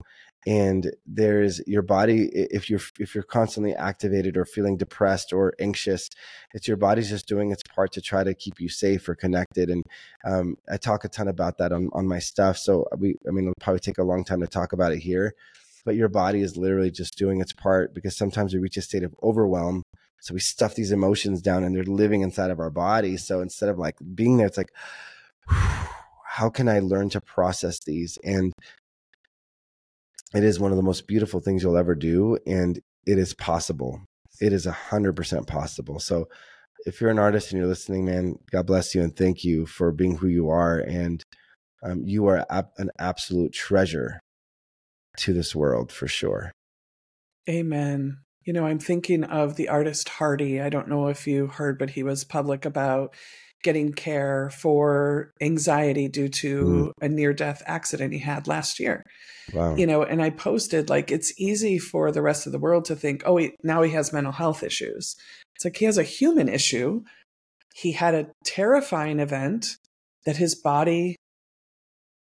and 0.47 0.91
there's 1.07 1.61
your 1.67 1.83
body 1.83 2.31
if 2.33 2.71
you're 2.71 2.81
if 2.99 3.15
you're 3.15 3.25
constantly 3.25 3.75
activated 3.75 4.37
or 4.37 4.45
feeling 4.45 4.77
depressed 4.77 5.33
or 5.33 5.53
anxious 5.61 6.09
it's 6.55 6.67
your 6.67 6.79
body's 6.79 7.11
just 7.11 7.29
doing 7.29 7.51
its 7.51 7.63
part 7.75 7.93
to 7.93 8.01
try 8.01 8.25
to 8.25 8.35
keep 8.35 8.59
you 8.59 8.69
safe 8.69 9.07
or 9.09 9.15
connected 9.15 9.69
and 9.69 9.85
um, 10.25 10.57
i 10.71 10.77
talk 10.77 11.05
a 11.05 11.09
ton 11.09 11.29
about 11.29 11.59
that 11.59 11.73
on, 11.73 11.91
on 11.93 12.07
my 12.07 12.19
stuff 12.19 12.57
so 12.57 12.87
we 12.97 13.17
i 13.29 13.31
mean 13.31 13.45
it'll 13.45 13.55
probably 13.61 13.81
take 13.81 13.99
a 13.99 14.03
long 14.03 14.25
time 14.25 14.41
to 14.41 14.47
talk 14.47 14.73
about 14.73 14.93
it 14.93 15.01
here 15.01 15.35
but 15.85 15.95
your 15.95 16.09
body 16.09 16.41
is 16.41 16.57
literally 16.57 16.91
just 16.91 17.19
doing 17.19 17.41
its 17.41 17.53
part 17.53 17.95
because 17.95 18.17
sometimes 18.17 18.55
we 18.55 18.61
reach 18.61 18.77
a 18.79 18.83
state 18.83 19.03
of 19.03 19.15
overwhelm 19.23 19.83
so 20.23 20.33
we 20.33 20.41
stuff 20.41 20.75
these 20.75 20.93
emotions 20.93 21.43
down 21.43 21.65
and 21.65 21.75
they're 21.75 21.85
living 21.85 22.23
inside 22.23 22.51
of 22.51 22.61
our 22.61 22.71
body 22.71 23.19
so 23.19 23.41
instead 23.41 23.69
of 23.69 23.79
like 23.79 23.97
being 24.15 24.39
there 24.39 24.47
it's 24.47 24.59
like 24.59 24.73
how 25.49 26.49
can 26.49 26.69
i 26.69 26.79
learn 26.79 27.11
to 27.11 27.21
process 27.21 27.81
these? 27.81 28.17
And 28.23 28.53
it 30.35 30.45
is 30.45 30.61
one 30.61 30.71
of 30.71 30.77
the 30.77 30.83
most 30.83 31.07
beautiful 31.07 31.41
things 31.41 31.63
you'll 31.63 31.77
ever 31.77 31.95
do 31.95 32.39
and 32.47 32.81
it 33.07 33.19
is 33.19 33.35
possible. 33.35 34.01
It 34.41 34.53
is 34.53 34.67
a 34.67 34.73
hundred 34.73 35.17
percent 35.17 35.47
possible. 35.47 35.99
So 35.99 36.29
if 36.87 37.01
you're 37.01 37.11
an 37.11 37.19
artist 37.19 37.51
and 37.51 37.59
you're 37.59 37.69
listening 37.69 38.05
man 38.05 38.37
god 38.51 38.67
bless 38.67 38.95
you 38.95 39.03
and 39.03 39.15
thank 39.15 39.45
you 39.45 39.67
for 39.67 39.93
being 39.93 40.17
who 40.17 40.29
you 40.29 40.49
are 40.49 40.79
and 40.79 41.23
um, 41.83 42.03
you 42.05 42.27
are 42.27 42.47
an 42.79 42.91
absolute 42.99 43.53
treasure 43.53 44.21
to 45.17 45.33
this 45.33 45.55
world 45.55 45.91
for 45.91 46.07
sure. 46.07 46.53
Amen. 47.49 48.19
You 48.47 48.53
know 48.53 48.67
i'm 48.67 48.79
thinking 48.79 49.25
of 49.25 49.57
the 49.57 49.69
artist 49.69 50.09
hardy. 50.09 50.61
I 50.61 50.69
don't 50.69 50.89
know 50.89 51.09
if 51.09 51.27
you 51.27 51.49
heard 51.49 51.79
but 51.79 51.91
he 51.91 52.03
was 52.03 52.25
public 52.25 52.65
about 52.65 53.15
getting 53.63 53.93
care 53.93 54.51
for 54.51 55.33
anxiety 55.41 56.09
due 56.09 56.29
to 56.29 56.65
mm. 56.65 56.91
a 57.01 57.09
near 57.09 57.33
death 57.33 57.63
accident 57.67 58.13
he 58.13 58.19
had 58.19 58.49
last 58.49 58.81
year. 58.81 59.05
Wow. 59.53 59.75
You 59.75 59.87
know, 59.87 60.03
and 60.03 60.23
I 60.23 60.31
posted 60.31 60.89
like 60.89 61.11
it's 61.11 61.39
easy 61.39 61.79
for 61.79 62.13
the 62.13 62.23
rest 62.23 62.47
of 62.47 62.53
the 62.53 62.59
world 62.59 62.85
to 62.87 62.97
think, 62.97 63.23
oh, 63.27 63.37
he, 63.37 63.53
now 63.63 63.83
he 63.83 63.93
has 63.93 64.13
mental 64.13 64.33
health 64.33 64.63
issues. 64.63 65.17
It's 65.57 65.65
like 65.65 65.77
he 65.77 65.85
has 65.85 65.99
a 65.99 66.03
human 66.03 66.49
issue. 66.49 67.03
He 67.75 67.93
had 67.93 68.15
a 68.15 68.29
terrifying 68.45 69.21
event 69.21 69.77
that 70.25 70.37
his 70.37 70.55
body 70.55 71.17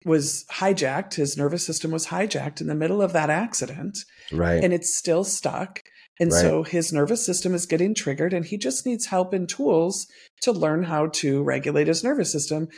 was 0.05 0.44
hijacked, 0.53 1.14
his 1.14 1.37
nervous 1.37 1.64
system 1.64 1.90
was 1.90 2.07
hijacked 2.07 2.61
in 2.61 2.66
the 2.66 2.74
middle 2.74 3.03
of 3.03 3.12
that 3.12 3.31
accident. 3.31 3.98
Right. 4.33 4.62
And 4.62 4.72
it's 4.72 4.96
still 4.96 5.24
stuck. 5.24 5.83
And 6.20 6.33
right. 6.33 6.40
so 6.40 6.62
his 6.62 6.92
nervous 6.92 7.24
system 7.24 7.54
is 7.54 7.66
getting 7.66 7.94
triggered 7.94 8.33
and 8.33 8.44
he 8.44 8.57
just 8.57 8.85
needs 8.85 9.07
help 9.07 9.33
and 9.33 9.48
tools 9.48 10.07
to 10.42 10.52
learn 10.52 10.85
how 10.85 11.07
to 11.07 11.42
regulate 11.42 11.87
his 11.87 12.02
nervous 12.02 12.33
system, 12.33 12.68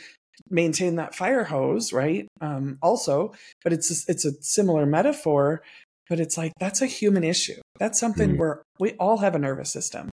maintain 0.49 0.95
that 0.95 1.15
fire 1.15 1.45
hose, 1.45 1.91
right? 1.91 2.27
Um, 2.39 2.77
also, 2.81 3.33
but 3.63 3.73
it's 3.73 3.89
a, 3.89 4.11
it's 4.11 4.25
a 4.25 4.41
similar 4.41 4.85
metaphor, 4.85 5.63
but 6.09 6.19
it's 6.19 6.37
like 6.37 6.51
that's 6.59 6.81
a 6.81 6.87
human 6.87 7.23
issue. 7.23 7.61
That's 7.79 7.99
something 7.99 8.35
mm. 8.35 8.37
where 8.37 8.63
we 8.79 8.91
all 8.93 9.17
have 9.19 9.33
a 9.33 9.39
nervous 9.39 9.71
system. 9.71 10.09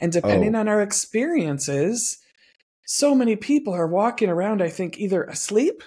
And 0.00 0.10
depending 0.10 0.56
oh. 0.56 0.60
on 0.60 0.68
our 0.68 0.82
experiences, 0.82 2.18
so 2.86 3.14
many 3.14 3.36
people 3.36 3.72
are 3.72 3.86
walking 3.86 4.28
around, 4.28 4.62
I 4.62 4.68
think, 4.68 4.98
either 4.98 5.22
asleep 5.24 5.82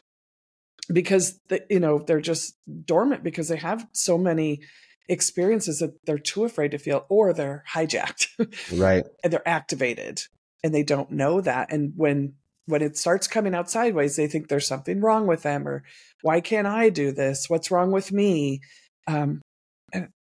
because 0.92 1.40
they, 1.50 1.62
you 1.70 1.80
know 1.80 2.00
they're 2.00 2.22
just 2.22 2.56
dormant 2.86 3.24
because 3.24 3.50
they 3.50 3.58
have 3.58 3.86
so 3.94 4.18
many 4.18 4.62
experiences 5.10 5.80
that 5.80 5.94
they're 6.06 6.18
too 6.18 6.44
afraid 6.44 6.72
to 6.72 6.78
feel 6.78 7.06
or 7.10 7.34
they're 7.34 7.64
hijacked. 7.72 8.28
Right. 8.78 9.06
And 9.24 9.32
they're 9.32 9.48
activated 9.48 10.22
and 10.64 10.74
they 10.74 10.84
don't 10.84 11.12
know 11.12 11.42
that. 11.42 11.72
And 11.72 11.94
when 11.96 12.34
when 12.66 12.82
it 12.82 12.98
starts 12.98 13.28
coming 13.28 13.56
out 13.56 13.70
sideways 13.70 14.18
they 14.18 14.28
think 14.28 14.48
there's 14.50 14.68
something 14.68 15.00
wrong 15.00 15.26
with 15.26 15.44
them 15.44 15.66
or 15.68 15.84
why 16.22 16.42
can't 16.42 16.68
i 16.68 16.90
do 16.90 17.12
this? 17.12 17.50
What's 17.50 17.72
wrong 17.72 17.92
with 17.92 18.12
me? 18.12 18.62
Um 19.08 19.42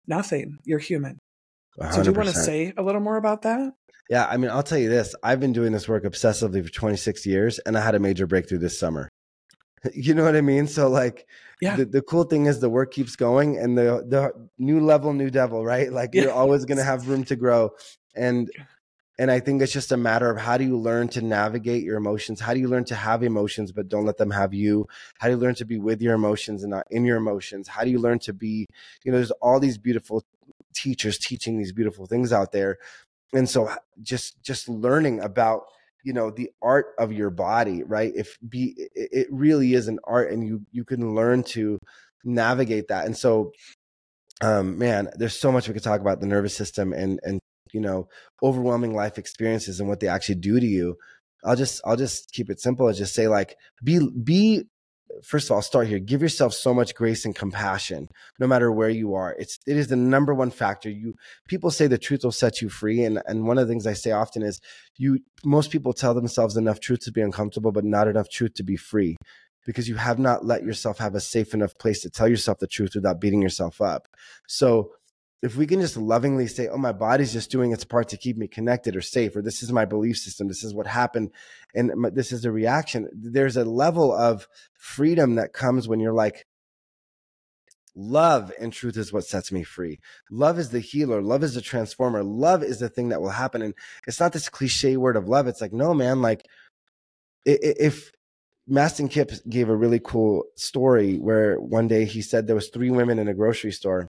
nothing. 0.07 0.59
You're 0.65 0.79
human. 0.79 1.19
100%. 1.81 1.93
so 1.95 2.03
do 2.03 2.11
you 2.11 2.17
want 2.17 2.29
to 2.29 2.35
say 2.35 2.73
a 2.77 2.83
little 2.83 3.01
more 3.01 3.17
about 3.17 3.43
that? 3.43 3.73
Yeah 4.11 4.27
i 4.27 4.37
mean 4.37 4.51
i'll 4.51 4.63
tell 4.63 4.79
you 4.79 4.91
this. 4.91 5.15
I've 5.23 5.41
been 5.41 5.53
doing 5.53 5.73
this 5.73 5.89
work 5.89 6.05
obsessively 6.05 6.63
for 6.65 6.71
26 6.71 7.27
years 7.27 7.59
and 7.61 7.77
i 7.79 7.81
had 7.81 7.95
a 7.95 8.01
major 8.01 8.27
breakthrough 8.27 8.59
this 8.59 8.79
summer 8.79 9.09
you 9.95 10.15
know 10.15 10.25
what 10.25 10.37
I 10.37 10.41
mean? 10.41 10.67
So 10.67 10.89
like 10.89 11.27
yeah. 11.61 11.77
the, 11.77 11.85
the 11.85 12.03
cool 12.03 12.25
thing 12.25 12.47
is 12.47 12.61
the 12.61 12.71
work 12.71 12.93
keeps 12.93 13.17
going 13.17 13.59
and 13.59 13.77
the 13.77 14.05
the 14.07 14.49
new 14.59 14.81
level, 14.81 15.13
new 15.13 15.31
devil, 15.31 15.65
right? 15.65 15.93
Like 15.93 16.11
yeah. 16.13 16.23
you're 16.23 16.33
always 16.33 16.65
gonna 16.65 16.85
have 16.93 17.09
room 17.09 17.25
to 17.25 17.37
grow. 17.37 17.71
And 18.15 18.51
and 19.19 19.31
I 19.31 19.39
think 19.39 19.63
it's 19.63 19.73
just 19.73 19.93
a 19.93 19.97
matter 19.97 20.29
of 20.29 20.39
how 20.39 20.57
do 20.57 20.65
you 20.65 20.77
learn 20.77 21.09
to 21.09 21.23
navigate 21.23 21.85
your 21.85 21.97
emotions? 21.97 22.41
How 22.41 22.53
do 22.53 22.59
you 22.59 22.69
learn 22.69 22.85
to 22.87 22.97
have 22.97 23.23
emotions 23.23 23.71
but 23.71 23.89
don't 23.89 24.05
let 24.05 24.17
them 24.17 24.31
have 24.31 24.53
you? 24.53 24.89
How 25.19 25.29
do 25.29 25.35
you 25.35 25.41
learn 25.41 25.55
to 25.57 25.65
be 25.65 25.79
with 25.79 26.03
your 26.03 26.15
emotions 26.15 26.65
and 26.65 26.71
not 26.71 26.87
in 26.91 27.05
your 27.05 27.17
emotions? 27.17 27.69
How 27.69 27.85
do 27.85 27.91
you 27.91 28.01
learn 28.01 28.19
to 28.21 28.33
be, 28.33 28.67
you 29.05 29.13
know, 29.13 29.19
there's 29.19 29.31
all 29.31 29.61
these 29.61 29.79
beautiful 29.79 30.25
teachers 30.75 31.17
teaching 31.19 31.59
these 31.59 31.73
beautiful 31.73 32.07
things 32.07 32.33
out 32.33 32.51
there. 32.51 32.79
And 33.33 33.49
so 33.49 33.71
just 34.03 34.43
just 34.43 34.69
learning 34.69 35.21
about 35.21 35.63
you 36.05 36.13
know 36.13 36.31
the 36.31 36.51
art 36.63 36.89
of 36.99 37.13
your 37.13 37.31
body 37.31 37.83
right? 37.83 38.13
If 38.15 38.39
be 38.49 38.75
it 38.95 39.27
really 39.31 39.75
is 39.75 39.89
an 39.89 39.99
art 40.05 40.33
and 40.33 40.47
you 40.47 40.63
you 40.71 40.85
can 40.85 41.15
learn 41.15 41.43
to 41.55 41.79
navigate 42.25 42.89
that. 42.89 43.07
And 43.07 43.17
so 43.17 43.53
um 44.41 44.79
man 44.79 45.09
there's 45.17 45.39
so 45.39 45.53
much 45.53 45.69
we 45.69 45.75
could 45.75 45.83
talk 45.83 46.01
about 46.01 46.21
the 46.21 46.27
nervous 46.27 46.57
system 46.57 46.93
and 46.93 47.21
and 47.23 47.41
you 47.73 47.81
know 47.81 48.09
overwhelming 48.43 48.95
life 48.95 49.19
experiences 49.19 49.81
and 49.81 49.89
what 49.89 50.01
they 50.01 50.09
actually 50.09 50.37
do 50.37 50.61
to 50.61 50.67
you. 50.67 50.97
I'll 51.45 51.57
just 51.57 51.81
i'll 51.85 51.97
just 51.97 52.33
keep 52.33 52.51
it 52.51 52.61
simple 52.61 52.89
and 52.89 52.97
just 52.97 53.15
say 53.15 53.29
like 53.29 53.57
be 53.83 54.01
be 54.23 54.65
first 55.23 55.47
of 55.47 55.53
all, 55.53 55.59
I'll 55.59 55.63
start 55.63 55.87
here. 55.87 55.99
Give 55.99 56.23
yourself 56.23 56.55
so 56.55 56.75
much 56.75 56.95
grace 56.95 57.25
and 57.25 57.35
compassion, 57.35 58.09
no 58.39 58.47
matter 58.47 58.71
where 58.73 58.89
you 58.89 59.15
are. 59.15 59.35
It's 59.39 59.59
it 59.67 59.77
is 59.77 59.89
the 59.89 59.97
number 59.97 60.35
one 60.35 60.51
factor. 60.51 60.91
You 60.91 61.15
people 61.49 61.71
say 61.71 61.87
the 61.87 61.99
truth 61.99 62.25
will 62.25 62.33
set 62.33 62.61
you 62.61 62.69
free, 62.69 63.05
and 63.05 63.23
and 63.27 63.47
one 63.47 63.59
of 63.59 63.67
the 63.67 63.73
things 63.73 63.87
I 63.87 63.93
say 63.93 64.13
often 64.13 64.43
is 64.43 64.61
you. 64.97 65.21
Most 65.45 65.71
people 65.71 65.93
tell 65.93 66.15
themselves 66.15 66.57
enough 66.57 66.81
truth 66.81 67.01
to 67.01 67.13
be 67.13 67.21
uncomfortable, 67.21 67.73
but 67.73 67.85
not 67.85 68.09
enough 68.09 68.29
truth 68.29 68.55
to 68.55 68.63
be 68.63 68.77
free, 68.77 69.17
because 69.67 69.89
you 69.89 69.97
have 69.97 70.19
not 70.19 70.45
let 70.45 70.63
yourself 70.63 70.99
have 70.99 71.15
a 71.15 71.21
safe 71.21 71.55
enough 71.55 71.77
place 71.79 72.03
to 72.03 72.11
tell 72.11 72.29
yourself 72.29 72.59
the 72.59 72.67
truth 72.67 72.95
without 72.95 73.21
beating 73.21 73.43
yourself 73.43 73.81
up. 73.81 74.09
So 74.47 74.93
if 75.45 75.59
we 75.59 75.67
can 75.67 75.79
just 75.79 75.99
lovingly 75.99 76.47
say, 76.47 76.69
oh, 76.69 76.79
my 76.79 76.93
body's 76.93 77.35
just 77.35 77.51
doing 77.51 77.71
its 77.71 77.85
part 77.85 78.09
to 78.09 78.17
keep 78.17 78.39
me 78.39 78.49
connected 78.49 78.97
or 78.97 79.03
safe, 79.03 79.37
or 79.37 79.43
this 79.43 79.63
is 79.63 79.71
my 79.71 79.85
belief 79.85 80.17
system, 80.17 80.49
this 80.49 80.65
is 80.65 80.73
what 80.73 80.87
happened, 80.87 81.31
and 81.75 81.93
this 82.15 82.33
is 82.33 82.41
the 82.41 82.51
reaction, 82.51 83.11
there's 83.13 83.59
a 83.59 83.65
level 83.65 84.11
of 84.11 84.49
freedom 84.73 85.35
that 85.35 85.53
comes 85.53 85.87
when 85.87 86.01
you're 86.01 86.15
like, 86.15 86.47
love 87.95 88.53
and 88.59 88.73
truth 88.73 88.97
is 88.97 89.13
what 89.13 89.27
sets 89.27 89.53
me 89.53 89.63
free. 89.63 90.01
Love 90.31 90.59
is 90.59 90.71
the 90.71 90.81
healer, 90.81 91.21
love 91.21 91.45
is 91.45 91.53
the 91.53 91.61
transformer, 91.61 92.25
love 92.25 92.63
is 92.63 92.79
the 92.79 92.89
thing 92.89 93.11
that 93.11 93.21
will 93.21 93.29
happen. 93.29 93.61
And 93.61 93.75
it's 94.07 94.21
not 94.21 94.33
this 94.33 94.49
cliche 94.49 94.97
word 94.97 95.15
of 95.15 95.29
love. 95.29 95.47
It's 95.47 95.61
like, 95.61 95.75
no, 95.75 95.93
man, 95.93 96.23
like, 96.23 96.47
if 97.45 98.13
Mastin 98.67 99.11
Kipp 99.11 99.31
gave 99.47 99.69
a 99.69 99.77
really 99.77 100.01
cool 100.03 100.45
story 100.57 101.19
where 101.19 101.61
one 101.61 101.87
day 101.87 102.07
he 102.07 102.23
said 102.23 102.47
there 102.47 102.57
was 102.57 102.71
three 102.71 102.89
women 102.89 103.19
in 103.19 103.29
a 103.29 103.35
grocery 103.35 103.73
store 103.73 104.09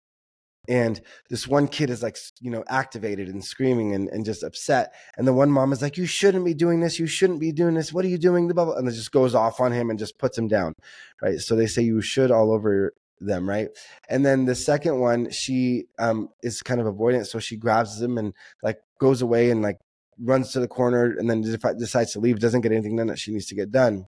and 0.72 1.02
this 1.30 1.50
one 1.50 1.68
kid 1.68 1.90
is 1.90 2.02
like 2.02 2.18
you 2.40 2.50
know 2.50 2.64
activated 2.70 3.28
and 3.28 3.44
screaming 3.44 3.94
and, 3.94 4.08
and 4.08 4.24
just 4.24 4.42
upset 4.42 4.94
and 5.18 5.28
the 5.28 5.34
one 5.34 5.52
mom 5.52 5.74
is 5.74 5.82
like 5.82 5.98
you 5.98 6.06
shouldn't 6.06 6.46
be 6.46 6.54
doing 6.54 6.80
this 6.80 6.98
you 6.98 7.06
shouldn't 7.06 7.42
be 7.42 7.52
doing 7.52 7.74
this 7.74 7.92
what 7.92 8.06
are 8.06 8.08
you 8.08 8.18
doing 8.18 8.48
the 8.48 8.54
bubble 8.54 8.74
and 8.74 8.88
it 8.88 8.94
just 8.94 9.12
goes 9.12 9.36
off 9.36 9.60
on 9.60 9.74
him 9.74 9.90
and 9.90 10.00
just 10.00 10.18
puts 10.18 10.38
him 10.38 10.48
down 10.48 10.74
right? 11.22 11.40
So 11.40 11.56
they 11.56 11.68
say 11.68 11.82
you 11.82 12.02
should 12.02 12.32
all 12.32 12.54
over 12.54 12.94
them 13.20 13.48
right? 13.48 13.68
And 14.10 14.26
then 14.26 14.46
the 14.46 14.56
second 14.56 15.00
one 15.00 15.30
she 15.30 15.86
um 16.00 16.30
is 16.42 16.62
kind 16.62 16.80
of 16.80 16.88
avoidant 16.88 17.28
so 17.28 17.40
she 17.40 17.58
grabs 17.58 18.02
him 18.02 18.18
and 18.18 18.34
like 18.64 18.80
goes 18.98 19.22
away 19.22 19.52
and 19.52 19.62
like 19.62 19.78
runs 20.24 20.54
to 20.54 20.62
the 20.62 20.70
corner 20.70 21.16
and 21.18 21.30
then 21.30 21.42
decides 21.42 22.14
to 22.14 22.20
leave 22.20 22.40
doesn't 22.40 22.62
get 22.62 22.72
anything 22.72 22.96
done 22.96 23.08
that 23.08 23.20
she 23.20 23.34
needs 23.34 23.48
to 23.48 23.56
get 23.56 23.72
done. 23.72 24.06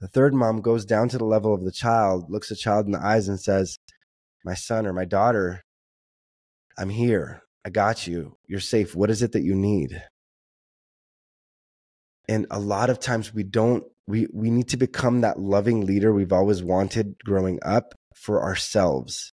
The 0.00 0.08
third 0.08 0.34
mom 0.34 0.60
goes 0.60 0.84
down 0.84 1.08
to 1.10 1.18
the 1.18 1.24
level 1.24 1.54
of 1.54 1.64
the 1.64 1.72
child 1.72 2.28
looks 2.28 2.50
the 2.50 2.56
child 2.56 2.86
in 2.86 2.92
the 2.92 3.02
eyes 3.02 3.28
and 3.28 3.40
says 3.40 3.78
my 4.44 4.54
son 4.54 4.86
or 4.86 4.92
my 4.92 5.04
daughter, 5.04 5.62
I'm 6.78 6.90
here. 6.90 7.42
I 7.64 7.70
got 7.70 8.06
you. 8.06 8.36
You're 8.46 8.60
safe. 8.60 8.94
What 8.94 9.10
is 9.10 9.22
it 9.22 9.32
that 9.32 9.42
you 9.42 9.54
need? 9.54 10.02
And 12.28 12.46
a 12.50 12.58
lot 12.58 12.90
of 12.90 12.98
times 12.98 13.34
we 13.34 13.42
don't, 13.42 13.84
we, 14.06 14.26
we 14.32 14.50
need 14.50 14.68
to 14.68 14.76
become 14.76 15.20
that 15.20 15.38
loving 15.38 15.86
leader 15.86 16.12
we've 16.12 16.32
always 16.32 16.62
wanted 16.62 17.16
growing 17.24 17.58
up 17.64 17.94
for 18.14 18.42
ourselves 18.42 19.32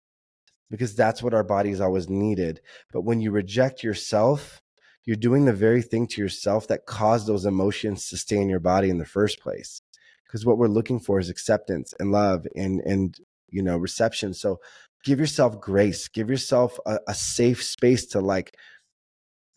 because 0.70 0.94
that's 0.94 1.22
what 1.22 1.34
our 1.34 1.44
bodies 1.44 1.80
always 1.80 2.08
needed. 2.08 2.60
But 2.92 3.02
when 3.02 3.20
you 3.20 3.30
reject 3.30 3.82
yourself, 3.82 4.60
you're 5.04 5.16
doing 5.16 5.44
the 5.44 5.52
very 5.52 5.82
thing 5.82 6.06
to 6.08 6.20
yourself 6.20 6.66
that 6.68 6.86
caused 6.86 7.26
those 7.26 7.46
emotions 7.46 8.08
to 8.08 8.16
stay 8.16 8.36
in 8.36 8.48
your 8.48 8.60
body 8.60 8.90
in 8.90 8.98
the 8.98 9.04
first 9.04 9.40
place. 9.40 9.80
Because 10.26 10.44
what 10.44 10.58
we're 10.58 10.66
looking 10.66 10.98
for 10.98 11.20
is 11.20 11.30
acceptance 11.30 11.94
and 12.00 12.10
love 12.10 12.46
and 12.56 12.80
and 12.80 13.16
you 13.48 13.62
know 13.62 13.76
reception. 13.76 14.34
So 14.34 14.58
give 15.06 15.20
yourself 15.20 15.60
grace 15.60 16.08
give 16.08 16.28
yourself 16.28 16.78
a, 16.84 16.98
a, 17.06 17.14
safe 17.14 17.62
space 17.62 18.06
to 18.06 18.20
like 18.20 18.50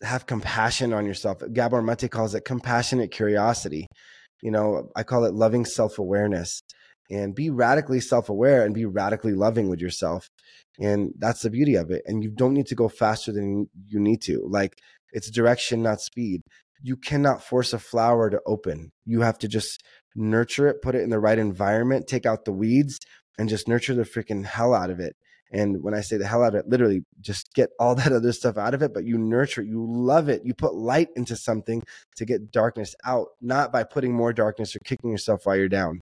have 0.02 0.26
compassion 0.26 0.92
on 0.92 1.04
yourself. 1.04 1.42
Gabor 1.52 1.82
Maté 1.82 2.10
calls 2.10 2.34
it 2.34 2.44
compassionate 2.44 3.10
curiosity. 3.10 3.86
You 4.42 4.50
know 4.50 4.90
i 4.96 5.02
call 5.02 5.24
it 5.24 5.34
loving 5.34 5.64
self-awareness. 5.64 6.62
And 7.10 7.34
be 7.34 7.50
radically 7.50 7.98
self-aware 7.98 8.64
and 8.64 8.72
be 8.72 8.84
radically 8.84 9.32
loving 9.32 9.68
with 9.68 9.80
yourself. 9.80 10.28
And 10.78 11.12
that's 11.18 11.42
the 11.42 11.50
beauty 11.50 11.74
of 11.74 11.90
it. 11.90 12.02
And 12.06 12.22
you 12.22 12.30
don't 12.30 12.54
need 12.54 12.66
to 12.66 12.76
go 12.76 12.88
faster 12.88 13.32
than 13.32 13.68
you 13.88 13.98
need 13.98 14.22
to. 14.22 14.46
Like 14.48 14.78
it's 15.12 15.28
direction 15.28 15.82
not 15.82 16.00
speed. 16.00 16.42
You 16.82 16.96
cannot 16.96 17.42
force 17.42 17.72
a 17.72 17.80
flower 17.80 18.30
to 18.30 18.40
open. 18.46 18.92
You 19.04 19.22
have 19.22 19.38
to 19.38 19.48
just 19.48 19.82
nurture 20.16 20.68
it 20.68 20.82
put 20.82 20.96
it 20.96 21.02
in 21.02 21.10
the 21.10 21.20
right 21.20 21.38
environment 21.38 22.04
take 22.08 22.26
out 22.26 22.44
the 22.44 22.50
weeds 22.50 22.98
and 23.38 23.48
just 23.48 23.68
nurture 23.68 23.94
the 23.94 24.02
freaking 24.02 24.44
hell 24.44 24.74
out 24.74 24.90
of 24.90 24.98
it 24.98 25.14
and 25.50 25.82
when 25.82 25.94
I 25.94 26.00
say 26.00 26.16
the 26.16 26.26
hell 26.26 26.42
out 26.42 26.54
of 26.54 26.60
it, 26.60 26.68
literally 26.68 27.04
just 27.20 27.52
get 27.54 27.70
all 27.78 27.94
that 27.96 28.12
other 28.12 28.32
stuff 28.32 28.56
out 28.56 28.74
of 28.74 28.82
it, 28.82 28.94
but 28.94 29.04
you 29.04 29.18
nurture 29.18 29.62
it, 29.62 29.68
you 29.68 29.84
love 29.86 30.28
it, 30.28 30.42
you 30.44 30.54
put 30.54 30.74
light 30.74 31.08
into 31.16 31.36
something 31.36 31.82
to 32.16 32.24
get 32.24 32.52
darkness 32.52 32.94
out, 33.04 33.28
not 33.40 33.72
by 33.72 33.84
putting 33.84 34.12
more 34.12 34.32
darkness 34.32 34.74
or 34.76 34.80
kicking 34.80 35.10
yourself 35.10 35.46
while 35.46 35.56
you're 35.56 35.68
down. 35.68 36.00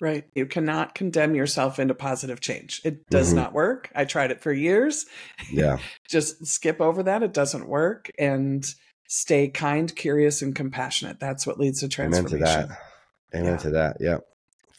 Right. 0.00 0.24
You 0.34 0.46
cannot 0.46 0.94
condemn 0.94 1.34
yourself 1.34 1.78
into 1.78 1.94
positive 1.94 2.40
change. 2.40 2.80
It 2.84 3.06
does 3.10 3.28
mm-hmm. 3.28 3.36
not 3.36 3.52
work. 3.52 3.90
I 3.94 4.06
tried 4.06 4.30
it 4.30 4.40
for 4.40 4.50
years. 4.50 5.04
Yeah. 5.52 5.78
just 6.08 6.46
skip 6.46 6.80
over 6.80 7.02
that. 7.02 7.22
It 7.22 7.34
doesn't 7.34 7.68
work. 7.68 8.10
And 8.18 8.64
stay 9.08 9.48
kind, 9.48 9.94
curious, 9.94 10.40
and 10.40 10.54
compassionate. 10.56 11.20
That's 11.20 11.46
what 11.46 11.58
leads 11.58 11.80
to 11.80 11.88
transformation. 11.88 12.38
Amen 12.38 12.62
to 12.62 12.68
that. 12.68 13.38
Amen 13.38 13.52
yeah. 13.52 13.56
to 13.58 13.70
that. 13.70 13.96
Yeah. 14.00 14.18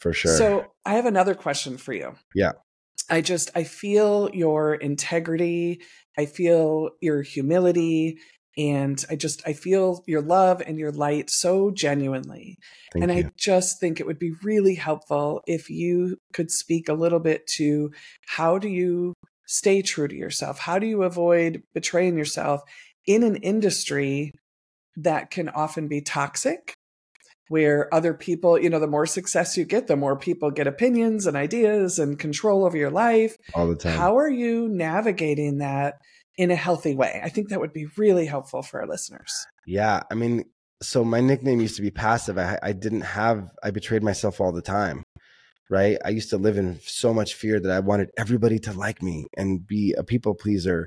For 0.00 0.12
sure. 0.12 0.36
So 0.36 0.72
I 0.84 0.94
have 0.94 1.06
another 1.06 1.34
question 1.34 1.76
for 1.76 1.92
you. 1.92 2.16
Yeah. 2.34 2.52
I 3.10 3.20
just 3.20 3.50
I 3.54 3.64
feel 3.64 4.30
your 4.32 4.74
integrity, 4.74 5.82
I 6.16 6.26
feel 6.26 6.90
your 7.00 7.22
humility, 7.22 8.18
and 8.56 9.02
I 9.10 9.16
just 9.16 9.42
I 9.46 9.52
feel 9.52 10.02
your 10.06 10.22
love 10.22 10.62
and 10.64 10.78
your 10.78 10.92
light 10.92 11.30
so 11.30 11.70
genuinely. 11.70 12.58
Thank 12.92 13.02
and 13.02 13.12
you. 13.12 13.26
I 13.26 13.30
just 13.36 13.80
think 13.80 13.98
it 13.98 14.06
would 14.06 14.18
be 14.18 14.32
really 14.42 14.74
helpful 14.74 15.42
if 15.46 15.70
you 15.70 16.18
could 16.32 16.50
speak 16.50 16.88
a 16.88 16.94
little 16.94 17.20
bit 17.20 17.46
to 17.58 17.90
how 18.26 18.58
do 18.58 18.68
you 18.68 19.14
stay 19.46 19.82
true 19.82 20.08
to 20.08 20.16
yourself? 20.16 20.58
How 20.58 20.78
do 20.78 20.86
you 20.86 21.02
avoid 21.02 21.62
betraying 21.74 22.16
yourself 22.16 22.62
in 23.06 23.22
an 23.22 23.36
industry 23.36 24.32
that 24.96 25.30
can 25.30 25.48
often 25.48 25.88
be 25.88 26.00
toxic 26.00 26.74
where 27.48 27.92
other 27.92 28.14
people, 28.14 28.58
you 28.58 28.70
know, 28.70 28.78
the 28.78 28.86
more 28.86 29.06
success 29.06 29.56
you 29.56 29.64
get, 29.64 29.86
the 29.86 29.96
more 29.96 30.16
people 30.16 30.50
get 30.50 30.66
opinions 30.66 31.26
and 31.26 31.36
ideas 31.36 31.98
and 31.98 32.18
control 32.18 32.64
over 32.64 32.76
your 32.76 32.90
life. 32.90 33.36
All 33.54 33.68
the 33.68 33.76
time. 33.76 33.98
How 33.98 34.16
are 34.16 34.30
you 34.30 34.68
navigating 34.68 35.58
that 35.58 35.94
in 36.38 36.50
a 36.50 36.56
healthy 36.56 36.94
way? 36.94 37.20
I 37.22 37.28
think 37.28 37.48
that 37.48 37.60
would 37.60 37.72
be 37.72 37.86
really 37.96 38.26
helpful 38.26 38.62
for 38.62 38.80
our 38.80 38.86
listeners. 38.86 39.32
Yeah. 39.66 40.02
I 40.10 40.14
mean, 40.14 40.44
so 40.82 41.04
my 41.04 41.20
nickname 41.20 41.60
used 41.60 41.76
to 41.76 41.82
be 41.82 41.90
passive. 41.90 42.38
I, 42.38 42.58
I 42.62 42.72
didn't 42.72 43.02
have, 43.02 43.50
I 43.62 43.70
betrayed 43.70 44.02
myself 44.02 44.40
all 44.40 44.52
the 44.52 44.62
time. 44.62 45.02
Right. 45.70 45.96
I 46.04 46.10
used 46.10 46.30
to 46.30 46.36
live 46.36 46.58
in 46.58 46.80
so 46.84 47.14
much 47.14 47.34
fear 47.34 47.58
that 47.58 47.70
I 47.70 47.80
wanted 47.80 48.10
everybody 48.18 48.58
to 48.60 48.72
like 48.72 49.02
me 49.02 49.26
and 49.36 49.66
be 49.66 49.94
a 49.96 50.04
people 50.04 50.34
pleaser 50.34 50.86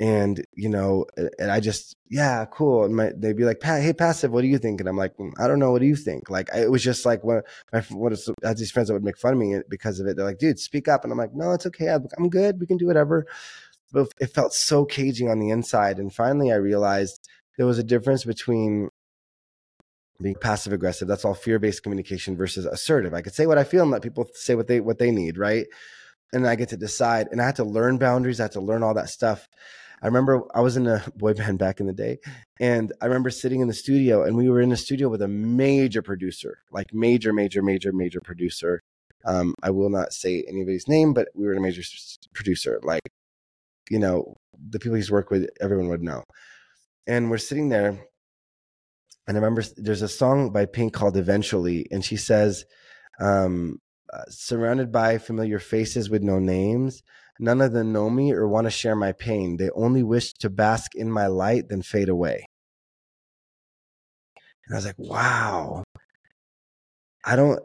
and 0.00 0.42
you 0.56 0.68
know 0.70 1.04
and 1.38 1.50
i 1.50 1.60
just 1.60 1.94
yeah 2.08 2.46
cool 2.46 2.84
and 2.84 2.96
my, 2.96 3.12
they'd 3.18 3.36
be 3.36 3.44
like 3.44 3.62
hey 3.62 3.92
passive 3.92 4.32
what 4.32 4.40
do 4.40 4.48
you 4.48 4.56
think? 4.56 4.80
And 4.80 4.88
i'm 4.88 4.96
like 4.96 5.14
mm, 5.18 5.30
i 5.38 5.46
don't 5.46 5.58
know 5.58 5.70
what 5.70 5.82
do 5.82 5.86
you 5.86 5.94
think? 5.94 6.30
Like 6.30 6.48
it 6.56 6.70
was 6.70 6.82
just 6.82 7.04
like 7.04 7.22
when 7.22 7.42
my 7.70 7.80
what 7.90 8.12
is 8.12 8.28
I 8.44 8.54
these 8.54 8.70
friends 8.70 8.88
that 8.88 8.94
would 8.94 9.04
make 9.04 9.18
fun 9.18 9.34
of 9.34 9.38
me 9.38 9.60
because 9.68 10.00
of 10.00 10.06
it. 10.06 10.16
They're 10.16 10.24
like 10.24 10.38
dude 10.38 10.58
speak 10.58 10.88
up 10.88 11.04
and 11.04 11.12
i'm 11.12 11.18
like 11.18 11.34
no 11.34 11.52
it's 11.52 11.66
okay 11.66 11.88
i'm 11.88 12.30
good 12.30 12.58
we 12.58 12.66
can 12.66 12.78
do 12.78 12.86
whatever. 12.86 13.26
But 13.92 14.08
it 14.20 14.28
felt 14.28 14.54
so 14.54 14.84
caging 14.86 15.28
on 15.28 15.38
the 15.38 15.50
inside 15.50 15.98
and 15.98 16.12
finally 16.12 16.50
i 16.50 16.56
realized 16.56 17.28
there 17.58 17.66
was 17.66 17.78
a 17.78 17.84
difference 17.84 18.24
between 18.24 18.88
being 20.22 20.34
passive 20.34 20.72
aggressive 20.72 21.08
that's 21.08 21.24
all 21.24 21.34
fear-based 21.34 21.82
communication 21.82 22.36
versus 22.36 22.64
assertive. 22.64 23.12
I 23.12 23.20
could 23.20 23.34
say 23.34 23.46
what 23.46 23.58
i 23.58 23.64
feel 23.64 23.82
and 23.82 23.90
let 23.90 24.02
people 24.02 24.26
say 24.32 24.54
what 24.54 24.66
they 24.66 24.80
what 24.80 24.98
they 24.98 25.10
need 25.10 25.36
right? 25.36 25.66
And 26.32 26.46
i 26.46 26.54
get 26.54 26.70
to 26.70 26.78
decide 26.78 27.28
and 27.30 27.42
i 27.42 27.44
had 27.44 27.56
to 27.56 27.64
learn 27.64 27.98
boundaries 27.98 28.40
i 28.40 28.44
had 28.44 28.52
to 28.52 28.60
learn 28.62 28.82
all 28.82 28.94
that 28.94 29.10
stuff 29.10 29.46
I 30.02 30.06
remember 30.06 30.42
I 30.54 30.60
was 30.60 30.76
in 30.76 30.86
a 30.86 31.04
boy 31.16 31.34
band 31.34 31.58
back 31.58 31.80
in 31.80 31.86
the 31.86 31.92
day, 31.92 32.18
and 32.58 32.92
I 33.00 33.06
remember 33.06 33.30
sitting 33.30 33.60
in 33.60 33.68
the 33.68 33.74
studio, 33.74 34.22
and 34.22 34.36
we 34.36 34.48
were 34.48 34.60
in 34.60 34.70
the 34.70 34.76
studio 34.76 35.08
with 35.08 35.22
a 35.22 35.28
major 35.28 36.02
producer, 36.02 36.58
like 36.70 36.92
major, 36.94 37.32
major, 37.32 37.62
major, 37.62 37.92
major 37.92 38.20
producer. 38.20 38.82
Um, 39.26 39.54
I 39.62 39.70
will 39.70 39.90
not 39.90 40.12
say 40.12 40.44
anybody's 40.48 40.88
name, 40.88 41.12
but 41.12 41.28
we 41.34 41.46
were 41.46 41.52
a 41.52 41.60
major 41.60 41.82
producer. 42.32 42.80
Like, 42.82 43.02
you 43.90 43.98
know, 43.98 44.36
the 44.58 44.78
people 44.78 44.96
he's 44.96 45.10
worked 45.10 45.30
with, 45.30 45.48
everyone 45.60 45.88
would 45.88 46.02
know. 46.02 46.24
And 47.06 47.30
we're 47.30 47.38
sitting 47.38 47.68
there, 47.68 47.88
and 49.26 49.36
I 49.36 49.40
remember 49.40 49.62
there's 49.76 50.02
a 50.02 50.08
song 50.08 50.50
by 50.50 50.66
Pink 50.66 50.94
called 50.94 51.16
"Eventually," 51.16 51.86
and 51.90 52.04
she 52.04 52.16
says, 52.16 52.64
um, 53.20 53.78
uh, 54.12 54.24
"Surrounded 54.28 54.90
by 54.90 55.18
familiar 55.18 55.58
faces 55.58 56.08
with 56.08 56.22
no 56.22 56.38
names." 56.38 57.02
None 57.42 57.62
of 57.62 57.72
them 57.72 57.90
know 57.90 58.10
me 58.10 58.32
or 58.32 58.46
want 58.46 58.66
to 58.66 58.70
share 58.70 58.94
my 58.94 59.12
pain. 59.12 59.56
They 59.56 59.70
only 59.70 60.02
wish 60.02 60.34
to 60.34 60.50
bask 60.50 60.94
in 60.94 61.10
my 61.10 61.26
light, 61.26 61.70
then 61.70 61.80
fade 61.80 62.10
away. 62.10 62.44
And 64.66 64.74
I 64.74 64.76
was 64.76 64.84
like, 64.84 64.98
wow, 64.98 65.82
I 67.24 67.36
don't, 67.36 67.58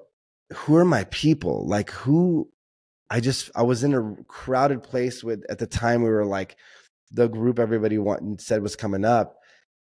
who 0.54 0.78
are 0.78 0.86
my 0.86 1.04
people? 1.12 1.68
Like, 1.68 1.92
who, 1.92 2.50
I 3.10 3.20
just, 3.20 3.52
I 3.54 3.64
was 3.64 3.84
in 3.84 3.94
a 3.94 4.16
crowded 4.30 4.82
place 4.82 5.26
with, 5.26 5.44
at 5.50 5.60
the 5.60 5.68
time, 5.68 6.04
we 6.04 6.10
were 6.10 6.26
like, 6.26 6.56
the 7.12 7.28
group 7.28 7.60
everybody 7.60 7.98
wanted, 7.98 8.40
said 8.40 8.62
was 8.62 8.78
coming 8.78 9.04
up. 9.04 9.36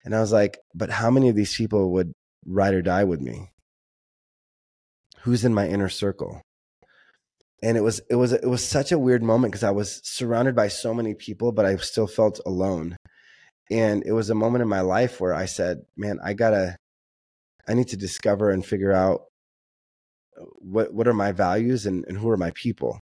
And 0.05 0.15
I 0.15 0.21
was 0.21 0.33
like, 0.33 0.59
but 0.75 0.91
how 0.91 1.11
many 1.11 1.31
of 1.31 1.35
these 1.35 1.57
people 1.57 1.93
would 1.93 2.13
ride 2.45 2.75
or 2.75 2.83
die 2.83 3.05
with 3.05 3.23
me? 3.23 3.53
Who's 5.21 5.47
in 5.47 5.55
my 5.55 5.67
inner 5.67 5.89
circle? 5.89 6.43
And 7.63 7.77
it 7.77 7.81
was, 7.81 8.01
it 8.09 8.15
was, 8.15 8.33
it 8.33 8.49
was 8.49 8.65
such 8.65 8.93
a 8.93 8.99
weird 8.99 9.23
moment 9.23 9.53
because 9.53 9.65
I 9.65 9.73
was 9.73 10.01
surrounded 10.05 10.55
by 10.55 10.69
so 10.69 10.95
many 10.95 11.15
people, 11.15 11.51
but 11.51 11.67
I 11.67 11.77
still 11.77 12.07
felt 12.07 12.41
alone. 12.47 12.97
And 13.71 14.05
it 14.07 14.13
was 14.13 14.31
a 14.31 14.35
moment 14.35 14.63
in 14.63 14.69
my 14.69 14.81
life 14.81 15.21
where 15.21 15.35
I 15.35 15.47
said, 15.47 15.83
man, 15.97 16.19
I 16.25 16.35
gotta, 16.35 16.77
I 17.69 17.75
need 17.75 17.89
to 17.89 17.97
discover 17.97 18.51
and 18.51 18.65
figure 18.65 18.93
out 18.93 19.23
uh, 20.41 20.45
what 20.59 20.93
what 20.93 21.07
are 21.07 21.15
my 21.15 21.33
values 21.33 21.85
and, 21.87 22.05
and 22.09 22.17
who 22.17 22.31
are 22.31 22.37
my 22.37 22.51
people. 22.55 22.99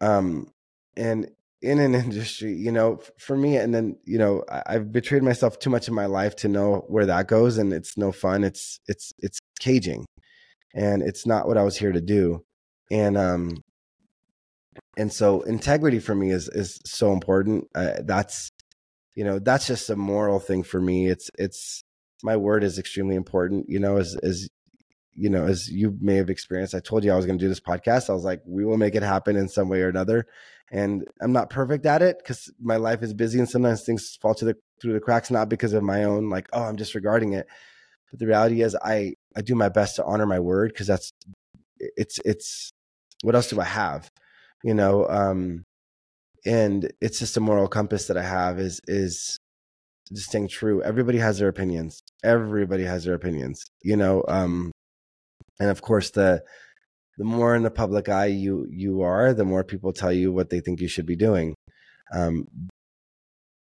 Um, 0.00 0.50
and 0.96 1.30
in 1.62 1.78
an 1.78 1.94
industry, 2.04 2.54
you 2.54 2.72
know, 2.72 3.00
for 3.18 3.36
me, 3.36 3.56
and 3.56 3.74
then 3.74 3.96
you 4.04 4.18
know, 4.18 4.44
I, 4.50 4.72
have 4.72 4.92
betrayed 4.92 5.22
myself 5.22 5.58
too 5.58 5.70
much 5.70 5.88
in 5.88 5.94
my 5.94 6.06
life 6.06 6.34
to 6.36 6.48
know 6.48 6.84
where 6.88 7.06
that 7.06 7.28
goes, 7.28 7.58
and 7.58 7.72
it's 7.72 7.96
no 7.96 8.12
fun. 8.12 8.44
It's 8.44 8.80
it's 8.88 9.12
it's 9.18 9.38
caging, 9.60 10.04
and 10.74 11.02
it's 11.02 11.24
not 11.24 11.46
what 11.46 11.56
I 11.56 11.62
was 11.62 11.76
here 11.76 11.92
to 11.92 12.00
do. 12.00 12.44
And 12.90 13.16
um, 13.16 13.62
and 14.96 15.12
so 15.12 15.42
integrity 15.42 16.00
for 16.00 16.14
me 16.14 16.30
is 16.30 16.48
is 16.48 16.80
so 16.84 17.12
important. 17.12 17.68
Uh, 17.74 17.94
that's 18.00 18.50
you 19.14 19.24
know, 19.24 19.38
that's 19.38 19.66
just 19.66 19.90
a 19.90 19.96
moral 19.96 20.40
thing 20.40 20.62
for 20.62 20.80
me. 20.80 21.08
It's 21.08 21.30
it's 21.38 21.84
my 22.22 22.36
word 22.36 22.64
is 22.64 22.78
extremely 22.78 23.16
important. 23.16 23.66
You 23.68 23.80
know, 23.80 23.96
as 23.96 24.16
as 24.22 24.48
you 25.14 25.28
know, 25.28 25.44
as 25.44 25.70
you 25.70 25.96
may 26.00 26.16
have 26.16 26.30
experienced, 26.30 26.74
I 26.74 26.80
told 26.80 27.04
you 27.04 27.12
I 27.12 27.16
was 27.16 27.26
going 27.26 27.38
to 27.38 27.44
do 27.44 27.48
this 27.48 27.60
podcast. 27.60 28.08
I 28.08 28.14
was 28.14 28.24
like, 28.24 28.40
we 28.46 28.64
will 28.64 28.78
make 28.78 28.94
it 28.94 29.02
happen 29.02 29.36
in 29.36 29.48
some 29.48 29.68
way 29.68 29.82
or 29.82 29.88
another. 29.88 30.26
And 30.70 31.06
I'm 31.20 31.32
not 31.32 31.50
perfect 31.50 31.84
at 31.84 32.00
it 32.00 32.16
because 32.18 32.50
my 32.58 32.76
life 32.76 33.02
is 33.02 33.12
busy 33.12 33.38
and 33.38 33.48
sometimes 33.48 33.82
things 33.82 34.16
fall 34.22 34.34
to 34.36 34.46
the 34.46 34.56
through 34.80 34.94
the 34.94 35.00
cracks, 35.00 35.30
not 35.30 35.50
because 35.50 35.74
of 35.74 35.82
my 35.82 36.04
own 36.04 36.30
like, 36.30 36.48
oh, 36.52 36.62
I'm 36.62 36.76
disregarding 36.76 37.34
it. 37.34 37.46
But 38.10 38.20
the 38.20 38.26
reality 38.26 38.62
is, 38.62 38.74
I 38.82 39.14
I 39.36 39.42
do 39.42 39.54
my 39.54 39.68
best 39.68 39.96
to 39.96 40.04
honor 40.04 40.26
my 40.26 40.40
word 40.40 40.72
because 40.72 40.86
that's 40.86 41.12
it's 41.96 42.18
it's 42.24 42.70
what 43.22 43.34
else 43.34 43.48
do 43.48 43.60
I 43.60 43.64
have, 43.64 44.10
you 44.64 44.74
know? 44.74 45.06
Um, 45.08 45.64
and 46.44 46.92
it's 47.00 47.18
just 47.18 47.36
a 47.36 47.40
moral 47.40 47.68
compass 47.68 48.06
that 48.06 48.16
I 48.16 48.22
have 48.22 48.58
is 48.58 48.80
is 48.86 49.38
just 50.12 50.28
staying 50.28 50.48
true. 50.48 50.82
Everybody 50.82 51.18
has 51.18 51.38
their 51.38 51.48
opinions. 51.48 52.00
Everybody 52.24 52.84
has 52.84 53.04
their 53.04 53.14
opinions, 53.14 53.64
you 53.82 53.96
know. 53.96 54.24
Um, 54.28 54.72
and 55.60 55.70
of 55.70 55.82
course, 55.82 56.10
the 56.10 56.42
the 57.18 57.24
more 57.24 57.54
in 57.54 57.62
the 57.62 57.70
public 57.70 58.08
eye 58.08 58.26
you 58.26 58.66
you 58.70 59.02
are, 59.02 59.32
the 59.32 59.44
more 59.44 59.64
people 59.64 59.92
tell 59.92 60.12
you 60.12 60.32
what 60.32 60.50
they 60.50 60.60
think 60.60 60.80
you 60.80 60.88
should 60.88 61.06
be 61.06 61.16
doing. 61.16 61.54
Um, 62.12 62.46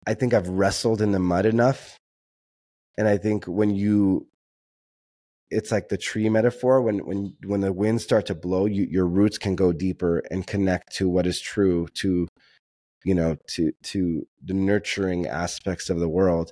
I 0.07 0.13
think 0.13 0.33
I've 0.33 0.49
wrestled 0.49 1.01
in 1.01 1.11
the 1.11 1.19
mud 1.19 1.45
enough, 1.45 1.97
and 2.97 3.07
I 3.07 3.17
think 3.17 3.45
when 3.45 3.75
you, 3.75 4.27
it's 5.51 5.71
like 5.71 5.89
the 5.89 5.97
tree 5.97 6.29
metaphor. 6.29 6.81
When 6.81 6.99
when 6.99 7.35
when 7.45 7.61
the 7.61 7.73
winds 7.73 8.03
start 8.03 8.25
to 8.27 8.35
blow, 8.35 8.65
you, 8.65 8.83
your 8.89 9.07
roots 9.07 9.37
can 9.37 9.55
go 9.55 9.71
deeper 9.71 10.19
and 10.31 10.45
connect 10.45 10.95
to 10.97 11.09
what 11.09 11.27
is 11.27 11.39
true 11.41 11.87
to 11.95 12.27
you 13.05 13.15
know 13.15 13.37
to 13.47 13.71
to 13.83 14.27
the 14.43 14.53
nurturing 14.53 15.27
aspects 15.27 15.89
of 15.89 15.99
the 15.99 16.09
world. 16.09 16.51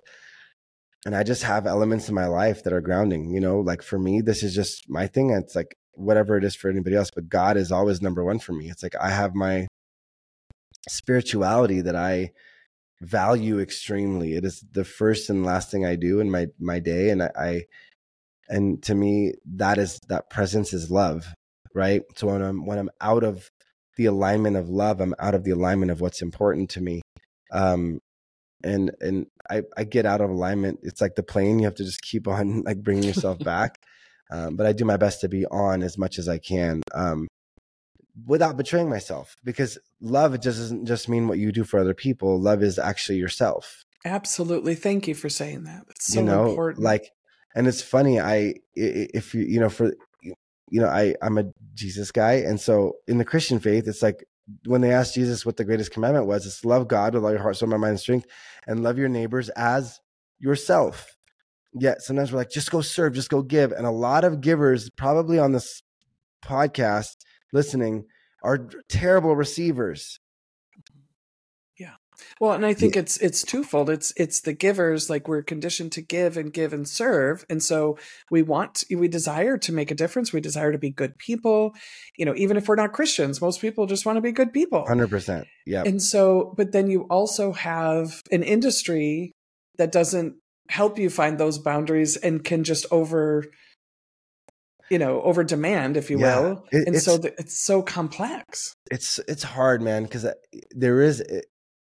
And 1.05 1.15
i 1.15 1.23
just 1.23 1.43
have 1.43 1.67
elements 1.67 2.09
in 2.09 2.15
my 2.15 2.27
life 2.27 2.63
that 2.63 2.73
are 2.73 2.81
grounding 2.81 3.29
you 3.33 3.39
know? 3.39 3.59
Like 3.59 3.81
for 3.81 3.99
me 3.99 4.21
this 4.21 4.43
is 4.43 4.55
just 4.55 4.89
my 4.89 5.07
thing. 5.07 5.29
It's 5.31 5.55
like 5.55 5.75
whatever 5.93 6.37
it 6.37 6.43
is 6.43 6.55
for 6.55 6.69
anybody 6.69 6.95
else 6.95 7.09
but 7.13 7.29
god 7.29 7.57
is 7.57 7.71
always 7.71 8.01
number 8.01 8.23
one 8.23 8.39
for 8.39 8.53
me. 8.53 8.69
It's 8.69 8.83
like 8.83 8.95
i 9.01 9.09
have 9.09 9.35
my 9.35 9.67
spirituality 10.89 11.81
that 11.81 11.95
i 11.95 12.31
value 13.01 13.59
extremely. 13.59 14.35
It 14.35 14.45
is 14.45 14.65
the 14.71 14.85
first 14.85 15.29
and 15.29 15.45
last 15.45 15.71
thing 15.71 15.85
i 15.85 15.95
do 15.95 16.19
in 16.19 16.31
my 16.31 16.47
my 16.59 16.79
day 16.79 17.09
and 17.09 17.23
I, 17.23 17.31
I 17.39 17.61
and 18.49 18.81
to 18.83 18.95
me 18.95 19.33
that 19.45 19.77
is 19.77 19.99
that 20.09 20.29
presence 20.29 20.73
is 20.73 20.89
love 20.91 21.27
right? 21.77 22.01
So 22.15 22.27
when 22.27 22.41
i'm 22.41 22.65
when 22.65 22.79
i'm 22.79 22.89
out 22.99 23.23
of 23.23 23.49
the 23.97 24.05
alignment 24.05 24.57
of 24.57 24.67
love 24.67 24.99
i'm 24.99 25.13
out 25.19 25.35
of 25.35 25.43
the 25.43 25.51
alignment 25.51 25.91
of 25.91 26.01
what's 26.01 26.21
important 26.21 26.71
to 26.71 26.81
me. 26.81 27.01
Um 27.51 27.99
and 28.63 28.91
and 28.99 29.27
i 29.49 29.61
i 29.77 29.83
get 29.83 30.05
out 30.05 30.21
of 30.21 30.29
alignment. 30.29 30.79
It's 30.83 31.01
like 31.01 31.15
the 31.15 31.23
plane 31.23 31.59
you 31.59 31.65
have 31.65 31.75
to 31.75 31.85
just 31.85 32.01
keep 32.01 32.27
on 32.35 32.63
like 32.63 32.81
bringing 32.81 33.03
yourself 33.03 33.39
back. 33.39 33.79
Um, 34.29 34.57
but 34.57 34.65
i 34.65 34.73
do 34.73 34.83
my 34.83 34.97
best 34.97 35.21
to 35.21 35.29
be 35.29 35.45
on 35.45 35.83
as 35.83 35.97
much 35.97 36.19
as 36.19 36.27
i 36.27 36.37
can 36.37 36.81
um 36.93 37.27
without 38.25 38.57
betraying 38.57 38.89
myself. 38.89 39.35
Because 39.43 39.77
love 40.01 40.33
just 40.41 40.57
doesn't 40.57 40.85
just 40.85 41.07
mean 41.07 41.27
what 41.27 41.37
you 41.37 41.51
do 41.51 41.63
for 41.63 41.79
other 41.79 41.93
people. 41.93 42.39
Love 42.39 42.63
is 42.63 42.79
actually 42.79 43.19
yourself. 43.19 43.83
Absolutely. 44.05 44.75
Thank 44.75 45.07
you 45.07 45.15
for 45.15 45.29
saying 45.29 45.63
that. 45.65 45.83
It's 45.89 46.13
so 46.13 46.19
you 46.19 46.25
know, 46.25 46.49
important. 46.49 46.83
like 46.83 47.11
and 47.57 47.67
it's 47.67 47.81
funny 47.81 48.21
i 48.21 48.53
if 48.75 49.33
you 49.33 49.41
you 49.41 49.59
know 49.59 49.69
for 49.69 49.91
you 50.69 50.81
know, 50.81 50.87
I 50.87 51.15
I'm 51.21 51.37
a 51.37 51.45
Jesus 51.73 52.11
guy, 52.11 52.33
and 52.33 52.59
so 52.59 52.93
in 53.07 53.17
the 53.17 53.25
Christian 53.25 53.59
faith, 53.59 53.87
it's 53.87 54.01
like 54.01 54.25
when 54.65 54.81
they 54.81 54.91
asked 54.91 55.15
Jesus 55.15 55.45
what 55.45 55.57
the 55.57 55.65
greatest 55.65 55.91
commandment 55.91 56.27
was, 56.27 56.45
it's 56.45 56.65
love 56.65 56.87
God 56.87 57.13
with 57.13 57.23
all 57.23 57.31
your 57.31 57.41
heart, 57.41 57.57
soul, 57.57 57.69
mind, 57.69 57.83
and 57.85 57.99
strength, 57.99 58.27
and 58.65 58.83
love 58.83 58.97
your 58.97 59.09
neighbors 59.09 59.49
as 59.49 59.99
yourself. 60.39 61.15
Yet 61.73 62.01
sometimes 62.01 62.31
we're 62.31 62.39
like, 62.39 62.49
just 62.49 62.71
go 62.71 62.81
serve, 62.81 63.13
just 63.13 63.29
go 63.29 63.41
give, 63.41 63.71
and 63.71 63.85
a 63.85 63.91
lot 63.91 64.23
of 64.23 64.41
givers, 64.41 64.89
probably 64.89 65.39
on 65.39 65.51
this 65.51 65.81
podcast, 66.43 67.15
listening, 67.53 68.05
are 68.43 68.69
terrible 68.89 69.35
receivers. 69.35 70.19
Well, 72.39 72.53
and 72.53 72.65
I 72.65 72.73
think 72.73 72.95
yeah. 72.95 73.01
it's 73.01 73.17
it's 73.17 73.43
twofold. 73.43 73.89
It's 73.89 74.13
it's 74.15 74.41
the 74.41 74.53
givers, 74.53 75.09
like 75.09 75.27
we're 75.27 75.43
conditioned 75.43 75.91
to 75.93 76.01
give 76.01 76.37
and 76.37 76.51
give 76.51 76.73
and 76.73 76.87
serve, 76.87 77.45
and 77.49 77.61
so 77.61 77.97
we 78.31 78.41
want 78.41 78.83
we 78.89 79.07
desire 79.07 79.57
to 79.57 79.71
make 79.71 79.91
a 79.91 79.95
difference. 79.95 80.33
We 80.33 80.41
desire 80.41 80.71
to 80.71 80.77
be 80.77 80.89
good 80.89 81.17
people. 81.17 81.73
You 82.17 82.25
know, 82.25 82.33
even 82.35 82.57
if 82.57 82.67
we're 82.67 82.75
not 82.75 82.93
Christians, 82.93 83.41
most 83.41 83.61
people 83.61 83.85
just 83.85 84.05
want 84.05 84.17
to 84.17 84.21
be 84.21 84.31
good 84.31 84.53
people. 84.53 84.85
Hundred 84.87 85.09
percent. 85.09 85.47
Yeah. 85.65 85.83
And 85.85 86.01
so, 86.01 86.53
but 86.57 86.71
then 86.71 86.89
you 86.89 87.03
also 87.09 87.53
have 87.53 88.21
an 88.31 88.43
industry 88.43 89.31
that 89.77 89.91
doesn't 89.91 90.35
help 90.69 90.99
you 90.99 91.09
find 91.09 91.37
those 91.37 91.57
boundaries 91.59 92.17
and 92.17 92.43
can 92.43 92.63
just 92.63 92.85
over 92.91 93.45
you 94.89 94.99
know 94.99 95.21
over 95.21 95.43
demand 95.43 95.97
if 95.97 96.09
you 96.09 96.19
yeah, 96.19 96.39
will 96.39 96.65
it, 96.71 96.87
and 96.87 96.97
so 97.01 97.19
it's 97.37 97.61
so 97.61 97.81
complex 97.81 98.73
it's 98.89 99.19
it's 99.27 99.43
hard 99.43 99.81
man 99.81 100.03
because 100.03 100.25
uh, 100.25 100.33
there 100.71 101.01
is 101.01 101.21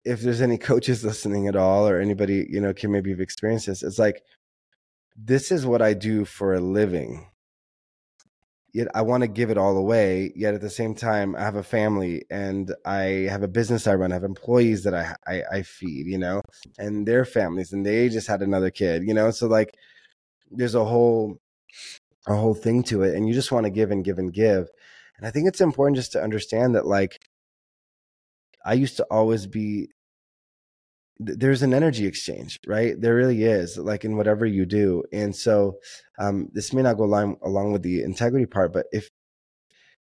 if 0.06 0.20
there's 0.20 0.40
any 0.40 0.56
coaches 0.56 1.04
listening 1.10 1.48
at 1.48 1.56
all 1.56 1.86
or 1.88 2.00
anybody 2.00 2.46
you 2.48 2.60
know 2.60 2.72
can 2.72 2.92
maybe 2.92 3.10
have 3.10 3.20
experienced 3.20 3.66
this 3.66 3.82
it's 3.82 3.98
like 3.98 4.22
this 5.16 5.50
is 5.50 5.66
what 5.66 5.82
i 5.82 5.94
do 5.94 6.24
for 6.24 6.54
a 6.54 6.60
living. 6.60 7.26
Yet 8.72 8.88
i 8.94 9.00
want 9.00 9.22
to 9.22 9.28
give 9.28 9.50
it 9.50 9.56
all 9.56 9.76
away 9.78 10.32
yet 10.36 10.52
at 10.52 10.60
the 10.60 10.68
same 10.68 10.94
time 10.94 11.34
i 11.34 11.40
have 11.40 11.56
a 11.56 11.62
family 11.62 12.24
and 12.30 12.74
i 12.84 13.26
have 13.30 13.42
a 13.42 13.48
business 13.48 13.86
i 13.86 13.94
run 13.94 14.12
i 14.12 14.16
have 14.16 14.24
employees 14.24 14.84
that 14.84 14.94
I, 14.94 15.16
I 15.26 15.42
i, 15.50 15.62
feed 15.62 16.06
you 16.06 16.18
know 16.18 16.42
and 16.78 17.08
their 17.08 17.24
families 17.24 17.72
and 17.72 17.86
they 17.86 18.10
just 18.10 18.28
had 18.28 18.42
another 18.42 18.70
kid 18.70 19.02
you 19.04 19.14
know 19.14 19.30
so 19.30 19.46
like 19.46 19.74
there's 20.50 20.74
a 20.74 20.84
whole 20.84 21.38
a 22.26 22.34
whole 22.36 22.52
thing 22.52 22.82
to 22.84 23.02
it 23.02 23.14
and 23.14 23.26
you 23.26 23.32
just 23.32 23.50
want 23.50 23.64
to 23.64 23.70
give 23.70 23.90
and 23.90 24.04
give 24.04 24.18
and 24.18 24.34
give 24.34 24.68
and 25.16 25.26
i 25.26 25.30
think 25.30 25.48
it's 25.48 25.62
important 25.62 25.96
just 25.96 26.12
to 26.12 26.22
understand 26.22 26.74
that 26.74 26.84
like 26.84 27.18
I 28.66 28.74
used 28.74 28.96
to 28.96 29.04
always 29.04 29.46
be 29.46 29.90
there's 31.18 31.62
an 31.62 31.72
energy 31.72 32.06
exchange, 32.06 32.58
right? 32.66 33.00
There 33.00 33.14
really 33.14 33.44
is, 33.44 33.78
like 33.78 34.04
in 34.04 34.16
whatever 34.16 34.44
you 34.44 34.66
do. 34.66 35.02
And 35.12 35.34
so 35.34 35.78
um, 36.18 36.48
this 36.52 36.72
may 36.72 36.82
not 36.82 36.98
go 36.98 37.04
along 37.04 37.36
along 37.42 37.72
with 37.72 37.82
the 37.82 38.02
integrity 38.02 38.46
part, 38.46 38.72
but 38.72 38.86
if 38.92 39.10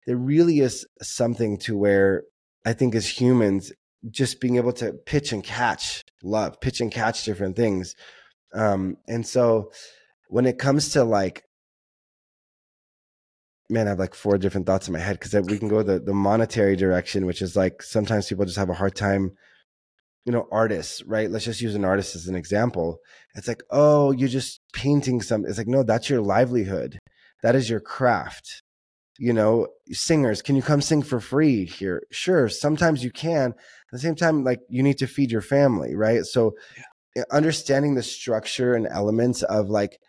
there 0.06 0.18
really 0.18 0.60
is 0.60 0.86
something 1.02 1.58
to 1.60 1.78
where 1.78 2.24
I 2.66 2.74
think 2.74 2.96
as 2.96 3.08
humans, 3.08 3.72
just 4.12 4.40
being 4.42 4.58
able 4.58 4.74
to 4.74 4.94
pitch 4.94 5.32
and 5.32 5.44
catch 5.44 6.04
love, 6.22 6.60
pitch 6.60 6.82
and 6.82 6.92
catch 6.92 7.24
different 7.24 7.56
things. 7.56 7.96
Um, 8.54 8.98
and 9.08 9.26
so 9.26 9.72
when 10.28 10.46
it 10.46 10.60
comes 10.60 10.90
to 10.90 11.04
like, 11.04 11.44
man, 13.70 13.88
I 13.88 13.92
have 13.92 14.00
like 14.00 14.14
four 14.14 14.38
different 14.38 14.68
thoughts 14.68 14.88
in 14.88 14.94
my 14.94 15.00
head 15.00 15.20
because 15.20 15.34
we 15.48 15.58
can 15.58 15.70
go 15.70 15.82
the 15.82 16.00
the 16.00 16.14
monetary 16.14 16.76
direction, 16.76 17.26
which 17.26 17.42
is 17.42 17.56
like 17.56 17.82
sometimes 17.82 18.28
people 18.28 18.46
just 18.46 18.58
have 18.58 18.70
a 18.70 18.76
hard 18.76 18.96
time 18.96 19.32
you 20.26 20.32
know, 20.32 20.48
artists, 20.52 21.04
right? 21.04 21.30
Let's 21.30 21.46
just 21.46 21.62
use 21.62 21.76
an 21.76 21.86
artist 21.86 22.16
as 22.16 22.28
an 22.28 22.36
example. 22.36 22.98
It's 23.36 23.48
like, 23.48 23.62
oh, 23.70 24.12
you're 24.12 24.28
just 24.28 24.60
painting 24.74 25.22
something. 25.22 25.48
It's 25.48 25.60
like, 25.60 25.68
no, 25.68 25.84
that's 25.84 26.10
your 26.10 26.22
livelihood. 26.22 26.98
That 27.44 27.56
is 27.56 27.70
your 27.70 27.80
craft. 27.80 28.62
You 29.20 29.34
know, 29.34 29.68
singers, 29.92 30.42
can 30.42 30.56
you 30.56 30.62
come 30.62 30.82
sing 30.82 31.04
for 31.04 31.20
free 31.20 31.66
here? 31.66 32.02
Sure. 32.12 32.50
Sometimes 32.50 33.04
you 33.04 33.12
can. 33.12 33.52
At 33.52 33.92
the 33.92 34.00
same 34.00 34.16
time, 34.16 34.44
like 34.44 34.60
you 34.68 34.84
need 34.84 34.98
to 34.98 35.08
feed 35.08 35.32
your 35.32 35.42
family, 35.42 35.96
right? 35.96 36.26
So 36.26 36.56
uh, 37.18 37.22
understanding 37.32 37.96
the 37.96 38.04
structure 38.04 38.74
and 38.74 38.88
elements 38.88 39.44
of 39.44 39.70
like 39.70 40.00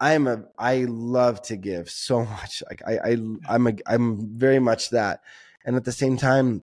I'm 0.00 0.26
a 0.26 0.44
I 0.58 0.84
love 0.88 1.42
to 1.42 1.56
give 1.56 1.88
so 1.88 2.24
much. 2.24 2.62
Like 2.68 2.82
I, 2.86 2.98
I 3.12 3.16
I'm 3.48 3.66
a 3.66 3.72
I'm 3.86 4.36
very 4.36 4.58
much 4.58 4.90
that. 4.90 5.20
And 5.64 5.74
at 5.76 5.84
the 5.84 5.92
same 5.92 6.16
time, 6.18 6.60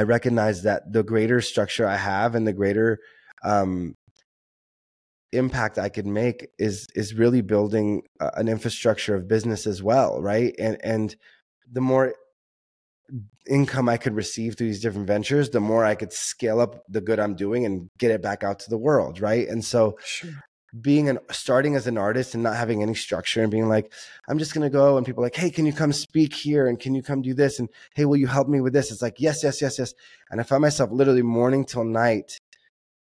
I 0.00 0.04
recognize 0.04 0.62
that 0.62 0.90
the 0.90 1.02
greater 1.02 1.42
structure 1.42 1.86
I 1.86 1.98
have 1.98 2.34
and 2.34 2.46
the 2.46 2.54
greater 2.54 3.00
um, 3.44 3.96
impact 5.30 5.78
I 5.78 5.90
could 5.90 6.06
make 6.06 6.48
is 6.58 6.86
is 6.94 7.12
really 7.12 7.42
building 7.42 8.04
uh, 8.18 8.30
an 8.34 8.48
infrastructure 8.48 9.14
of 9.14 9.28
business 9.28 9.66
as 9.66 9.82
well, 9.82 10.22
right? 10.22 10.54
And 10.58 10.78
and 10.82 11.14
the 11.70 11.82
more 11.82 12.14
income 13.46 13.90
I 13.90 13.98
could 13.98 14.14
receive 14.14 14.56
through 14.56 14.68
these 14.68 14.80
different 14.80 15.06
ventures, 15.06 15.50
the 15.50 15.60
more 15.60 15.84
I 15.84 15.96
could 15.96 16.14
scale 16.14 16.60
up 16.60 16.82
the 16.88 17.02
good 17.02 17.20
I'm 17.20 17.34
doing 17.34 17.66
and 17.66 17.90
get 17.98 18.10
it 18.10 18.22
back 18.22 18.42
out 18.42 18.58
to 18.60 18.70
the 18.70 18.78
world, 18.78 19.20
right? 19.20 19.46
And 19.46 19.62
so 19.62 19.98
sure. 20.02 20.30
Being 20.80 21.08
an 21.08 21.18
starting 21.30 21.74
as 21.74 21.86
an 21.86 21.98
artist 21.98 22.34
and 22.34 22.42
not 22.42 22.56
having 22.56 22.82
any 22.82 22.94
structure 22.94 23.42
and 23.42 23.50
being 23.50 23.68
like, 23.68 23.92
I'm 24.28 24.38
just 24.38 24.54
gonna 24.54 24.70
go 24.70 24.96
and 24.96 25.06
people 25.06 25.22
like, 25.22 25.36
hey, 25.36 25.50
can 25.50 25.66
you 25.66 25.72
come 25.72 25.92
speak 25.92 26.34
here 26.34 26.66
and 26.66 26.78
can 26.78 26.94
you 26.94 27.02
come 27.02 27.22
do 27.22 27.34
this? 27.34 27.58
And 27.58 27.68
hey, 27.94 28.04
will 28.04 28.16
you 28.16 28.26
help 28.26 28.48
me 28.48 28.60
with 28.60 28.72
this? 28.72 28.90
It's 28.90 29.02
like, 29.02 29.16
yes, 29.18 29.42
yes, 29.42 29.60
yes, 29.60 29.78
yes. 29.78 29.94
And 30.30 30.40
I 30.40 30.44
found 30.44 30.62
myself 30.62 30.90
literally 30.90 31.22
morning 31.22 31.64
till 31.64 31.84
night 31.84 32.38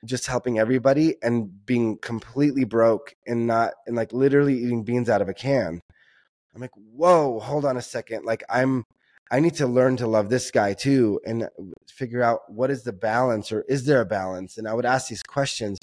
just 0.05 0.27
helping 0.27 0.59
everybody 0.59 1.17
and 1.23 1.67
being 1.67 1.99
completely 1.99 2.65
broke 2.65 3.15
and 3.27 3.47
not 3.47 3.73
and 3.87 3.97
like 3.97 4.13
literally 4.13 4.57
eating 4.57 4.83
beans 4.83 5.11
out 5.11 5.23
of 5.23 5.29
a 5.29 5.35
can. 5.35 5.81
I'm 6.55 6.61
like, 6.61 6.75
whoa, 6.75 7.39
hold 7.41 7.65
on 7.65 7.77
a 7.77 7.83
second. 7.83 8.25
Like 8.25 8.43
I'm 8.49 8.85
I 9.31 9.39
need 9.41 9.55
to 9.57 9.67
learn 9.67 9.97
to 9.99 10.09
love 10.09 10.29
this 10.29 10.51
guy 10.51 10.73
too 10.73 11.21
and 11.25 11.49
figure 11.89 12.23
out 12.23 12.41
what 12.49 12.71
is 12.71 12.83
the 12.83 12.93
balance 12.93 13.53
or 13.53 13.63
is 13.69 13.85
there 13.85 14.01
a 14.01 14.07
balance? 14.07 14.59
And 14.59 14.67
I 14.67 14.75
would 14.75 14.87
ask 14.87 15.09
these 15.09 15.23
questions. 15.23 15.79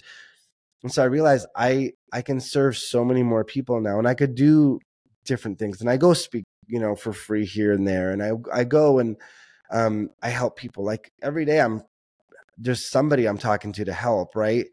And 0.84 0.92
so 0.92 1.02
I 1.02 1.06
realized 1.06 1.48
I 1.56 1.94
I 2.12 2.22
can 2.22 2.40
serve 2.40 2.78
so 2.78 3.04
many 3.04 3.24
more 3.24 3.44
people 3.44 3.82
now 3.82 3.98
and 4.00 4.08
I 4.08 4.14
could 4.14 4.36
do 4.36 4.80
different 5.26 5.60
things. 5.60 5.82
And 5.82 5.90
I 5.90 5.98
go 5.98 6.14
speak, 6.14 6.46
you 6.68 6.80
know, 6.80 6.96
for 6.96 7.14
free 7.14 7.46
here 7.46 7.74
and 7.74 7.88
there. 7.88 8.12
And 8.12 8.24
I 8.24 8.32
I 8.54 8.64
go 8.64 9.00
and 9.00 9.18
um 9.72 10.10
I 10.22 10.30
help 10.30 10.56
people. 10.58 10.84
Like 10.84 11.12
every 11.22 11.46
day 11.46 11.60
I'm 11.60 11.84
there's 12.58 12.90
somebody 12.90 13.28
I'm 13.28 13.38
talking 13.38 13.74
to 13.74 13.86
to 13.86 13.94
help, 13.94 14.36
right? 14.36 14.66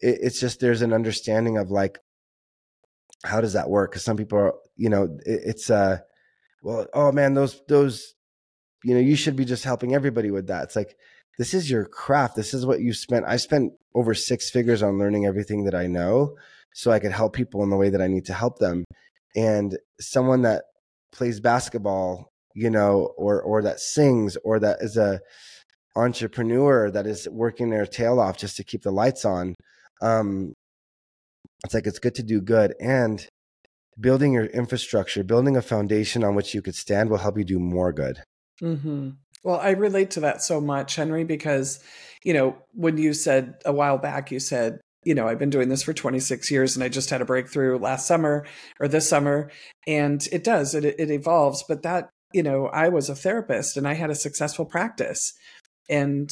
It, 0.00 0.18
it's 0.22 0.40
just 0.40 0.60
there's 0.60 0.82
an 0.82 0.92
understanding 0.92 1.58
of 1.58 1.70
like 1.70 1.98
how 3.24 3.40
does 3.40 3.54
that 3.54 3.70
work? 3.70 3.90
Because 3.90 4.04
some 4.04 4.16
people 4.16 4.38
are, 4.38 4.54
you 4.76 4.88
know, 4.88 5.04
it, 5.24 5.40
it's 5.44 5.70
uh 5.70 5.98
well, 6.62 6.86
oh 6.92 7.12
man, 7.12 7.34
those 7.34 7.60
those, 7.68 8.14
you 8.84 8.94
know, 8.94 9.00
you 9.00 9.16
should 9.16 9.36
be 9.36 9.44
just 9.44 9.64
helping 9.64 9.94
everybody 9.94 10.30
with 10.30 10.48
that. 10.48 10.64
It's 10.64 10.76
like 10.76 10.96
this 11.38 11.54
is 11.54 11.70
your 11.70 11.84
craft. 11.84 12.36
This 12.36 12.52
is 12.52 12.66
what 12.66 12.80
you 12.80 12.92
spent. 12.92 13.24
I 13.26 13.36
spent 13.36 13.72
over 13.94 14.12
six 14.14 14.50
figures 14.50 14.82
on 14.82 14.98
learning 14.98 15.24
everything 15.24 15.64
that 15.64 15.74
I 15.74 15.86
know, 15.86 16.36
so 16.74 16.90
I 16.90 16.98
could 16.98 17.12
help 17.12 17.32
people 17.32 17.62
in 17.62 17.70
the 17.70 17.76
way 17.76 17.90
that 17.90 18.02
I 18.02 18.08
need 18.08 18.26
to 18.26 18.34
help 18.34 18.58
them. 18.58 18.84
And 19.36 19.78
someone 20.00 20.42
that 20.42 20.64
plays 21.12 21.40
basketball, 21.40 22.28
you 22.54 22.70
know, 22.70 23.14
or 23.16 23.40
or 23.40 23.62
that 23.62 23.80
sings, 23.80 24.36
or 24.44 24.58
that 24.58 24.78
is 24.80 24.96
a 24.96 25.20
entrepreneur 25.96 26.90
that 26.90 27.06
is 27.06 27.28
working 27.28 27.70
their 27.70 27.86
tail 27.86 28.20
off 28.20 28.36
just 28.36 28.56
to 28.56 28.64
keep 28.64 28.82
the 28.82 28.90
lights 28.90 29.24
on. 29.24 29.54
Um, 30.02 30.52
it's 31.64 31.74
like 31.74 31.86
it's 31.86 31.98
good 31.98 32.14
to 32.16 32.22
do 32.22 32.40
good 32.40 32.74
and 32.80 33.26
building 34.00 34.32
your 34.32 34.46
infrastructure, 34.46 35.24
building 35.24 35.56
a 35.56 35.62
foundation 35.62 36.22
on 36.22 36.34
which 36.34 36.54
you 36.54 36.62
could 36.62 36.76
stand 36.76 37.10
will 37.10 37.18
help 37.18 37.36
you 37.36 37.44
do 37.44 37.58
more 37.58 37.92
good. 37.92 38.22
Mm-hmm. 38.62 39.10
Well, 39.44 39.58
I 39.58 39.70
relate 39.70 40.10
to 40.12 40.20
that 40.20 40.42
so 40.42 40.60
much, 40.60 40.96
Henry, 40.96 41.24
because, 41.24 41.80
you 42.24 42.32
know, 42.32 42.56
when 42.72 42.98
you 42.98 43.12
said 43.12 43.54
a 43.64 43.72
while 43.72 43.98
back, 43.98 44.30
you 44.30 44.40
said, 44.40 44.80
you 45.04 45.14
know, 45.14 45.28
I've 45.28 45.38
been 45.38 45.50
doing 45.50 45.68
this 45.68 45.82
for 45.82 45.92
26 45.92 46.50
years 46.50 46.76
and 46.76 46.84
I 46.84 46.88
just 46.88 47.10
had 47.10 47.20
a 47.20 47.24
breakthrough 47.24 47.78
last 47.78 48.06
summer 48.06 48.46
or 48.80 48.88
this 48.88 49.08
summer. 49.08 49.50
And 49.86 50.26
it 50.32 50.44
does, 50.44 50.74
it, 50.74 50.84
it 50.84 51.10
evolves. 51.10 51.64
But 51.68 51.82
that, 51.82 52.10
you 52.32 52.42
know, 52.42 52.66
I 52.66 52.88
was 52.88 53.08
a 53.08 53.14
therapist 53.14 53.76
and 53.76 53.86
I 53.86 53.94
had 53.94 54.10
a 54.10 54.14
successful 54.14 54.66
practice. 54.66 55.32
And 55.88 56.30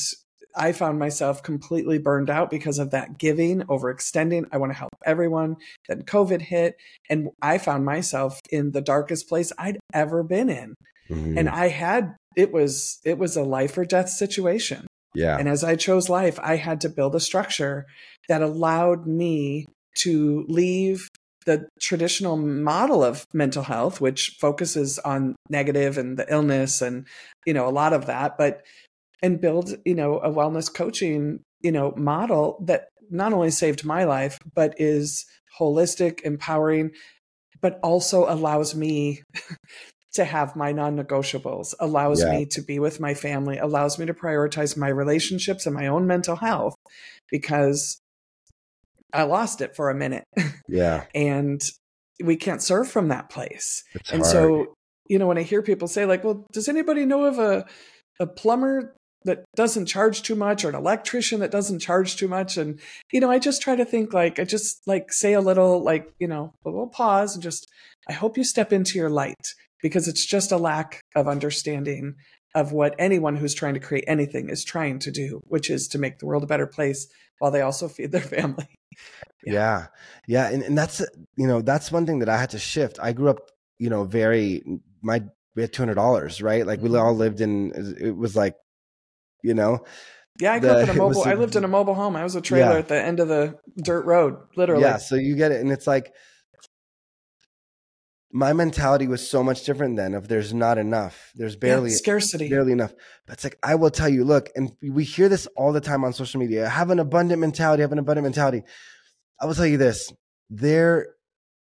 I 0.56 0.72
found 0.72 0.98
myself 0.98 1.42
completely 1.42 1.98
burned 1.98 2.30
out 2.30 2.50
because 2.50 2.78
of 2.78 2.90
that 2.90 3.18
giving, 3.18 3.60
overextending. 3.62 4.46
I 4.52 4.56
want 4.56 4.72
to 4.72 4.78
help 4.78 4.90
everyone. 5.04 5.56
Then 5.88 6.02
COVID 6.02 6.40
hit, 6.40 6.76
and 7.10 7.28
I 7.42 7.58
found 7.58 7.84
myself 7.84 8.40
in 8.50 8.72
the 8.72 8.80
darkest 8.80 9.28
place 9.28 9.52
I'd 9.58 9.78
ever 9.92 10.22
been 10.22 10.48
in. 10.48 10.74
Mm-hmm. 11.10 11.38
And 11.38 11.48
I 11.48 11.68
had 11.68 12.16
it 12.36 12.52
was 12.52 13.00
it 13.04 13.18
was 13.18 13.36
a 13.36 13.42
life 13.42 13.76
or 13.76 13.84
death 13.84 14.10
situation. 14.10 14.86
Yeah. 15.14 15.38
And 15.38 15.48
as 15.48 15.64
I 15.64 15.76
chose 15.76 16.10
life, 16.10 16.38
I 16.42 16.56
had 16.56 16.82
to 16.82 16.90
build 16.90 17.14
a 17.14 17.20
structure 17.20 17.86
that 18.28 18.42
allowed 18.42 19.06
me 19.06 19.64
to 20.02 20.44
leave 20.46 21.08
the 21.46 21.68
traditional 21.80 22.36
model 22.36 23.02
of 23.02 23.24
mental 23.32 23.62
health, 23.62 24.00
which 24.00 24.36
focuses 24.38 24.98
on 24.98 25.36
negative 25.48 25.96
and 25.96 26.18
the 26.18 26.30
illness 26.30 26.82
and, 26.82 27.06
you 27.46 27.54
know, 27.54 27.66
a 27.66 27.70
lot 27.70 27.94
of 27.94 28.06
that, 28.06 28.36
but 28.36 28.62
and 29.22 29.40
build, 29.40 29.74
you 29.86 29.94
know, 29.94 30.18
a 30.18 30.30
wellness 30.30 30.72
coaching, 30.72 31.40
you 31.62 31.72
know, 31.72 31.94
model 31.96 32.62
that 32.66 32.88
not 33.08 33.32
only 33.32 33.50
saved 33.50 33.84
my 33.84 34.04
life, 34.04 34.38
but 34.54 34.74
is 34.78 35.24
holistic, 35.58 36.20
empowering, 36.22 36.90
but 37.62 37.80
also 37.82 38.30
allows 38.30 38.74
me 38.74 39.22
to 40.16 40.24
have 40.24 40.56
my 40.56 40.72
non 40.72 40.96
negotiables, 40.96 41.74
allows 41.80 42.22
yeah. 42.22 42.32
me 42.32 42.46
to 42.46 42.60
be 42.60 42.78
with 42.78 43.00
my 43.00 43.14
family, 43.14 43.58
allows 43.58 43.98
me 43.98 44.06
to 44.06 44.14
prioritize 44.14 44.76
my 44.76 44.88
relationships 44.88 45.66
and 45.66 45.74
my 45.74 45.86
own 45.86 46.06
mental 46.06 46.36
health 46.36 46.74
because 47.30 48.00
I 49.12 49.22
lost 49.22 49.60
it 49.60 49.74
for 49.74 49.90
a 49.90 49.94
minute. 49.94 50.24
Yeah. 50.68 51.04
and 51.14 51.62
we 52.22 52.34
can't 52.34 52.60
serve 52.60 52.88
from 52.88 53.08
that 53.08 53.30
place. 53.30 53.84
It's 53.94 54.10
and 54.10 54.22
hard. 54.22 54.32
so, 54.32 54.74
you 55.08 55.18
know, 55.18 55.28
when 55.28 55.38
I 55.38 55.42
hear 55.42 55.62
people 55.62 55.86
say, 55.86 56.04
like, 56.04 56.24
well, 56.24 56.44
does 56.52 56.68
anybody 56.68 57.06
know 57.06 57.24
of 57.24 57.38
a, 57.38 57.66
a 58.18 58.26
plumber 58.26 58.96
that 59.26 59.44
doesn't 59.54 59.86
charge 59.86 60.22
too 60.22 60.34
much 60.34 60.64
or 60.64 60.68
an 60.68 60.74
electrician 60.74 61.40
that 61.40 61.50
doesn't 61.50 61.80
charge 61.80 62.16
too 62.16 62.28
much 62.28 62.56
and 62.56 62.80
you 63.12 63.20
know 63.20 63.30
i 63.30 63.38
just 63.38 63.60
try 63.60 63.74
to 63.74 63.84
think 63.84 64.12
like 64.12 64.38
i 64.38 64.44
just 64.44 64.80
like 64.86 65.12
say 65.12 65.32
a 65.32 65.40
little 65.40 65.82
like 65.82 66.12
you 66.18 66.28
know 66.28 66.54
a 66.64 66.68
little 66.68 66.86
pause 66.86 67.34
and 67.34 67.42
just 67.42 67.66
i 68.08 68.12
hope 68.12 68.36
you 68.36 68.44
step 68.44 68.72
into 68.72 68.98
your 68.98 69.10
light 69.10 69.54
because 69.82 70.08
it's 70.08 70.24
just 70.24 70.52
a 70.52 70.56
lack 70.56 71.00
of 71.14 71.28
understanding 71.28 72.14
of 72.54 72.72
what 72.72 72.94
anyone 72.98 73.36
who's 73.36 73.54
trying 73.54 73.74
to 73.74 73.80
create 73.80 74.04
anything 74.06 74.48
is 74.48 74.64
trying 74.64 74.98
to 74.98 75.10
do 75.10 75.40
which 75.44 75.70
is 75.70 75.88
to 75.88 75.98
make 75.98 76.18
the 76.18 76.26
world 76.26 76.42
a 76.42 76.46
better 76.46 76.66
place 76.66 77.08
while 77.38 77.50
they 77.50 77.60
also 77.60 77.88
feed 77.88 78.12
their 78.12 78.20
family 78.36 78.66
yeah 79.44 79.52
yeah, 79.52 79.86
yeah. 80.26 80.48
And, 80.48 80.62
and 80.62 80.78
that's 80.78 81.00
you 81.36 81.46
know 81.46 81.60
that's 81.60 81.92
one 81.92 82.06
thing 82.06 82.20
that 82.20 82.28
i 82.28 82.36
had 82.36 82.50
to 82.50 82.58
shift 82.58 82.98
i 83.02 83.12
grew 83.12 83.28
up 83.28 83.50
you 83.78 83.90
know 83.90 84.04
very 84.04 84.62
my 85.02 85.22
we 85.56 85.62
had 85.62 85.72
two 85.72 85.82
hundred 85.82 85.94
dollars, 85.94 86.40
right? 86.40 86.66
Like 86.66 86.80
we 86.80 86.90
mm-hmm. 86.90 86.98
all 86.98 87.14
lived 87.14 87.40
in. 87.40 87.72
It 87.98 88.14
was 88.14 88.36
like 88.36 88.54
you 89.42 89.54
know? 89.54 89.84
Yeah, 90.38 90.52
I 90.52 90.58
grew 90.58 90.68
the, 90.68 90.76
up 90.76 90.82
in 90.82 90.90
a 90.90 90.94
mobile. 90.98 91.24
A, 91.24 91.30
I 91.30 91.34
lived 91.34 91.56
in 91.56 91.64
a 91.64 91.68
mobile 91.68 91.94
home. 91.94 92.14
I 92.14 92.22
was 92.22 92.36
a 92.36 92.42
trailer 92.42 92.72
yeah. 92.72 92.78
at 92.78 92.88
the 92.88 93.02
end 93.02 93.20
of 93.20 93.28
the 93.28 93.58
dirt 93.82 94.04
road, 94.04 94.36
literally. 94.54 94.82
Yeah, 94.82 94.98
so 94.98 95.16
you 95.16 95.34
get 95.34 95.50
it, 95.50 95.62
and 95.62 95.72
it's 95.72 95.86
like 95.86 96.12
my 98.36 98.52
mentality 98.52 99.08
was 99.08 99.26
so 99.26 99.42
much 99.42 99.64
different 99.64 99.96
then. 99.96 100.12
If 100.12 100.28
there's 100.28 100.52
not 100.52 100.76
enough, 100.76 101.32
there's 101.36 101.56
barely 101.56 101.88
yeah, 101.88 101.96
scarcity, 101.96 102.50
barely 102.50 102.72
enough. 102.72 102.92
But 103.26 103.32
it's 103.34 103.44
like 103.44 103.58
I 103.62 103.76
will 103.76 103.88
tell 103.88 104.10
you, 104.10 104.24
look, 104.24 104.50
and 104.54 104.72
we 104.82 105.04
hear 105.04 105.30
this 105.30 105.46
all 105.56 105.72
the 105.72 105.80
time 105.80 106.04
on 106.04 106.12
social 106.12 106.38
media. 106.38 106.68
Have 106.68 106.90
an 106.90 106.98
abundant 106.98 107.40
mentality. 107.40 107.80
Have 107.80 107.92
an 107.92 107.98
abundant 107.98 108.24
mentality. 108.24 108.62
I 109.40 109.46
will 109.46 109.54
tell 109.54 109.66
you 109.66 109.78
this: 109.78 110.12
there 110.50 111.14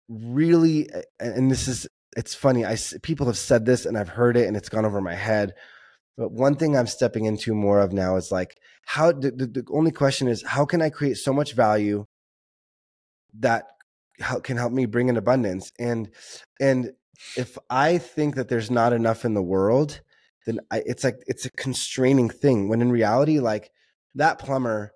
really, 0.08 0.88
and 1.18 1.50
this 1.50 1.66
is 1.66 1.88
it's 2.16 2.36
funny. 2.36 2.64
I 2.64 2.76
people 3.02 3.26
have 3.26 3.38
said 3.38 3.66
this, 3.66 3.84
and 3.84 3.98
I've 3.98 4.08
heard 4.08 4.36
it, 4.36 4.46
and 4.46 4.56
it's 4.56 4.68
gone 4.68 4.84
over 4.84 5.00
my 5.00 5.16
head. 5.16 5.54
But 6.16 6.30
one 6.30 6.54
thing 6.54 6.76
I'm 6.76 6.86
stepping 6.86 7.24
into 7.24 7.52
more 7.52 7.80
of 7.80 7.92
now 7.92 8.14
is 8.14 8.30
like, 8.30 8.56
how 8.86 9.10
the, 9.10 9.32
the, 9.32 9.46
the 9.46 9.64
only 9.72 9.90
question 9.90 10.28
is, 10.28 10.44
how 10.46 10.66
can 10.66 10.82
I 10.82 10.90
create 10.90 11.16
so 11.16 11.32
much 11.32 11.54
value 11.54 12.04
that 13.40 13.64
can 14.42 14.56
help 14.56 14.72
me 14.72 14.86
bring 14.86 15.08
in 15.08 15.16
abundance? 15.16 15.72
And, 15.78 16.10
and 16.60 16.92
if 17.36 17.58
I 17.68 17.98
think 17.98 18.36
that 18.36 18.48
there's 18.48 18.70
not 18.70 18.92
enough 18.92 19.24
in 19.24 19.34
the 19.34 19.42
world, 19.42 20.00
then 20.46 20.60
I, 20.70 20.82
it's 20.86 21.04
like, 21.04 21.22
it's 21.26 21.44
a 21.44 21.50
constraining 21.50 22.30
thing 22.30 22.68
when 22.68 22.80
in 22.82 22.90
reality, 22.90 23.40
like 23.40 23.70
that 24.14 24.38
plumber, 24.38 24.92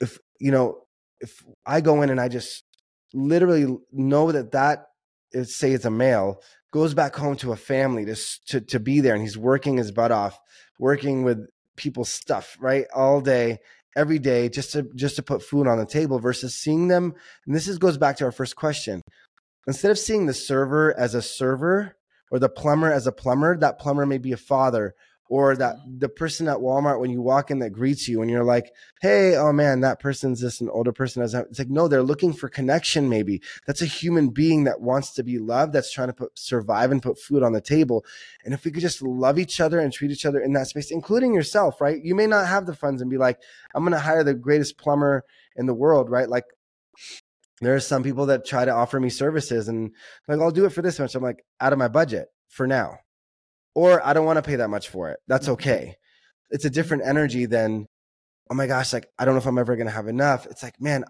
if, 0.00 0.18
you 0.40 0.50
know, 0.50 0.82
if 1.20 1.42
I 1.66 1.80
go 1.80 2.02
in 2.02 2.10
and 2.10 2.20
I 2.20 2.28
just 2.28 2.64
literally 3.12 3.76
know 3.92 4.32
that 4.32 4.52
that 4.52 4.86
is, 5.32 5.56
say 5.56 5.72
it's 5.72 5.84
a 5.84 5.90
male 5.90 6.40
goes 6.72 6.94
back 6.94 7.14
home 7.16 7.36
to 7.36 7.52
a 7.52 7.56
family 7.56 8.04
to, 8.04 8.16
to, 8.46 8.60
to 8.60 8.80
be 8.80 9.00
there 9.00 9.14
and 9.14 9.22
he's 9.22 9.38
working 9.38 9.76
his 9.76 9.90
butt 9.90 10.12
off, 10.12 10.38
working 10.78 11.22
with 11.22 11.46
people's 11.76 12.10
stuff, 12.10 12.56
right? 12.60 12.86
All 12.94 13.20
day, 13.20 13.58
every 13.96 14.18
day, 14.18 14.48
just 14.48 14.72
to 14.72 14.84
just 14.94 15.16
to 15.16 15.22
put 15.22 15.42
food 15.42 15.66
on 15.66 15.78
the 15.78 15.86
table 15.86 16.18
versus 16.18 16.54
seeing 16.54 16.88
them. 16.88 17.14
And 17.46 17.54
this 17.54 17.68
is 17.68 17.78
goes 17.78 17.98
back 17.98 18.16
to 18.16 18.24
our 18.24 18.32
first 18.32 18.56
question. 18.56 19.02
Instead 19.66 19.90
of 19.90 19.98
seeing 19.98 20.26
the 20.26 20.34
server 20.34 20.98
as 20.98 21.14
a 21.14 21.22
server 21.22 21.96
or 22.30 22.38
the 22.38 22.48
plumber 22.48 22.90
as 22.92 23.06
a 23.06 23.12
plumber, 23.12 23.56
that 23.58 23.78
plumber 23.78 24.06
may 24.06 24.18
be 24.18 24.32
a 24.32 24.36
father 24.36 24.94
or 25.28 25.54
that 25.56 25.76
mm-hmm. 25.76 25.98
the 25.98 26.08
person 26.08 26.48
at 26.48 26.58
Walmart 26.58 27.00
when 27.00 27.10
you 27.10 27.20
walk 27.20 27.50
in 27.50 27.58
that 27.58 27.70
greets 27.70 28.08
you 28.08 28.22
and 28.22 28.30
you're 28.30 28.44
like, 28.44 28.72
hey, 29.00 29.36
oh 29.36 29.52
man, 29.52 29.80
that 29.80 30.00
person's 30.00 30.40
just 30.40 30.60
an 30.60 30.70
older 30.70 30.92
person. 30.92 31.22
It's 31.22 31.34
like, 31.34 31.68
no, 31.68 31.86
they're 31.86 32.02
looking 32.02 32.32
for 32.32 32.48
connection, 32.48 33.08
maybe. 33.08 33.42
That's 33.66 33.82
a 33.82 33.86
human 33.86 34.30
being 34.30 34.64
that 34.64 34.80
wants 34.80 35.12
to 35.14 35.22
be 35.22 35.38
loved, 35.38 35.72
that's 35.72 35.92
trying 35.92 36.08
to 36.08 36.14
put, 36.14 36.38
survive 36.38 36.90
and 36.90 37.02
put 37.02 37.18
food 37.18 37.42
on 37.42 37.52
the 37.52 37.60
table. 37.60 38.04
And 38.44 38.54
if 38.54 38.64
we 38.64 38.70
could 38.70 38.80
just 38.80 39.02
love 39.02 39.38
each 39.38 39.60
other 39.60 39.78
and 39.78 39.92
treat 39.92 40.10
each 40.10 40.26
other 40.26 40.40
in 40.40 40.54
that 40.54 40.68
space, 40.68 40.90
including 40.90 41.34
yourself, 41.34 41.80
right? 41.80 42.02
You 42.02 42.14
may 42.14 42.26
not 42.26 42.46
have 42.46 42.66
the 42.66 42.74
funds 42.74 43.02
and 43.02 43.10
be 43.10 43.18
like, 43.18 43.38
I'm 43.74 43.82
going 43.82 43.92
to 43.92 43.98
hire 43.98 44.24
the 44.24 44.34
greatest 44.34 44.78
plumber 44.78 45.24
in 45.56 45.66
the 45.66 45.74
world, 45.74 46.10
right? 46.10 46.28
Like, 46.28 46.44
there 47.60 47.74
are 47.74 47.80
some 47.80 48.02
people 48.02 48.26
that 48.26 48.46
try 48.46 48.64
to 48.64 48.70
offer 48.70 49.00
me 49.00 49.10
services 49.10 49.68
and 49.68 49.90
like, 50.26 50.40
I'll 50.40 50.52
do 50.52 50.64
it 50.64 50.72
for 50.72 50.80
this 50.80 50.98
much. 50.98 51.14
I'm 51.14 51.22
like, 51.22 51.44
out 51.60 51.72
of 51.72 51.78
my 51.78 51.88
budget 51.88 52.28
for 52.48 52.66
now 52.66 52.98
or 53.78 54.04
I 54.04 54.12
don't 54.12 54.26
want 54.26 54.38
to 54.38 54.42
pay 54.42 54.56
that 54.56 54.70
much 54.70 54.88
for 54.88 55.10
it. 55.10 55.20
That's 55.28 55.44
mm-hmm. 55.44 55.52
okay. 55.52 55.96
It's 56.50 56.64
a 56.64 56.70
different 56.70 57.04
energy 57.06 57.46
than, 57.46 57.86
oh 58.50 58.54
my 58.56 58.66
gosh, 58.66 58.92
like, 58.92 59.08
I 59.16 59.24
don't 59.24 59.34
know 59.34 59.38
if 59.38 59.46
I'm 59.46 59.56
ever 59.56 59.76
going 59.76 59.86
to 59.86 59.92
have 59.92 60.08
enough. 60.08 60.46
It's 60.46 60.64
like, 60.64 60.80
man, 60.80 61.04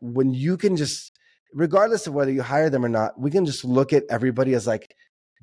when 0.00 0.32
you 0.32 0.56
can 0.56 0.76
just, 0.76 1.12
regardless 1.54 2.08
of 2.08 2.14
whether 2.14 2.32
you 2.32 2.42
hire 2.42 2.70
them 2.70 2.84
or 2.84 2.88
not, 2.88 3.20
we 3.20 3.30
can 3.30 3.46
just 3.46 3.64
look 3.64 3.92
at 3.92 4.02
everybody 4.10 4.54
as 4.54 4.66
like 4.66 4.96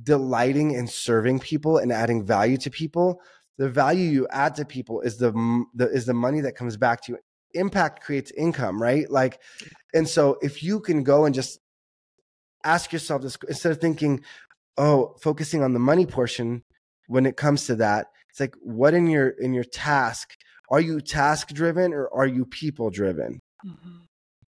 delighting 0.04 0.72
in 0.72 0.88
serving 0.88 1.40
people 1.40 1.78
and 1.78 1.94
adding 1.94 2.26
value 2.26 2.58
to 2.58 2.70
people. 2.70 3.22
The 3.58 3.70
value 3.70 4.10
you 4.10 4.28
add 4.30 4.56
to 4.56 4.66
people 4.66 5.00
is 5.00 5.18
the, 5.18 5.32
the 5.74 5.88
is 5.90 6.06
the 6.06 6.14
money 6.14 6.42
that 6.42 6.58
comes 6.58 6.76
back 6.76 7.00
to 7.04 7.14
you. 7.14 7.20
Impact 7.54 8.04
creates 8.04 8.32
income, 8.32 8.82
right? 8.82 9.10
Like, 9.10 9.40
and 9.94 10.10
so 10.10 10.38
if 10.42 10.62
you 10.62 10.82
can 10.82 11.04
go 11.04 11.24
and 11.24 11.34
just 11.34 11.62
ask 12.66 12.92
yourself 12.92 13.22
this 13.22 13.38
instead 13.48 13.72
of 13.72 13.80
thinking, 13.80 14.26
oh, 14.78 15.16
focusing 15.22 15.64
on 15.64 15.74
the 15.74 15.80
money 15.80 16.06
portion 16.06 16.64
when 17.08 17.26
it 17.26 17.38
comes 17.38 17.66
to 17.68 17.76
that, 17.76 18.08
it's 18.30 18.40
like 18.40 18.56
what 18.62 18.94
in 18.94 19.08
your 19.08 19.30
in 19.30 19.54
your 19.54 19.64
task 19.64 20.36
are 20.70 20.82
you 20.82 21.00
task 21.00 21.50
driven 21.50 21.94
or 21.94 22.14
are 22.14 22.26
you 22.26 22.46
people 22.46 22.90
driven? 22.90 23.42
Mm-hmm. 23.66 23.98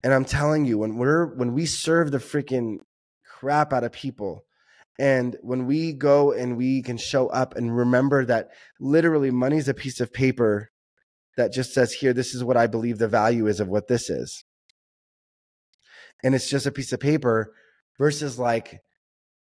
And 0.02 0.14
I'm 0.14 0.24
telling 0.24 0.64
you, 0.64 0.78
when 0.78 0.96
we're 0.96 1.26
when 1.34 1.52
we 1.52 1.66
serve 1.66 2.10
the 2.10 2.18
freaking 2.18 2.78
crap 3.24 3.72
out 3.72 3.84
of 3.84 3.92
people, 3.92 4.44
and 4.98 5.36
when 5.42 5.66
we 5.66 5.92
go 5.92 6.32
and 6.32 6.56
we 6.56 6.82
can 6.82 6.96
show 6.96 7.28
up 7.28 7.56
and 7.56 7.76
remember 7.76 8.24
that 8.24 8.48
literally 8.80 9.30
money 9.30 9.58
is 9.58 9.68
a 9.68 9.74
piece 9.74 10.00
of 10.00 10.12
paper 10.12 10.70
that 11.36 11.52
just 11.52 11.72
says 11.72 11.92
here, 11.92 12.12
this 12.12 12.34
is 12.34 12.42
what 12.42 12.56
I 12.56 12.66
believe 12.66 12.98
the 12.98 13.08
value 13.08 13.46
is 13.46 13.60
of 13.60 13.68
what 13.68 13.86
this 13.86 14.10
is. 14.10 14.44
And 16.24 16.34
it's 16.34 16.50
just 16.50 16.66
a 16.66 16.72
piece 16.72 16.92
of 16.92 16.98
paper 16.98 17.52
versus 17.96 18.38
like 18.38 18.80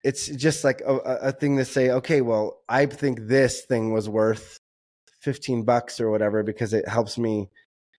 it's 0.04 0.28
just 0.28 0.64
like 0.64 0.82
a, 0.82 0.96
a 0.96 1.32
thing 1.32 1.58
to 1.58 1.66
say, 1.66 1.90
okay, 1.92 2.22
well, 2.22 2.62
I 2.68 2.86
think 2.86 3.20
this 3.22 3.62
thing 3.62 3.94
was 3.94 4.10
worth 4.10 4.60
15 5.22 5.64
bucks 5.64 6.02
or 6.02 6.12
whatever 6.12 6.44
because 6.44 6.74
it 6.74 6.88
helps 6.88 7.18
me 7.18 7.50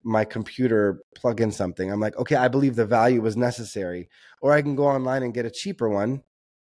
my 0.05 0.25
computer 0.25 1.01
plug 1.15 1.41
in 1.41 1.51
something. 1.51 1.91
I'm 1.91 2.01
like, 2.01 2.17
okay, 2.19 2.37
I 2.37 2.49
believe 2.49 2.77
the 2.77 2.85
value 2.85 3.23
was 3.23 3.37
necessary. 3.37 4.11
Or 4.43 4.53
I 4.53 4.61
can 4.61 4.77
go 4.77 4.85
online 4.85 5.23
and 5.23 5.33
get 5.33 5.47
a 5.47 5.51
cheaper 5.51 5.89
one, 5.89 6.23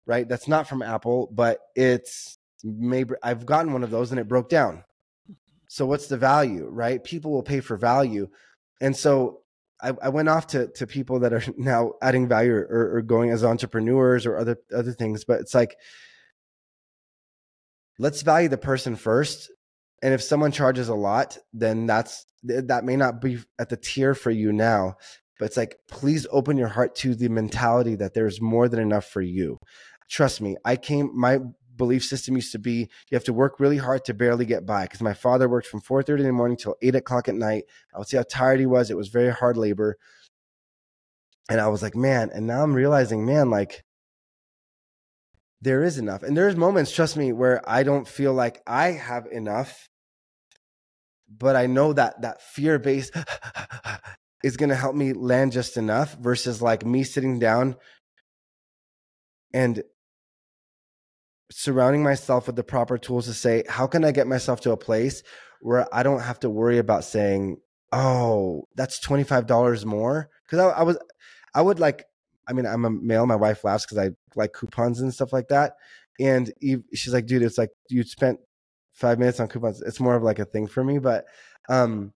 right? 0.05 0.28
That's 0.28 0.47
not 0.47 0.69
from 0.69 0.82
Apple, 0.82 1.30
but 1.34 1.59
it's 1.75 2.38
maybe 2.63 3.15
I've 3.21 3.45
gotten 3.45 3.73
one 3.73 3.84
of 3.84 3.91
those 3.91 4.11
and 4.11 4.19
it 4.19 4.30
broke 4.30 4.49
down. 4.49 4.86
So 5.67 5.86
what's 5.86 6.07
the 6.07 6.17
value, 6.17 6.69
right? 6.71 7.03
People 7.03 7.32
will 7.32 7.43
pay 7.43 7.59
for 7.59 7.75
value. 7.75 8.30
And 8.80 8.95
so 8.95 9.41
I, 9.82 9.93
I, 10.01 10.09
went 10.09 10.30
off 10.30 10.47
to 10.47 10.67
to 10.75 10.88
people 10.88 11.19
that 11.19 11.34
are 11.34 11.43
now 11.57 11.93
adding 12.01 12.28
value 12.28 12.53
or, 12.53 12.97
or 12.97 13.01
going 13.01 13.30
as 13.32 13.43
entrepreneurs 13.43 14.25
or 14.25 14.38
other 14.38 14.57
other 14.75 14.91
things, 14.91 15.23
but 15.23 15.39
it's 15.39 15.53
like 15.53 15.75
let's 17.99 18.21
value 18.21 18.49
the 18.49 18.57
person 18.57 18.95
first. 18.95 19.51
And 20.03 20.13
if 20.13 20.21
someone 20.21 20.51
charges 20.51 20.89
a 20.89 20.95
lot, 20.95 21.38
then 21.53 21.88
that's 21.88 22.25
that 22.43 22.84
may 22.84 22.95
not 22.95 23.19
be 23.21 23.39
at 23.59 23.69
the 23.69 23.78
tier 23.78 24.13
for 24.13 24.32
you 24.32 24.53
now. 24.53 24.95
But 25.39 25.45
it's 25.45 25.57
like, 25.57 25.78
please 25.88 26.25
open 26.32 26.57
your 26.57 26.67
heart 26.67 26.95
to 26.95 27.13
the 27.13 27.30
mentality 27.30 27.95
that 27.95 28.13
there's 28.13 28.41
more 28.41 28.67
than 28.67 28.80
enough 28.80 29.05
for 29.05 29.21
you. 29.21 29.57
Trust 30.09 30.41
me, 30.41 30.55
I 30.65 30.78
came 30.78 31.11
my 31.13 31.39
belief 31.78 32.03
system 32.03 32.36
used 32.36 32.51
to 32.51 32.59
be 32.59 32.89
you 33.09 33.15
have 33.15 33.23
to 33.23 33.34
work 33.34 33.59
really 33.59 33.78
hard 33.78 34.03
to 34.05 34.13
barely 34.13 34.45
get 34.45 34.65
by 34.65 34.84
because 34.84 35.01
my 35.01 35.13
father 35.13 35.47
worked 35.47 35.67
from 35.67 35.82
4.30 35.82 36.19
in 36.19 36.25
the 36.25 36.32
morning 36.32 36.57
till 36.57 36.75
8 36.82 36.95
o'clock 36.95 37.28
at 37.28 37.36
night. 37.36 37.65
I 37.93 37.99
would 37.99 38.07
see 38.07 38.17
how 38.17 38.23
tired 38.28 38.59
he 38.59 38.65
was. 38.65 38.89
It 38.89 38.97
was 38.97 39.09
very 39.09 39.32
hard 39.32 39.57
labor. 39.57 39.97
And 41.49 41.61
i 41.61 41.67
was 41.67 41.82
like 41.82 41.95
man 41.95 42.30
and 42.34 42.45
now 42.45 42.61
i'm 42.61 42.73
realizing 42.73 43.25
man 43.25 43.49
like 43.49 43.84
there 45.59 45.84
is 45.84 45.97
enough. 45.97 46.21
And 46.21 46.38
there's 46.38 46.55
moments 46.55 46.91
trust 46.91 47.15
me 47.17 47.32
where 47.32 47.61
i 47.69 47.84
don't 47.84 48.07
feel 48.07 48.34
like 48.34 48.61
i 48.67 48.91
have 48.91 49.28
enough 49.28 49.88
but 51.30 51.55
i 51.55 51.67
know 51.67 51.93
that 51.93 52.21
that 52.21 52.41
fear 52.41 52.80
base 52.80 53.11
is 54.43 54.57
going 54.57 54.69
to 54.69 54.75
help 54.75 54.95
me 54.95 55.13
land 55.13 55.51
just 55.51 55.78
enough 55.78 56.15
versus 56.15 56.61
like 56.61 56.86
me 56.86 57.03
sitting 57.03 57.39
down 57.39 57.75
and 59.53 59.84
surrounding 61.51 62.03
myself 62.03 62.47
with 62.47 62.55
the 62.55 62.63
proper 62.63 62.97
tools 62.97 63.25
to 63.25 63.33
say, 63.33 63.63
how 63.67 63.87
can 63.87 64.03
I 64.03 64.11
get 64.11 64.27
myself 64.27 64.61
to 64.61 64.71
a 64.71 64.77
place 64.77 65.23
where 65.61 65.87
I 65.93 66.03
don't 66.03 66.21
have 66.21 66.39
to 66.41 66.49
worry 66.49 66.77
about 66.77 67.03
saying, 67.03 67.57
oh, 67.91 68.67
that's 68.75 68.99
$25 68.99 69.85
more? 69.85 70.29
Cause 70.49 70.59
I, 70.59 70.69
I 70.69 70.83
was, 70.83 70.97
I 71.53 71.61
would 71.61 71.79
like, 71.79 72.05
I 72.47 72.53
mean, 72.53 72.65
I'm 72.65 72.85
a 72.85 72.89
male. 72.89 73.25
My 73.25 73.35
wife 73.35 73.63
laughs 73.63 73.85
because 73.85 73.97
I 73.97 74.11
like 74.35 74.53
coupons 74.53 75.01
and 75.01 75.13
stuff 75.13 75.33
like 75.33 75.49
that. 75.49 75.73
And 76.19 76.51
she's 76.93 77.13
like, 77.13 77.25
dude, 77.25 77.43
it's 77.43 77.57
like 77.57 77.69
you 77.89 78.03
spent 78.03 78.39
five 78.93 79.19
minutes 79.19 79.39
on 79.39 79.47
coupons. 79.47 79.81
It's 79.81 79.99
more 79.99 80.15
of 80.15 80.23
like 80.23 80.39
a 80.39 80.45
thing 80.45 80.67
for 80.67 80.83
me, 80.83 80.99
but, 80.99 81.25
um, 81.69 82.13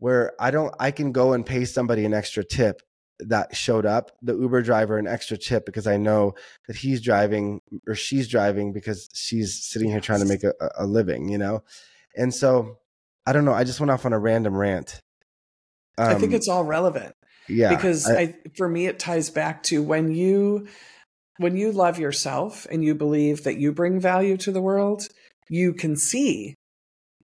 where 0.00 0.32
I 0.40 0.50
don't, 0.50 0.74
I 0.80 0.90
can 0.90 1.12
go 1.12 1.34
and 1.34 1.44
pay 1.44 1.66
somebody 1.66 2.04
an 2.04 2.14
extra 2.14 2.42
tip 2.42 2.80
that 3.28 3.54
showed 3.54 3.86
up, 3.86 4.12
the 4.22 4.36
Uber 4.36 4.62
driver 4.62 4.98
an 4.98 5.06
extra 5.06 5.36
tip 5.36 5.66
because 5.66 5.86
I 5.86 5.96
know 5.96 6.34
that 6.66 6.76
he's 6.76 7.00
driving 7.00 7.60
or 7.86 7.94
she's 7.94 8.28
driving 8.28 8.72
because 8.72 9.08
she's 9.14 9.62
sitting 9.64 9.90
here 9.90 10.00
trying 10.00 10.20
to 10.20 10.26
make 10.26 10.44
a, 10.44 10.54
a 10.78 10.86
living, 10.86 11.28
you 11.28 11.38
know? 11.38 11.62
And 12.16 12.34
so 12.34 12.78
I 13.26 13.32
don't 13.32 13.44
know. 13.44 13.52
I 13.52 13.64
just 13.64 13.80
went 13.80 13.90
off 13.90 14.06
on 14.06 14.12
a 14.12 14.18
random 14.18 14.56
rant. 14.56 15.00
Um, 15.98 16.08
I 16.08 16.14
think 16.14 16.32
um, 16.32 16.34
it's 16.34 16.48
all 16.48 16.64
relevant. 16.64 17.14
Yeah. 17.48 17.70
Because 17.70 18.08
I, 18.08 18.20
I, 18.20 18.34
for 18.56 18.68
me, 18.68 18.86
it 18.86 18.98
ties 18.98 19.30
back 19.30 19.62
to 19.64 19.82
when 19.82 20.12
you, 20.14 20.68
when 21.38 21.56
you 21.56 21.72
love 21.72 21.98
yourself 21.98 22.66
and 22.70 22.84
you 22.84 22.94
believe 22.94 23.44
that 23.44 23.56
you 23.56 23.72
bring 23.72 24.00
value 24.00 24.36
to 24.38 24.52
the 24.52 24.62
world, 24.62 25.08
you 25.48 25.72
can 25.74 25.96
see 25.96 26.56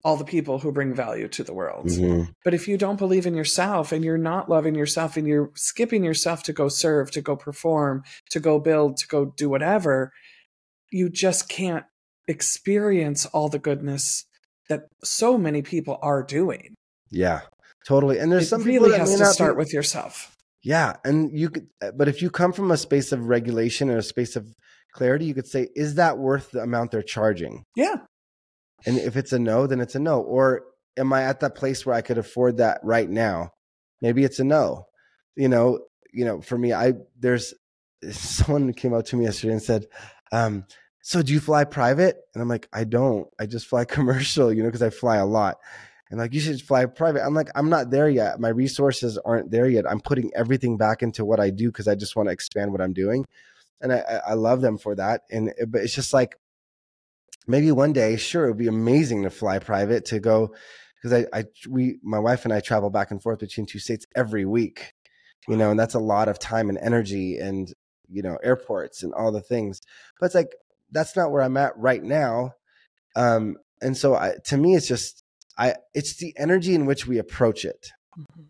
all 0.05 0.15
the 0.15 0.23
people 0.23 0.59
who 0.59 0.71
bring 0.71 0.93
value 0.93 1.27
to 1.27 1.43
the 1.43 1.53
world. 1.53 1.87
Mm-hmm. 1.87 2.31
But 2.43 2.53
if 2.53 2.67
you 2.67 2.77
don't 2.77 2.99
believe 2.99 3.25
in 3.25 3.33
yourself 3.33 3.91
and 3.91 4.05
you're 4.05 4.19
not 4.19 4.47
loving 4.47 4.75
yourself 4.75 5.17
and 5.17 5.27
you're 5.27 5.49
skipping 5.55 6.03
yourself 6.03 6.43
to 6.43 6.53
go 6.53 6.69
serve, 6.69 7.09
to 7.11 7.21
go 7.21 7.35
perform, 7.35 8.03
to 8.29 8.39
go 8.39 8.59
build, 8.59 8.97
to 8.97 9.07
go 9.07 9.33
do 9.35 9.49
whatever, 9.49 10.13
you 10.91 11.09
just 11.09 11.49
can't 11.49 11.85
experience 12.27 13.25
all 13.25 13.49
the 13.49 13.57
goodness 13.57 14.25
that 14.69 14.83
so 15.03 15.39
many 15.39 15.63
people 15.63 15.97
are 16.03 16.21
doing. 16.21 16.75
Yeah, 17.09 17.41
totally. 17.87 18.19
And 18.19 18.31
there's 18.31 18.43
it 18.43 18.49
some 18.49 18.63
really 18.63 18.91
people 18.91 18.99
has 18.99 19.17
to 19.17 19.25
start 19.25 19.55
be... 19.55 19.57
with 19.57 19.73
yourself. 19.73 20.35
Yeah, 20.63 20.97
and 21.03 21.31
you 21.37 21.49
could, 21.49 21.67
but 21.95 22.07
if 22.07 22.21
you 22.21 22.29
come 22.29 22.53
from 22.53 22.69
a 22.69 22.77
space 22.77 23.11
of 23.11 23.25
regulation 23.25 23.89
and 23.89 23.97
a 23.97 24.03
space 24.03 24.35
of 24.35 24.47
clarity, 24.93 25.25
you 25.25 25.33
could 25.33 25.47
say, 25.47 25.69
is 25.75 25.95
that 25.95 26.19
worth 26.19 26.51
the 26.51 26.61
amount 26.61 26.91
they're 26.91 27.01
charging? 27.01 27.63
Yeah. 27.75 27.95
And 28.85 28.97
if 28.97 29.15
it's 29.17 29.33
a 29.33 29.39
no, 29.39 29.67
then 29.67 29.79
it's 29.81 29.95
a 29.95 29.99
no. 29.99 30.21
Or 30.21 30.63
am 30.97 31.11
I 31.13 31.23
at 31.23 31.39
that 31.39 31.55
place 31.55 31.85
where 31.85 31.95
I 31.95 32.01
could 32.01 32.17
afford 32.17 32.57
that 32.57 32.79
right 32.83 33.09
now? 33.09 33.51
Maybe 34.01 34.23
it's 34.23 34.39
a 34.39 34.43
no. 34.43 34.87
You 35.35 35.49
know, 35.49 35.79
you 36.13 36.25
know, 36.25 36.41
for 36.41 36.57
me, 36.57 36.73
I 36.73 36.93
there's 37.19 37.53
someone 38.11 38.73
came 38.73 38.93
up 38.93 39.05
to 39.05 39.17
me 39.17 39.25
yesterday 39.25 39.53
and 39.53 39.61
said, 39.61 39.87
um, 40.31 40.65
so 41.01 41.21
do 41.21 41.33
you 41.33 41.39
fly 41.39 41.65
private? 41.65 42.17
And 42.33 42.41
I'm 42.41 42.49
like, 42.49 42.67
I 42.73 42.83
don't. 42.83 43.27
I 43.39 43.45
just 43.45 43.67
fly 43.67 43.85
commercial, 43.85 44.51
you 44.51 44.63
know, 44.63 44.69
because 44.69 44.81
I 44.81 44.89
fly 44.89 45.17
a 45.17 45.25
lot. 45.25 45.57
And 46.09 46.19
like, 46.19 46.33
you 46.33 46.39
should 46.39 46.61
fly 46.61 46.85
private. 46.85 47.25
I'm 47.25 47.33
like, 47.33 47.49
I'm 47.55 47.69
not 47.69 47.89
there 47.89 48.09
yet. 48.09 48.39
My 48.39 48.49
resources 48.49 49.17
aren't 49.17 49.51
there 49.51 49.67
yet. 49.67 49.89
I'm 49.89 49.99
putting 49.99 50.31
everything 50.35 50.77
back 50.77 51.01
into 51.01 51.25
what 51.25 51.39
I 51.39 51.49
do 51.49 51.71
because 51.71 51.87
I 51.87 51.95
just 51.95 52.15
want 52.15 52.29
to 52.29 52.33
expand 52.33 52.71
what 52.71 52.81
I'm 52.81 52.93
doing. 52.93 53.25
And 53.81 53.91
I, 53.91 54.21
I 54.27 54.33
love 54.33 54.61
them 54.61 54.77
for 54.77 54.95
that. 54.95 55.21
And 55.31 55.53
but 55.67 55.81
it's 55.81 55.93
just 55.93 56.13
like 56.13 56.37
maybe 57.47 57.71
one 57.71 57.93
day, 57.93 58.17
sure, 58.17 58.45
it 58.45 58.49
would 58.49 58.57
be 58.57 58.67
amazing 58.67 59.23
to 59.23 59.29
fly 59.29 59.59
private 59.59 60.05
to 60.05 60.19
go 60.19 60.53
because 61.01 61.25
I, 61.33 61.39
I, 61.39 61.43
we, 61.69 61.99
my 62.03 62.19
wife 62.19 62.45
and 62.45 62.53
I 62.53 62.59
travel 62.59 62.89
back 62.89 63.11
and 63.11 63.21
forth 63.21 63.39
between 63.39 63.65
two 63.65 63.79
states 63.79 64.05
every 64.15 64.45
week, 64.45 64.93
you 65.47 65.55
know, 65.55 65.71
and 65.71 65.79
that's 65.79 65.93
a 65.93 65.99
lot 65.99 66.27
of 66.27 66.39
time 66.39 66.69
and 66.69 66.77
energy 66.77 67.37
and, 67.37 67.71
you 68.09 68.23
know, 68.23 68.37
airports 68.43 69.03
and 69.03 69.13
all 69.13 69.31
the 69.31 69.41
things. 69.41 69.81
But 70.19 70.27
it's 70.27 70.35
like, 70.35 70.55
that's 70.91 71.15
not 71.15 71.31
where 71.31 71.43
I'm 71.43 71.57
at 71.57 71.77
right 71.77 72.03
now. 72.03 72.53
Um, 73.15 73.57
and 73.81 73.95
so 73.95 74.15
I, 74.15 74.35
to 74.45 74.57
me, 74.57 74.75
it's 74.75 74.87
just, 74.87 75.23
I, 75.57 75.75
it's 75.93 76.15
the 76.17 76.33
energy 76.37 76.73
in 76.73 76.85
which 76.85 77.05
we 77.05 77.17
approach 77.17 77.65
it. 77.65 77.91
Mm-hmm. 78.17 78.43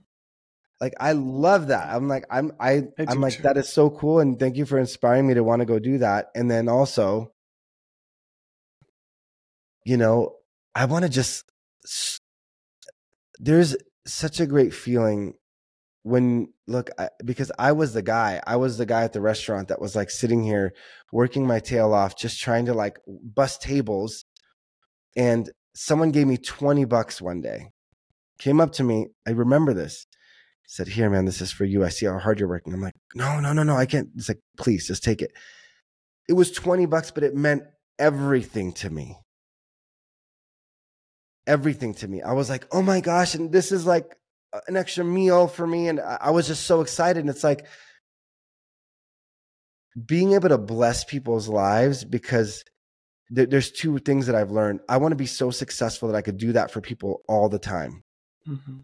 Like 0.82 0.94
I 1.00 1.14
love 1.14 1.68
that. 1.68 1.88
I'm 1.88 2.08
like 2.08 2.26
I'm 2.30 2.52
I, 2.60 2.84
I 3.00 3.06
I'm 3.08 3.22
like 3.22 3.36
too. 3.36 3.44
that 3.44 3.58
is 3.58 3.70
so 3.70 3.90
cool 3.90 4.20
and 4.20 4.38
thank 4.38 4.58
you 4.58 4.66
for 4.66 4.78
inspiring 4.78 5.26
me 5.26 5.34
to 5.34 5.44
want 5.44 5.62
to 5.62 5.66
go 5.66 5.80
do 5.80 6.00
that. 6.00 6.28
And 6.36 6.52
then 6.52 6.68
also 6.68 7.32
you 9.86 9.96
know, 9.96 10.34
I 10.74 10.86
want 10.86 11.04
to 11.04 11.10
just 11.10 11.46
there's 13.40 13.76
such 14.06 14.40
a 14.40 14.46
great 14.46 14.74
feeling 14.74 15.36
when 16.04 16.48
look 16.68 16.90
I, 17.00 17.10
because 17.24 17.52
i 17.58 17.72
was 17.72 17.94
the 17.94 18.02
guy 18.02 18.42
i 18.46 18.56
was 18.56 18.78
the 18.78 18.86
guy 18.86 19.04
at 19.04 19.14
the 19.14 19.22
restaurant 19.22 19.70
that 19.70 19.82
was 19.82 19.96
like 19.96 20.12
sitting 20.12 20.44
here 20.44 20.74
working 21.12 21.48
my 21.48 21.60
tail 21.60 21.94
off 21.94 22.16
just 22.16 22.40
trying 22.40 22.68
to 22.68 22.74
like 22.74 23.00
bust 23.08 23.62
tables 23.62 24.24
and 25.16 25.50
someone 25.74 26.12
gave 26.12 26.28
me 26.28 26.38
20 26.38 26.86
bucks 26.86 27.22
one 27.22 27.42
day 27.42 27.72
came 28.38 28.62
up 28.62 28.72
to 28.74 28.84
me 28.84 29.08
i 29.28 29.32
remember 29.32 29.74
this 29.74 30.06
said 30.68 30.88
here 30.88 31.10
man 31.10 31.26
this 31.26 31.42
is 31.42 31.52
for 31.52 31.66
you 31.66 31.84
i 31.84 31.90
see 31.90 32.06
how 32.06 32.20
hard 32.20 32.40
you're 32.40 32.50
working 32.50 32.74
i'm 32.74 32.82
like 32.82 32.96
no 33.16 33.40
no 33.40 33.52
no 33.52 33.64
no 33.64 33.76
i 33.76 33.88
can't 33.88 34.10
it's 34.16 34.30
like 34.30 34.40
please 34.58 34.88
just 34.88 35.04
take 35.04 35.22
it. 35.22 35.32
It 36.28 36.34
was 36.34 36.52
20 36.52 36.86
bucks 36.86 37.12
but 37.12 37.24
it 37.24 37.36
meant 37.36 37.64
everything 38.00 38.74
to 38.74 38.90
me 38.90 39.18
everything 41.48 41.94
to 41.96 42.08
me. 42.08 42.22
I 42.22 42.34
was 42.34 42.50
like, 42.50 42.68
oh 42.72 42.82
my 42.82 43.02
gosh, 43.02 43.36
and 43.36 43.52
this 43.52 43.72
is 43.72 43.86
like 43.86 44.16
an 44.68 44.78
extra 44.78 45.04
meal 45.04 45.48
for 45.48 45.66
me. 45.68 45.88
And 45.88 46.00
I 46.00 46.32
was 46.32 46.48
just 46.48 46.66
so 46.66 46.82
excited. 46.82 47.20
And 47.20 47.30
it's 47.30 47.44
like 47.44 47.66
being 50.06 50.34
able 50.34 50.50
to 50.50 50.58
bless 50.58 51.04
people's 51.04 51.48
lives 51.48 52.04
because 52.04 52.64
there's 53.30 53.72
two 53.72 53.98
things 54.00 54.28
that 54.28 54.36
I've 54.36 54.52
learned. 54.52 54.82
I 54.88 54.98
want 54.98 55.12
to 55.14 55.18
be 55.18 55.26
so 55.26 55.52
successful 55.52 56.10
that 56.10 56.18
I 56.18 56.22
could 56.22 56.38
do 56.38 56.54
that 56.54 56.72
for 56.72 56.82
people 56.82 57.22
all 57.28 57.50
the 57.50 57.60
time. 57.60 58.04
Mm-hmm. 58.48 58.78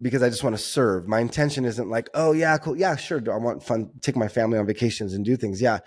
Because 0.00 0.22
I 0.22 0.30
just 0.30 0.42
want 0.42 0.56
to 0.56 0.62
serve. 0.62 1.06
My 1.06 1.20
intention 1.20 1.64
isn't 1.64 1.88
like, 1.88 2.08
oh 2.14 2.32
yeah, 2.32 2.58
cool, 2.58 2.76
yeah, 2.76 2.96
sure. 2.96 3.22
I 3.30 3.36
want 3.36 3.62
fun, 3.62 3.90
take 4.00 4.16
my 4.16 4.28
family 4.28 4.58
on 4.58 4.66
vacations 4.66 5.14
and 5.14 5.24
do 5.24 5.36
things, 5.36 5.62
yeah. 5.62 5.78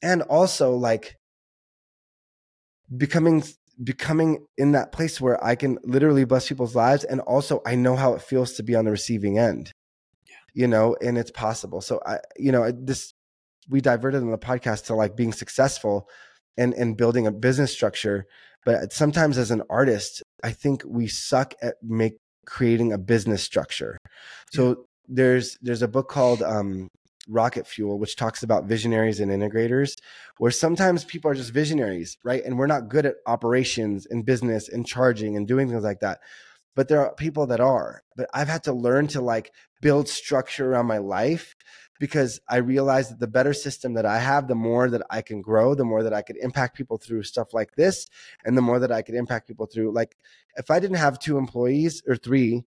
And 0.00 0.22
also 0.22 0.74
like 0.76 1.16
becoming 2.96 3.42
becoming 3.82 4.46
in 4.58 4.72
that 4.72 4.92
place 4.92 5.20
where 5.20 5.42
I 5.44 5.54
can 5.54 5.78
literally 5.84 6.24
bless 6.24 6.48
people's 6.48 6.74
lives. 6.74 7.04
And 7.04 7.20
also, 7.20 7.62
I 7.64 7.74
know 7.74 7.96
how 7.96 8.14
it 8.14 8.22
feels 8.22 8.52
to 8.54 8.62
be 8.62 8.74
on 8.74 8.84
the 8.84 8.90
receiving 8.90 9.38
end, 9.38 9.72
yeah. 10.28 10.36
you 10.52 10.66
know, 10.66 10.96
and 11.00 11.16
it's 11.16 11.30
possible. 11.30 11.80
So, 11.80 12.00
I, 12.04 12.18
you 12.36 12.52
know, 12.52 12.70
this, 12.70 13.12
we 13.68 13.80
diverted 13.80 14.22
on 14.22 14.30
the 14.30 14.38
podcast 14.38 14.86
to 14.86 14.94
like 14.94 15.16
being 15.16 15.32
successful 15.32 16.08
and, 16.58 16.74
and 16.74 16.96
building 16.96 17.26
a 17.26 17.32
business 17.32 17.72
structure. 17.72 18.26
But 18.66 18.92
sometimes 18.92 19.38
as 19.38 19.50
an 19.50 19.62
artist, 19.70 20.22
I 20.44 20.52
think 20.52 20.82
we 20.86 21.08
suck 21.08 21.54
at 21.62 21.76
make 21.82 22.18
creating 22.44 22.92
a 22.92 22.98
business 22.98 23.42
structure. 23.42 23.96
So 24.52 24.68
yeah. 24.68 24.74
there's, 25.08 25.56
there's 25.62 25.82
a 25.82 25.88
book 25.88 26.08
called, 26.08 26.42
um, 26.42 26.88
rocket 27.28 27.66
fuel 27.66 27.98
which 27.98 28.16
talks 28.16 28.42
about 28.42 28.64
visionaries 28.64 29.20
and 29.20 29.30
integrators 29.30 29.96
where 30.38 30.50
sometimes 30.50 31.04
people 31.04 31.30
are 31.30 31.34
just 31.34 31.52
visionaries 31.52 32.16
right? 32.24 32.44
And 32.44 32.58
we're 32.58 32.66
not 32.66 32.88
good 32.88 33.06
at 33.06 33.16
operations 33.26 34.06
and 34.06 34.24
business 34.24 34.68
and 34.68 34.86
charging 34.86 35.36
and 35.36 35.46
doing 35.46 35.68
things 35.68 35.84
like 35.84 36.00
that. 36.00 36.20
But 36.74 36.88
there 36.88 37.00
are 37.00 37.14
people 37.14 37.46
that 37.48 37.60
are. 37.60 38.02
But 38.16 38.28
i've 38.34 38.48
had 38.48 38.64
to 38.64 38.72
learn 38.72 39.06
to 39.08 39.20
like 39.20 39.52
build 39.80 40.08
structure 40.08 40.72
around 40.72 40.86
my 40.86 40.98
life 40.98 41.54
because 41.98 42.40
i 42.48 42.56
realize 42.56 43.10
that 43.10 43.20
the 43.20 43.26
better 43.26 43.52
system 43.52 43.94
that 43.94 44.06
i 44.06 44.18
have 44.18 44.48
the 44.48 44.54
more 44.54 44.88
that 44.88 45.02
i 45.10 45.20
can 45.22 45.42
grow 45.42 45.74
the 45.74 45.84
more 45.84 46.02
that 46.02 46.14
i 46.14 46.22
could 46.22 46.36
impact 46.38 46.76
people 46.76 46.96
through 46.96 47.22
stuff 47.22 47.52
like 47.52 47.74
this 47.76 48.06
and 48.44 48.56
the 48.56 48.62
more 48.62 48.78
that 48.78 48.92
i 48.92 49.02
could 49.02 49.14
impact 49.14 49.46
people 49.46 49.66
through 49.66 49.92
like 49.92 50.16
if 50.56 50.70
i 50.70 50.80
didn't 50.80 50.96
have 50.96 51.18
two 51.18 51.36
employees 51.38 52.02
or 52.08 52.16
three 52.16 52.64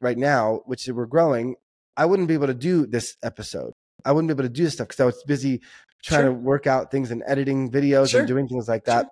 right 0.00 0.18
now 0.18 0.60
which 0.66 0.86
we're 0.88 1.06
growing 1.06 1.56
I 1.98 2.04
wouldn't 2.04 2.28
be 2.28 2.34
able 2.34 2.46
to 2.46 2.54
do 2.54 2.86
this 2.86 3.16
episode. 3.24 3.74
I 4.04 4.12
wouldn't 4.12 4.28
be 4.28 4.32
able 4.32 4.44
to 4.44 4.48
do 4.48 4.64
this 4.64 4.74
stuff 4.74 4.88
because 4.88 5.00
I 5.00 5.06
was 5.06 5.22
busy 5.24 5.60
trying 6.02 6.22
sure. 6.22 6.30
to 6.30 6.38
work 6.38 6.66
out 6.66 6.90
things 6.90 7.10
and 7.10 7.22
editing 7.26 7.70
videos 7.70 8.10
sure. 8.10 8.20
and 8.20 8.28
doing 8.28 8.48
things 8.48 8.68
like 8.68 8.84
that. 8.84 9.02
Sure. 9.02 9.10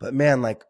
But 0.00 0.14
man, 0.14 0.42
like 0.42 0.64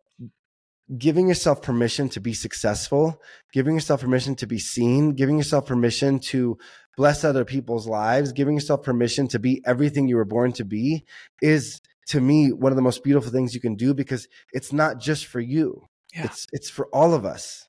giving 0.99 1.29
yourself 1.29 1.63
permission 1.63 2.09
to 2.11 2.21
be 2.21 2.35
successful, 2.35 3.21
giving 3.53 3.75
yourself 3.75 4.03
permission 4.03 4.35
to 4.37 4.47
be 4.47 4.59
seen, 4.59 5.15
giving 5.15 5.39
yourself 5.39 5.67
permission 5.67 6.19
to 6.19 6.59
bless 6.97 7.25
other 7.25 7.45
people's 7.45 7.87
lives, 7.87 8.33
giving 8.33 8.55
yourself 8.55 8.83
permission 8.83 9.27
to 9.29 9.39
be 9.39 9.63
everything 9.67 10.09
you 10.09 10.17
were 10.17 10.25
born 10.25 10.53
to 10.53 10.65
be 10.65 11.05
is 11.43 11.81
to 12.09 12.21
me 12.21 12.53
one 12.53 12.71
of 12.71 12.77
the 12.77 12.83
most 12.83 13.03
beautiful 13.03 13.33
things 13.33 13.55
you 13.55 13.61
can 13.61 13.77
do 13.77 13.95
because 13.95 14.29
it's 14.53 14.73
not 14.73 15.01
just 15.01 15.27
for 15.27 15.41
you. 15.41 15.83
Yeah. 16.15 16.25
It's 16.25 16.47
it's 16.53 16.71
for 16.71 16.87
all 16.93 17.15
of 17.15 17.25
us. 17.25 17.67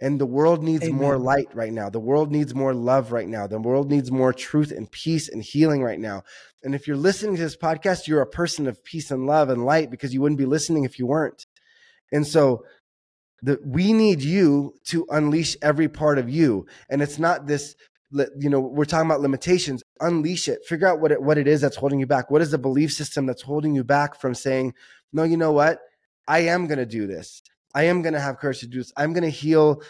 And 0.00 0.20
the 0.20 0.26
world 0.26 0.62
needs 0.62 0.84
Amen. 0.84 1.00
more 1.00 1.18
light 1.18 1.48
right 1.54 1.72
now. 1.72 1.88
The 1.88 2.00
world 2.00 2.32
needs 2.32 2.54
more 2.54 2.74
love 2.74 3.12
right 3.12 3.28
now. 3.28 3.46
The 3.46 3.60
world 3.60 3.90
needs 3.90 4.10
more 4.10 4.32
truth 4.32 4.72
and 4.72 4.90
peace 4.90 5.28
and 5.28 5.42
healing 5.42 5.82
right 5.82 6.00
now. 6.00 6.24
And 6.62 6.74
if 6.74 6.88
you're 6.88 6.96
listening 6.96 7.36
to 7.36 7.42
this 7.42 7.56
podcast, 7.56 8.08
you're 8.08 8.20
a 8.20 8.26
person 8.26 8.66
of 8.66 8.82
peace 8.82 9.10
and 9.10 9.26
love 9.26 9.50
and 9.50 9.64
light 9.64 9.90
because 9.90 10.12
you 10.12 10.20
wouldn't 10.20 10.38
be 10.38 10.46
listening 10.46 10.84
if 10.84 10.98
you 10.98 11.06
weren't. 11.06 11.46
And 12.12 12.26
so 12.26 12.64
the, 13.42 13.60
we 13.64 13.92
need 13.92 14.22
you 14.22 14.74
to 14.86 15.06
unleash 15.10 15.56
every 15.62 15.88
part 15.88 16.18
of 16.18 16.28
you. 16.28 16.66
And 16.88 17.00
it's 17.00 17.18
not 17.18 17.46
this, 17.46 17.76
you 18.10 18.50
know, 18.50 18.60
we're 18.60 18.84
talking 18.84 19.08
about 19.08 19.20
limitations. 19.20 19.82
Unleash 20.00 20.48
it. 20.48 20.64
Figure 20.66 20.88
out 20.88 21.00
what 21.00 21.12
it, 21.12 21.22
what 21.22 21.38
it 21.38 21.46
is 21.46 21.60
that's 21.60 21.76
holding 21.76 22.00
you 22.00 22.06
back. 22.06 22.30
What 22.30 22.42
is 22.42 22.50
the 22.50 22.58
belief 22.58 22.92
system 22.92 23.26
that's 23.26 23.42
holding 23.42 23.74
you 23.74 23.84
back 23.84 24.20
from 24.20 24.34
saying, 24.34 24.74
no, 25.12 25.22
you 25.22 25.36
know 25.36 25.52
what? 25.52 25.78
I 26.26 26.40
am 26.40 26.66
going 26.66 26.78
to 26.78 26.86
do 26.86 27.06
this. 27.06 27.42
I 27.74 27.84
am 27.84 28.02
going 28.02 28.14
to 28.14 28.20
have 28.20 28.38
courage 28.38 28.60
to 28.60 28.66
do 28.66 28.78
this. 28.78 28.92
I'm 28.96 29.12
going 29.12 29.24
to 29.24 29.30
heal 29.30 29.82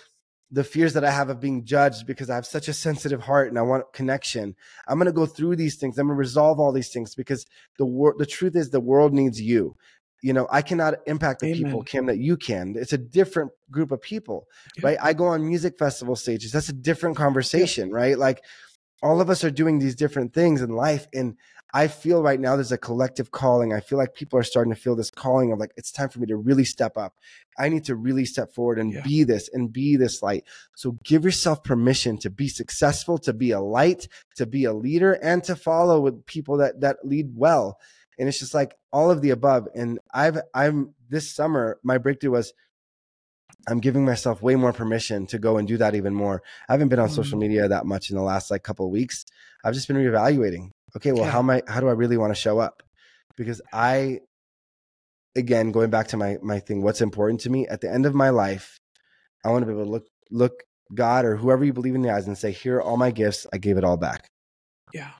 the 0.51 0.65
fears 0.65 0.93
that 0.93 1.05
I 1.05 1.11
have 1.11 1.31
of 1.31 1.41
being 1.41 1.65
judged 1.65 2.07
because 2.07 2.31
I 2.31 2.37
have 2.37 2.47
such 2.47 2.69
a 2.69 2.73
sensitive 2.73 3.23
heart 3.23 3.49
and 3.49 3.59
I 3.59 3.63
want 3.63 3.93
connection. 3.93 4.55
I'm 4.87 4.99
going 4.99 5.07
to 5.07 5.13
go 5.13 5.27
through 5.27 5.57
these 5.57 5.77
things. 5.77 5.99
I'm 5.99 6.07
going 6.07 6.17
to 6.17 6.19
resolve 6.19 6.61
all 6.61 6.73
these 6.73 6.91
things 6.91 7.15
because 7.15 7.45
the 7.79 7.87
world, 7.87 8.19
the 8.19 8.27
truth 8.27 8.55
is 8.55 8.71
the 8.71 8.81
world 8.81 9.13
needs 9.13 9.41
you. 9.41 9.77
You 10.23 10.33
know, 10.33 10.47
I 10.51 10.63
cannot 10.63 10.95
impact 11.07 11.41
the 11.41 11.49
Amen. 11.49 11.65
people, 11.65 11.83
Kim, 11.83 12.07
that 12.07 12.19
you 12.19 12.37
can. 12.37 12.75
It's 12.79 12.93
a 12.93 12.99
different 12.99 13.51
group 13.71 13.91
of 13.91 14.01
people, 14.01 14.47
yeah. 14.77 14.87
right? 14.87 14.99
I 15.03 15.13
go 15.13 15.27
on 15.27 15.47
music 15.47 15.79
festival 15.79 16.17
stages. 16.17 16.53
That's 16.53 16.69
a 16.69 16.73
different 16.73 17.17
conversation, 17.17 17.89
yeah. 17.89 17.97
right? 17.97 18.19
Like 18.19 18.43
all 19.03 19.21
of 19.21 19.29
us 19.29 19.45
are 19.45 19.51
doing 19.51 19.81
these 19.81 19.97
different 19.97 20.33
things 20.33 20.63
in 20.63 20.71
life. 20.71 21.07
And 21.13 21.37
I 21.77 21.89
feel 21.89 22.23
right 22.23 22.39
now 22.39 22.55
there's 22.55 22.71
a 22.71 22.79
collective 22.79 23.33
calling. 23.33 23.73
I 23.73 23.81
feel 23.81 23.99
like 23.99 24.15
people 24.15 24.39
are 24.39 24.45
starting 24.45 24.73
to 24.73 24.81
feel 24.81 24.95
this 24.95 25.11
calling 25.11 25.51
of 25.51 25.59
like, 25.59 25.73
it's 25.77 25.91
time 25.91 26.09
for 26.09 26.21
me 26.21 26.27
to 26.29 26.37
really 26.37 26.65
step 26.65 26.97
up. 26.97 27.17
I 27.59 27.69
need 27.69 27.85
to 27.87 27.97
really 27.97 28.25
step 28.25 28.55
forward 28.55 28.79
and 28.79 28.93
yeah. 28.93 29.03
be 29.03 29.25
this 29.25 29.51
and 29.53 29.73
be 29.73 29.97
this 29.97 30.23
light. 30.23 30.45
So 30.77 30.93
give 31.03 31.25
yourself 31.25 31.65
permission 31.65 32.17
to 32.19 32.31
be 32.31 32.47
successful, 32.47 33.19
to 33.19 33.33
be 33.33 33.51
a 33.51 33.61
light, 33.61 34.07
to 34.37 34.47
be 34.47 34.65
a 34.65 34.73
leader, 34.73 35.15
and 35.15 35.43
to 35.45 35.57
follow 35.57 36.01
with 36.01 36.25
people 36.27 36.59
that 36.59 36.81
that 36.83 36.99
lead 37.05 37.33
well. 37.35 37.81
And 38.21 38.29
it's 38.29 38.39
just 38.39 38.55
like 38.55 38.77
all 38.93 39.11
of 39.11 39.21
the 39.21 39.31
above. 39.31 39.67
And 39.75 39.99
I've 40.13 40.39
I'm 40.55 40.95
this 41.09 41.29
summer, 41.29 41.81
my 41.83 41.99
breakthrough 41.99 42.31
was 42.31 42.53
I'm 43.67 43.81
giving 43.81 44.05
myself 44.05 44.43
way 44.43 44.55
more 44.55 44.73
permission 44.73 45.27
to 45.27 45.41
go 45.41 45.57
and 45.57 45.67
do 45.67 45.77
that 45.79 45.97
even 45.97 46.15
more. 46.15 46.41
I 46.69 46.75
haven't 46.75 46.89
been 46.89 47.01
on 47.01 47.09
mm. 47.09 47.15
social 47.15 47.39
media 47.39 47.67
that 47.67 47.85
much 47.85 48.11
in 48.11 48.17
the 48.17 48.23
last 48.23 48.53
like 48.53 48.63
couple 48.63 48.87
of 48.87 48.93
weeks. 48.93 49.25
I've 49.65 49.75
just 49.75 49.89
been 49.89 49.97
reevaluating 49.97 50.71
okay, 50.97 51.13
well, 51.13 51.25
yeah. 51.25 51.31
how 51.31 51.41
am 51.41 51.51
I, 51.51 51.63
how 51.67 51.81
do 51.81 51.89
I 51.89 51.93
really 51.93 52.17
want 52.17 52.35
to 52.35 52.41
show 52.41 52.59
up? 52.59 52.83
Because 53.37 53.61
I, 53.73 54.21
again, 55.37 55.73
going 55.73 55.91
back 55.91 56.09
to 56.09 56.17
my, 56.17 56.39
my 56.43 56.61
thing, 56.61 56.83
what's 56.83 57.01
important 57.01 57.41
to 57.41 57.51
me 57.51 57.67
at 57.67 57.81
the 57.81 57.91
end 57.91 58.07
of 58.07 58.15
my 58.15 58.31
life, 58.31 58.79
I 59.45 59.51
want 59.51 59.63
to 59.63 59.67
be 59.67 59.73
able 59.73 59.85
to 59.85 59.91
look, 59.91 60.07
look 60.31 60.53
God 60.95 61.25
or 61.25 61.37
whoever 61.37 61.65
you 61.65 61.73
believe 61.73 61.95
in 61.95 62.03
the 62.03 62.11
eyes 62.11 62.27
and 62.27 62.39
say, 62.39 62.53
here 62.53 62.77
are 62.77 62.83
all 62.83 62.97
my 62.97 63.11
gifts. 63.11 63.47
I 63.53 63.59
gave 63.59 63.77
it 63.77 63.85
all 63.85 63.97
back. 63.97 64.29
Yeah. 64.93 65.11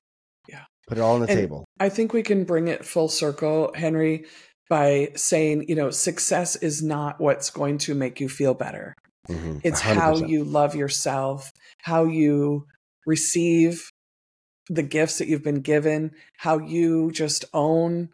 Yeah. 0.49 0.65
Put 0.87 0.99
it 0.99 1.01
all 1.01 1.15
on 1.15 1.21
the 1.21 1.29
and 1.29 1.39
table. 1.39 1.65
I 1.81 1.89
think 1.89 2.13
we 2.13 2.23
can 2.23 2.45
bring 2.45 2.69
it 2.69 2.85
full 2.85 3.09
circle, 3.09 3.73
Henry, 3.75 4.27
by 4.71 5.11
saying, 5.17 5.67
you 5.69 5.75
know, 5.75 5.91
success 5.91 6.57
is 6.57 6.83
not 6.83 7.21
what's 7.21 7.51
going 7.51 7.79
to 7.79 7.95
make 7.95 8.21
you 8.21 8.29
feel 8.29 8.55
better. 8.55 8.95
Mm-hmm. 9.29 9.59
It's 9.63 9.81
100%. 9.81 9.95
how 9.95 10.17
you 10.17 10.45
love 10.45 10.75
yourself, 10.75 11.51
how 11.83 12.05
you 12.05 12.67
receive 13.07 13.91
the 14.69 14.83
gifts 14.83 15.19
that 15.19 15.29
you've 15.29 15.45
been 15.45 15.61
given, 15.61 16.13
how 16.39 16.59
you 16.59 17.11
just 17.13 17.45
own, 17.53 18.09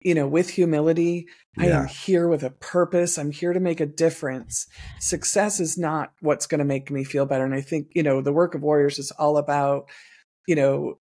you 0.00 0.14
know, 0.14 0.26
with 0.26 0.50
humility. 0.50 1.26
Yeah. 1.56 1.64
I 1.64 1.66
am 1.80 1.86
here 1.86 2.28
with 2.28 2.42
a 2.42 2.50
purpose. 2.50 3.18
I'm 3.18 3.30
here 3.30 3.52
to 3.52 3.60
make 3.60 3.80
a 3.80 3.86
difference. 3.86 4.66
Success 5.00 5.60
is 5.60 5.78
not 5.78 6.12
what's 6.20 6.46
going 6.46 6.58
to 6.58 6.64
make 6.64 6.90
me 6.90 7.04
feel 7.04 7.26
better. 7.26 7.44
And 7.44 7.54
I 7.54 7.60
think, 7.60 7.88
you 7.94 8.02
know, 8.02 8.20
the 8.20 8.32
work 8.32 8.54
of 8.54 8.62
warriors 8.62 8.98
is 8.98 9.10
all 9.12 9.36
about, 9.36 9.88
you 10.46 10.56
know, 10.56 10.98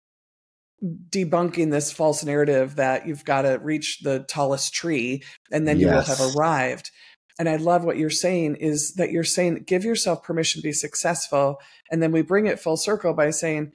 debunking 1.10 1.70
this 1.70 1.92
false 1.92 2.24
narrative 2.24 2.76
that 2.76 3.06
you've 3.06 3.24
got 3.24 3.42
to 3.42 3.60
reach 3.62 4.00
the 4.00 4.24
tallest 4.28 4.74
tree 4.74 5.22
and 5.52 5.66
then 5.66 5.78
you 5.78 5.86
will 5.86 6.02
have 6.02 6.20
arrived. 6.34 6.90
And 7.38 7.48
I 7.48 7.56
love 7.56 7.84
what 7.84 7.96
you're 7.96 8.10
saying 8.10 8.56
is 8.56 8.94
that 8.94 9.10
you're 9.10 9.24
saying 9.24 9.64
give 9.66 9.84
yourself 9.84 10.22
permission 10.22 10.60
to 10.60 10.66
be 10.66 10.72
successful. 10.72 11.58
And 11.90 12.02
then 12.02 12.10
we 12.12 12.22
bring 12.22 12.46
it 12.46 12.60
full 12.60 12.76
circle 12.76 13.14
by 13.14 13.30
saying, 13.30 13.72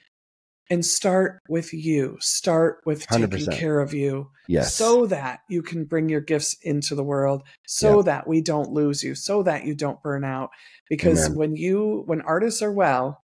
and 0.70 0.86
start 0.86 1.41
with 1.49 1.74
you 1.74 2.18
start 2.20 2.82
with 2.86 3.05
100%. 3.07 3.32
taking 3.32 3.53
care 3.53 3.80
of 3.80 3.93
you 3.93 4.30
yes. 4.47 4.74
so 4.76 5.05
that 5.05 5.39
you 5.49 5.61
can 5.61 5.86
bring 5.86 6.09
your 6.09 6.22
gifts 6.22 6.55
into 6.61 6.95
the 6.95 7.03
world 7.03 7.43
so 7.65 7.97
yep. 7.97 8.05
that 8.05 8.28
we 8.28 8.41
don't 8.41 8.72
lose 8.72 9.03
you 9.03 9.15
so 9.15 9.43
that 9.43 9.65
you 9.65 9.76
don't 9.76 10.01
burn 10.01 10.24
out 10.24 10.49
because 10.89 11.26
Amen. 11.26 11.38
when 11.38 11.55
you 11.55 12.03
when 12.05 12.22
artists 12.22 12.61
are 12.61 12.72
well 12.72 13.24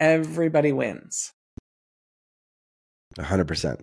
everybody 0.00 0.72
wins 0.72 1.32
100% 3.18 3.80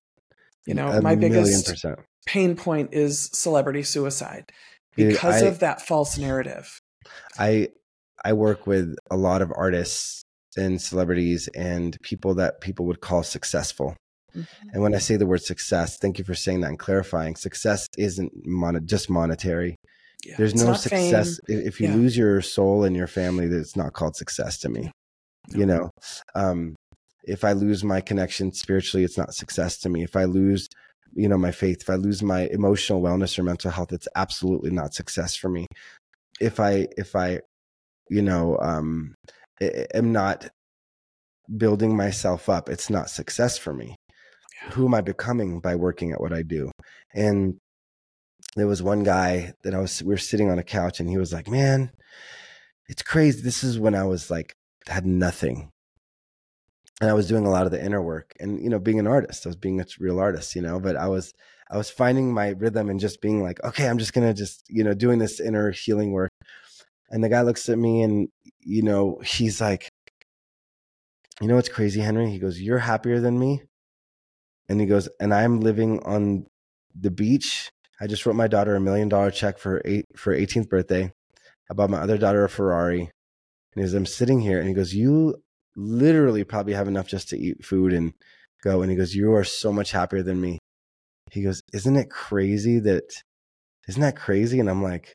you 0.66 0.74
know 0.74 0.88
A 0.88 1.02
my 1.02 1.16
biggest 1.16 1.68
percent. 1.68 2.00
pain 2.26 2.56
point 2.56 2.94
is 2.94 3.30
celebrity 3.34 3.84
suicide 3.84 4.52
because 4.96 5.42
I, 5.42 5.48
of 5.48 5.60
that 5.60 5.82
false 5.82 6.18
narrative. 6.18 6.80
I 7.38 7.70
I 8.24 8.34
work 8.34 8.68
with 8.68 8.96
a 9.10 9.18
lot 9.18 9.42
of 9.42 9.52
artists 9.56 10.24
and 10.58 10.82
celebrities 10.82 11.48
and 11.56 11.98
people 12.02 12.36
that 12.36 12.62
people 12.62 12.86
would 12.86 13.02
call 13.02 13.24
successful. 13.24 13.96
Mm-hmm. 14.36 14.70
And 14.74 14.82
when 14.82 14.96
I 14.96 14.98
say 14.98 15.16
the 15.16 15.28
word 15.28 15.44
success, 15.44 15.98
thank 15.98 16.18
you 16.18 16.26
for 16.26 16.34
saying 16.34 16.62
that 16.62 16.70
and 16.70 16.80
clarifying. 16.80 17.36
Success 17.36 17.88
isn't 17.98 18.32
mon- 18.46 18.86
just 18.86 19.10
monetary. 19.10 19.76
Yeah, 20.26 20.36
There's 20.38 20.56
no 20.56 20.74
success 20.74 21.40
fame. 21.48 21.62
if 21.66 21.82
you 21.82 21.90
yeah. 21.90 21.96
lose 21.96 22.18
your 22.18 22.42
soul 22.42 22.84
and 22.84 22.96
your 22.96 23.08
family. 23.08 23.48
That's 23.48 23.76
not 23.76 23.94
called 23.94 24.16
success 24.16 24.58
to 24.60 24.70
me. 24.70 24.92
No. 25.50 25.60
You 25.60 25.66
know, 25.66 25.90
um, 26.36 26.76
if 27.26 27.44
I 27.44 27.52
lose 27.52 27.84
my 27.84 28.02
connection 28.02 28.54
spiritually, 28.54 29.04
it's 29.04 29.18
not 29.18 29.34
success 29.34 29.78
to 29.80 29.90
me. 29.90 30.04
If 30.04 30.16
I 30.16 30.24
lose, 30.24 30.68
you 31.14 31.28
know, 31.28 31.38
my 31.38 31.52
faith, 31.52 31.82
if 31.82 31.90
I 31.90 31.96
lose 31.96 32.24
my 32.24 32.48
emotional 32.52 33.02
wellness 33.02 33.38
or 33.38 33.44
mental 33.44 33.72
health, 33.72 33.92
it's 33.92 34.08
absolutely 34.16 34.72
not 34.72 34.94
success 34.94 35.36
for 35.36 35.50
me. 35.50 35.68
If 36.40 36.60
I 36.60 36.88
if 36.98 37.16
I, 37.16 37.42
you 38.10 38.22
know, 38.22 38.58
um, 38.62 39.16
am 39.62 40.12
not 40.12 40.50
building 41.58 41.96
myself 41.96 42.50
up, 42.50 42.70
it's 42.70 42.90
not 42.90 43.10
success 43.10 43.58
for 43.58 43.74
me. 43.74 43.96
Who 44.72 44.86
am 44.86 44.94
I 44.94 45.02
becoming 45.02 45.60
by 45.60 45.76
working 45.76 46.12
at 46.12 46.22
what 46.22 46.34
I 46.34 46.42
do? 46.42 46.72
And 47.14 47.58
there 48.56 48.68
was 48.68 48.82
one 48.82 49.04
guy 49.04 49.54
that 49.64 49.74
I 49.74 49.80
was, 49.80 50.02
we 50.02 50.14
were 50.14 50.18
sitting 50.18 50.50
on 50.50 50.60
a 50.60 50.64
couch 50.64 51.00
and 51.00 51.10
he 51.10 51.18
was 51.18 51.34
like, 51.34 51.50
man, 51.50 51.92
it's 52.88 53.02
crazy. 53.02 53.42
This 53.42 53.64
is 53.64 53.80
when 53.80 53.96
I 53.96 54.06
was 54.06 54.30
like, 54.30 54.56
had 54.88 55.06
nothing. 55.06 55.70
And 57.02 57.10
I 57.10 57.14
was 57.14 57.28
doing 57.28 57.46
a 57.46 57.50
lot 57.50 57.66
of 57.66 57.72
the 57.72 57.84
inner 57.84 58.02
work 58.02 58.34
and, 58.40 58.62
you 58.62 58.70
know, 58.70 58.80
being 58.80 59.00
an 59.00 59.08
artist, 59.08 59.46
I 59.46 59.50
was 59.50 59.56
being 59.56 59.82
a 59.82 59.86
real 60.00 60.20
artist, 60.20 60.56
you 60.56 60.62
know, 60.62 60.80
but 60.80 60.96
I 60.96 61.08
was, 61.08 61.34
I 61.70 61.78
was 61.78 61.90
finding 61.90 62.34
my 62.34 62.50
rhythm 62.50 62.90
and 62.90 63.00
just 63.00 63.20
being 63.20 63.42
like, 63.42 63.62
okay, 63.64 63.88
I'm 63.88 63.98
just 63.98 64.14
going 64.14 64.28
to 64.28 64.34
just, 64.34 64.64
you 64.70 64.84
know, 64.84 64.94
doing 64.94 65.20
this 65.20 65.40
inner 65.40 65.72
healing 65.72 66.12
work. 66.12 66.32
And 67.14 67.24
the 67.24 67.30
guy 67.30 67.44
looks 67.44 67.70
at 67.70 67.78
me 67.78 68.02
and, 68.02 68.28
you 68.60 68.82
know, 68.82 69.22
he's 69.24 69.62
like, 69.62 69.88
you 71.40 71.48
know 71.48 71.56
what's 71.56 71.70
crazy, 71.70 72.00
Henry? 72.00 72.32
He 72.32 72.40
goes, 72.40 72.60
You're 72.60 72.80
happier 72.80 73.20
than 73.20 73.38
me. 73.38 73.62
And 74.68 74.82
he 74.82 74.88
goes, 74.88 75.08
And 75.20 75.32
I'm 75.32 75.60
living 75.60 76.02
on 76.04 76.48
the 77.00 77.12
beach. 77.12 77.70
I 78.02 78.08
just 78.08 78.26
wrote 78.26 78.36
my 78.36 78.48
daughter 78.48 78.76
a 78.76 78.82
million 78.82 79.10
dollar 79.10 79.30
check 79.30 79.60
for 79.60 79.80
eight 79.86 80.06
for 80.16 80.36
18th 80.36 80.70
birthday. 80.70 81.12
I 81.70 81.74
bought 81.76 81.92
my 81.92 82.00
other 82.00 82.18
daughter 82.18 82.44
a 82.44 82.50
Ferrari. 82.50 83.02
And 83.02 83.12
he 83.76 83.82
goes, 83.82 83.94
I'm 83.94 84.08
sitting 84.08 84.42
here. 84.42 84.60
And 84.60 84.68
he 84.68 84.74
goes, 84.74 84.96
You 84.96 85.36
literally 85.76 86.44
probably 86.44 86.74
have 86.74 86.88
enough 86.88 87.08
just 87.08 87.30
to 87.30 87.38
eat 87.38 87.64
food 87.64 87.94
and 87.94 88.14
go. 88.64 88.82
And 88.82 88.90
he 88.90 88.98
goes, 88.98 89.14
You 89.14 89.34
are 89.36 89.44
so 89.44 89.72
much 89.72 89.92
happier 89.92 90.24
than 90.24 90.42
me. 90.42 90.58
He 91.32 91.44
goes, 91.44 91.62
Isn't 91.74 91.96
it 91.96 92.10
crazy 92.10 92.80
that, 92.80 93.04
isn't 93.88 94.02
that 94.02 94.16
crazy? 94.16 94.60
And 94.60 94.70
I'm 94.70 94.82
like, 94.82 95.14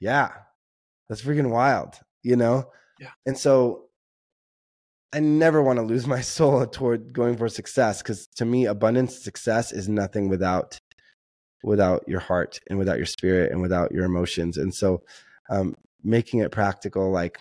Yeah, 0.00 0.30
that's 1.08 1.22
freaking 1.22 1.50
wild, 1.50 1.94
you 2.22 2.36
know? 2.36 2.70
Yeah. 2.98 3.10
And 3.26 3.36
so 3.36 3.84
I 5.12 5.20
never 5.20 5.62
want 5.62 5.78
to 5.78 5.84
lose 5.84 6.06
my 6.06 6.20
soul 6.36 6.66
toward 6.66 7.12
going 7.12 7.36
for 7.36 7.48
success 7.48 8.02
because 8.02 8.26
to 8.36 8.44
me, 8.44 8.66
abundance 8.66 9.22
success 9.22 9.72
is 9.72 9.88
nothing 9.88 10.28
without 10.28 10.78
without 11.64 12.04
your 12.06 12.20
heart 12.20 12.60
and 12.68 12.78
without 12.78 12.98
your 12.98 13.06
spirit 13.06 13.50
and 13.50 13.60
without 13.60 13.90
your 13.90 14.04
emotions. 14.04 14.56
And 14.56 14.72
so, 14.72 15.02
um, 15.50 15.74
making 16.04 16.40
it 16.40 16.52
practical, 16.52 17.10
like 17.10 17.40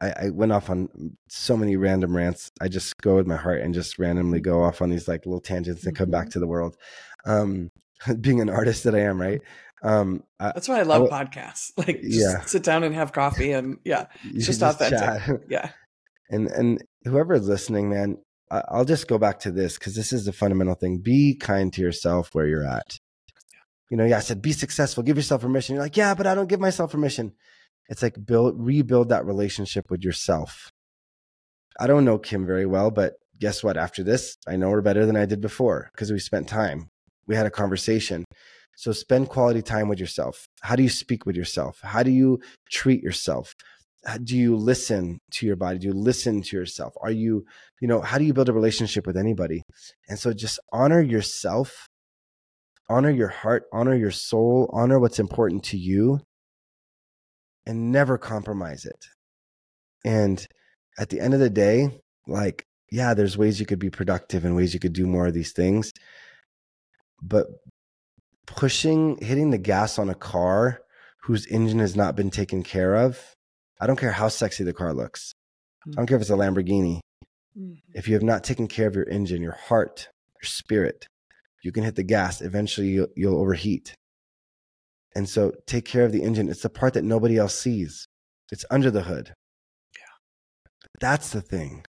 I, 0.00 0.12
I, 0.24 0.30
went 0.30 0.50
off 0.50 0.68
on 0.68 1.16
so 1.28 1.56
many 1.56 1.76
random 1.76 2.16
rants. 2.16 2.50
I 2.60 2.66
just 2.66 2.96
go 3.00 3.14
with 3.14 3.26
my 3.26 3.36
heart 3.36 3.60
and 3.60 3.72
just 3.72 4.00
randomly 4.00 4.40
go 4.40 4.64
off 4.64 4.82
on 4.82 4.90
these 4.90 5.06
like 5.06 5.26
little 5.26 5.40
tangents 5.40 5.86
and 5.86 5.96
come 5.96 6.10
back 6.10 6.24
mm-hmm. 6.24 6.30
to 6.30 6.38
the 6.40 6.46
world. 6.48 6.76
Um, 7.24 7.70
being 8.20 8.40
an 8.40 8.50
artist 8.50 8.84
that 8.84 8.96
I 8.96 9.00
am, 9.00 9.20
right? 9.20 9.40
Um, 9.82 10.22
That's 10.38 10.68
why 10.68 10.78
I 10.78 10.82
love 10.82 11.12
I, 11.12 11.24
podcasts. 11.24 11.72
Like, 11.76 12.00
yeah, 12.02 12.40
sit 12.42 12.62
down 12.62 12.84
and 12.84 12.94
have 12.94 13.12
coffee, 13.12 13.52
and 13.52 13.78
yeah, 13.84 14.06
it's 14.24 14.46
just, 14.46 14.60
just 14.60 14.80
authentic. 14.80 14.98
Chat. 14.98 15.40
Yeah, 15.48 15.70
and 16.30 16.48
and 16.48 16.82
whoever 17.04 17.34
is 17.34 17.48
listening, 17.48 17.90
man, 17.90 18.18
I'll 18.50 18.84
just 18.84 19.08
go 19.08 19.18
back 19.18 19.40
to 19.40 19.50
this 19.50 19.78
because 19.78 19.94
this 19.94 20.12
is 20.12 20.24
the 20.24 20.32
fundamental 20.32 20.74
thing. 20.74 20.98
Be 20.98 21.34
kind 21.34 21.72
to 21.72 21.80
yourself 21.80 22.30
where 22.32 22.46
you're 22.46 22.66
at. 22.66 22.98
You 23.90 23.96
know, 23.96 24.04
yeah, 24.04 24.18
I 24.18 24.20
said 24.20 24.40
be 24.40 24.52
successful, 24.52 25.02
give 25.02 25.16
yourself 25.16 25.42
permission. 25.42 25.74
You're 25.74 25.84
like, 25.84 25.96
yeah, 25.96 26.14
but 26.14 26.26
I 26.26 26.34
don't 26.34 26.48
give 26.48 26.60
myself 26.60 26.92
permission. 26.92 27.32
It's 27.88 28.02
like 28.02 28.16
build 28.24 28.54
rebuild 28.58 29.08
that 29.08 29.26
relationship 29.26 29.90
with 29.90 30.02
yourself. 30.02 30.70
I 31.80 31.86
don't 31.86 32.04
know 32.04 32.18
Kim 32.18 32.46
very 32.46 32.66
well, 32.66 32.90
but 32.90 33.14
guess 33.38 33.64
what? 33.64 33.76
After 33.76 34.02
this, 34.02 34.36
I 34.46 34.56
know 34.56 34.70
her 34.70 34.82
better 34.82 35.04
than 35.06 35.16
I 35.16 35.26
did 35.26 35.40
before 35.40 35.90
because 35.92 36.12
we 36.12 36.18
spent 36.18 36.48
time. 36.48 36.90
We 37.26 37.36
had 37.36 37.46
a 37.46 37.50
conversation. 37.50 38.24
So 38.76 38.92
spend 38.92 39.28
quality 39.28 39.62
time 39.62 39.88
with 39.88 40.00
yourself. 40.00 40.48
How 40.62 40.76
do 40.76 40.82
you 40.82 40.88
speak 40.88 41.26
with 41.26 41.36
yourself? 41.36 41.78
How 41.82 42.02
do 42.02 42.10
you 42.10 42.40
treat 42.70 43.02
yourself? 43.02 43.54
do 44.24 44.36
you 44.36 44.56
listen 44.56 45.20
to 45.30 45.46
your 45.46 45.56
body 45.56 45.78
do 45.78 45.88
you 45.88 45.92
listen 45.92 46.42
to 46.42 46.56
yourself 46.56 46.92
are 47.02 47.10
you 47.10 47.44
you 47.80 47.86
know 47.86 48.00
how 48.00 48.18
do 48.18 48.24
you 48.24 48.32
build 48.32 48.48
a 48.48 48.52
relationship 48.52 49.06
with 49.06 49.16
anybody 49.16 49.62
and 50.08 50.18
so 50.18 50.32
just 50.32 50.58
honor 50.72 51.00
yourself 51.00 51.88
honor 52.90 53.10
your 53.10 53.28
heart 53.28 53.64
honor 53.72 53.94
your 53.94 54.10
soul 54.10 54.68
honor 54.72 54.98
what's 54.98 55.20
important 55.20 55.62
to 55.62 55.76
you 55.76 56.20
and 57.64 57.92
never 57.92 58.18
compromise 58.18 58.84
it 58.84 59.06
and 60.04 60.48
at 60.98 61.10
the 61.10 61.20
end 61.20 61.32
of 61.32 61.40
the 61.40 61.50
day 61.50 61.88
like 62.26 62.66
yeah 62.90 63.14
there's 63.14 63.38
ways 63.38 63.60
you 63.60 63.66
could 63.66 63.78
be 63.78 63.90
productive 63.90 64.44
and 64.44 64.56
ways 64.56 64.74
you 64.74 64.80
could 64.80 64.92
do 64.92 65.06
more 65.06 65.28
of 65.28 65.34
these 65.34 65.52
things 65.52 65.92
but 67.22 67.46
pushing 68.46 69.18
hitting 69.18 69.50
the 69.50 69.58
gas 69.58 69.98
on 69.98 70.10
a 70.10 70.14
car 70.14 70.80
whose 71.24 71.46
engine 71.46 71.78
has 71.78 71.94
not 71.94 72.16
been 72.16 72.30
taken 72.30 72.62
care 72.62 72.96
of 72.96 73.34
I 73.82 73.86
don't 73.88 73.98
care 73.98 74.12
how 74.12 74.28
sexy 74.28 74.62
the 74.62 74.72
car 74.72 74.94
looks. 74.94 75.34
I 75.88 75.96
don't 75.96 76.06
care 76.06 76.16
if 76.16 76.20
it's 76.20 76.30
a 76.30 76.34
Lamborghini. 76.34 77.00
Mm-hmm. 77.58 77.72
If 77.94 78.06
you 78.06 78.14
have 78.14 78.22
not 78.22 78.44
taken 78.44 78.68
care 78.68 78.86
of 78.86 78.94
your 78.94 79.08
engine, 79.08 79.42
your 79.42 79.58
heart, 79.66 80.08
your 80.40 80.46
spirit, 80.46 81.08
you 81.64 81.72
can 81.72 81.82
hit 81.82 81.96
the 81.96 82.04
gas. 82.04 82.40
Eventually, 82.40 82.90
you'll, 82.90 83.08
you'll 83.16 83.40
overheat. 83.40 83.96
And 85.16 85.28
so, 85.28 85.52
take 85.66 85.84
care 85.84 86.04
of 86.04 86.12
the 86.12 86.22
engine. 86.22 86.48
It's 86.48 86.62
the 86.62 86.70
part 86.70 86.94
that 86.94 87.02
nobody 87.02 87.36
else 87.36 87.58
sees. 87.58 88.06
It's 88.52 88.64
under 88.70 88.88
the 88.88 89.02
hood. 89.02 89.34
Yeah, 89.96 90.86
that's 91.00 91.30
the 91.30 91.42
thing. 91.42 91.84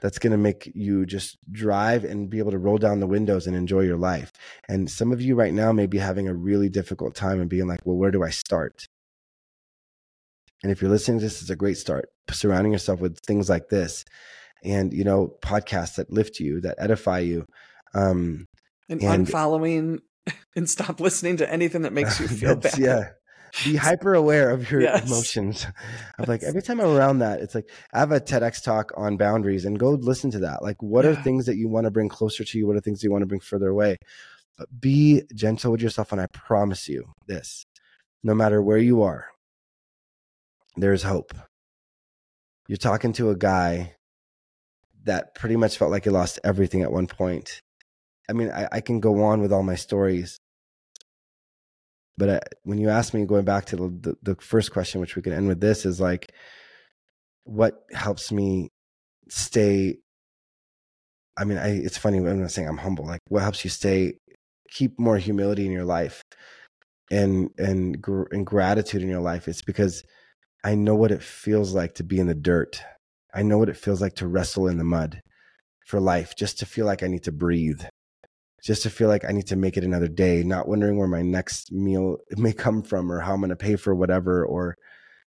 That's 0.00 0.18
going 0.18 0.32
to 0.32 0.38
make 0.38 0.70
you 0.74 1.06
just 1.06 1.38
drive 1.50 2.04
and 2.04 2.28
be 2.28 2.38
able 2.38 2.50
to 2.50 2.58
roll 2.58 2.78
down 2.78 3.00
the 3.00 3.06
windows 3.06 3.46
and 3.46 3.56
enjoy 3.56 3.80
your 3.80 3.96
life. 3.96 4.32
And 4.68 4.90
some 4.90 5.12
of 5.12 5.22
you 5.22 5.34
right 5.34 5.54
now 5.54 5.72
may 5.72 5.86
be 5.86 5.98
having 5.98 6.28
a 6.28 6.34
really 6.34 6.68
difficult 6.68 7.14
time 7.14 7.40
and 7.40 7.48
being 7.48 7.66
like, 7.66 7.80
well, 7.84 7.96
where 7.96 8.10
do 8.10 8.22
I 8.22 8.30
start? 8.30 8.86
And 10.62 10.72
if 10.72 10.80
you're 10.80 10.90
listening 10.90 11.18
to 11.18 11.24
this, 11.24 11.40
it's 11.40 11.50
a 11.50 11.56
great 11.56 11.78
start. 11.78 12.08
Surrounding 12.30 12.72
yourself 12.72 13.00
with 13.00 13.18
things 13.20 13.48
like 13.48 13.68
this 13.68 14.04
and, 14.64 14.92
you 14.92 15.04
know, 15.04 15.34
podcasts 15.42 15.96
that 15.96 16.10
lift 16.10 16.40
you, 16.40 16.60
that 16.62 16.76
edify 16.78 17.20
you. 17.20 17.46
Um, 17.94 18.46
and, 18.88 19.02
and 19.02 19.26
unfollowing 19.26 20.00
and 20.56 20.68
stop 20.68 21.00
listening 21.00 21.36
to 21.38 21.50
anything 21.50 21.82
that 21.82 21.92
makes 21.92 22.18
you 22.18 22.28
feel 22.28 22.56
bad. 22.56 22.78
Yeah. 22.78 23.10
Be 23.62 23.76
hyper 23.76 24.14
aware 24.14 24.50
of 24.50 24.70
your 24.70 24.80
yes. 24.80 25.06
emotions. 25.06 25.66
I'm 26.18 26.24
like, 26.26 26.42
every 26.42 26.62
time 26.62 26.80
I'm 26.80 26.96
around 26.96 27.18
that, 27.18 27.40
it's 27.40 27.54
like, 27.54 27.70
I 27.92 28.00
have 28.00 28.12
a 28.12 28.20
TEDx 28.20 28.62
talk 28.62 28.92
on 28.96 29.16
boundaries 29.16 29.64
and 29.64 29.78
go 29.78 29.90
listen 29.90 30.30
to 30.32 30.40
that. 30.40 30.62
Like, 30.62 30.82
what 30.82 31.04
yeah. 31.04 31.12
are 31.12 31.14
things 31.14 31.46
that 31.46 31.56
you 31.56 31.68
want 31.68 31.84
to 31.84 31.90
bring 31.90 32.08
closer 32.08 32.44
to 32.44 32.58
you? 32.58 32.66
What 32.66 32.76
are 32.76 32.80
things 32.80 33.04
you 33.04 33.12
want 33.12 33.22
to 33.22 33.26
bring 33.26 33.40
further 33.40 33.68
away? 33.68 33.98
But 34.56 34.68
be 34.80 35.22
gentle 35.34 35.72
with 35.72 35.82
yourself. 35.82 36.12
And 36.12 36.20
I 36.20 36.26
promise 36.26 36.88
you 36.88 37.12
this 37.26 37.66
no 38.22 38.34
matter 38.34 38.62
where 38.62 38.78
you 38.78 39.02
are, 39.02 39.26
there's 40.76 41.02
hope. 41.02 41.34
You're 42.66 42.78
talking 42.78 43.12
to 43.14 43.30
a 43.30 43.36
guy 43.36 43.94
that 45.04 45.34
pretty 45.34 45.56
much 45.56 45.76
felt 45.76 45.90
like 45.90 46.04
he 46.04 46.10
lost 46.10 46.40
everything 46.42 46.82
at 46.82 46.90
one 46.90 47.06
point. 47.06 47.60
I 48.28 48.32
mean, 48.32 48.50
I, 48.50 48.68
I 48.72 48.80
can 48.80 49.00
go 49.00 49.22
on 49.24 49.42
with 49.42 49.52
all 49.52 49.62
my 49.62 49.74
stories, 49.74 50.38
but 52.16 52.30
I, 52.30 52.40
when 52.62 52.78
you 52.78 52.88
ask 52.88 53.12
me, 53.14 53.24
going 53.24 53.44
back 53.44 53.66
to 53.66 53.76
the, 53.76 53.88
the, 53.88 54.16
the 54.22 54.34
first 54.36 54.72
question, 54.72 55.00
which 55.00 55.16
we 55.16 55.22
can 55.22 55.32
end 55.32 55.48
with 55.48 55.60
this, 55.60 55.84
is 55.84 56.00
like, 56.00 56.32
what 57.44 57.84
helps 57.92 58.30
me 58.30 58.68
stay? 59.28 59.98
I 61.36 61.44
mean, 61.44 61.58
I, 61.58 61.68
it's 61.70 61.98
funny. 61.98 62.18
I'm 62.18 62.40
not 62.40 62.50
saying 62.52 62.68
I'm 62.68 62.78
humble. 62.78 63.06
Like, 63.06 63.20
what 63.28 63.42
helps 63.42 63.64
you 63.64 63.70
stay, 63.70 64.14
keep 64.70 64.98
more 64.98 65.18
humility 65.18 65.66
in 65.66 65.72
your 65.72 65.84
life, 65.84 66.22
and 67.10 67.50
and 67.58 68.00
gr- 68.00 68.28
and 68.30 68.46
gratitude 68.46 69.02
in 69.02 69.08
your 69.08 69.20
life? 69.20 69.48
It's 69.48 69.62
because 69.62 70.04
I 70.64 70.74
know 70.74 70.94
what 70.94 71.10
it 71.10 71.22
feels 71.22 71.74
like 71.74 71.94
to 71.96 72.04
be 72.04 72.18
in 72.20 72.28
the 72.28 72.34
dirt. 72.34 72.80
I 73.34 73.42
know 73.42 73.58
what 73.58 73.68
it 73.68 73.76
feels 73.76 74.00
like 74.00 74.14
to 74.16 74.28
wrestle 74.28 74.68
in 74.68 74.78
the 74.78 74.84
mud 74.84 75.20
for 75.86 76.00
life, 76.00 76.34
just 76.36 76.58
to 76.60 76.66
feel 76.66 76.86
like 76.86 77.02
I 77.02 77.08
need 77.08 77.24
to 77.24 77.32
breathe, 77.32 77.82
just 78.64 78.82
to 78.82 78.90
feel 78.90 79.08
like 79.08 79.24
I 79.24 79.32
need 79.32 79.46
to 79.48 79.56
make 79.56 79.76
it 79.76 79.84
another 79.84 80.08
day, 80.08 80.42
not 80.42 80.66
wondering 80.66 80.96
where 80.96 81.06
my 81.06 81.20
next 81.20 81.70
meal 81.70 82.16
may 82.36 82.52
come 82.52 82.82
from 82.82 83.12
or 83.12 83.20
how 83.20 83.34
I'm 83.34 83.40
going 83.40 83.50
to 83.50 83.56
pay 83.56 83.76
for 83.76 83.94
whatever 83.94 84.44
or 84.44 84.74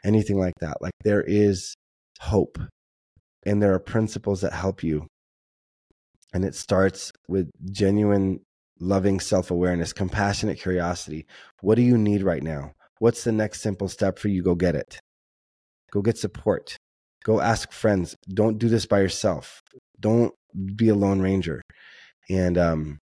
anything 0.05 0.39
like 0.39 0.55
that. 0.61 0.77
Like 0.81 0.93
there 1.03 1.23
is 1.23 1.75
hope 2.21 2.59
and 3.45 3.63
there 3.63 3.75
are 3.75 3.81
principles 3.81 4.43
that 4.43 4.53
help 4.53 4.83
you. 4.83 5.07
And 6.35 6.45
it 6.45 6.55
starts 6.55 7.13
with 7.29 7.51
genuine 7.71 8.41
loving 8.81 9.21
self 9.21 9.51
awareness, 9.51 9.93
compassionate 9.93 10.61
curiosity. 10.61 11.27
What 11.61 11.77
do 11.77 11.83
you 11.83 11.97
need 11.97 12.23
right 12.23 12.43
now? 12.43 12.73
What's 12.99 13.25
the 13.25 13.33
next 13.33 13.63
simple 13.63 13.89
step 13.89 14.19
for 14.19 14.29
you? 14.29 14.43
Go 14.43 14.55
get 14.55 14.75
it. 14.75 14.99
Go 15.91 16.03
get 16.03 16.19
support. 16.19 16.77
Go 17.25 17.41
ask 17.41 17.73
friends. 17.73 18.17
Don't 18.33 18.59
do 18.59 18.69
this 18.69 18.87
by 18.87 19.01
yourself. 19.01 19.63
Don't 20.01 20.33
be 20.77 20.89
a 20.89 20.95
lone 20.95 21.21
ranger. 21.21 21.63
And 22.31 22.57
um, 22.57 22.99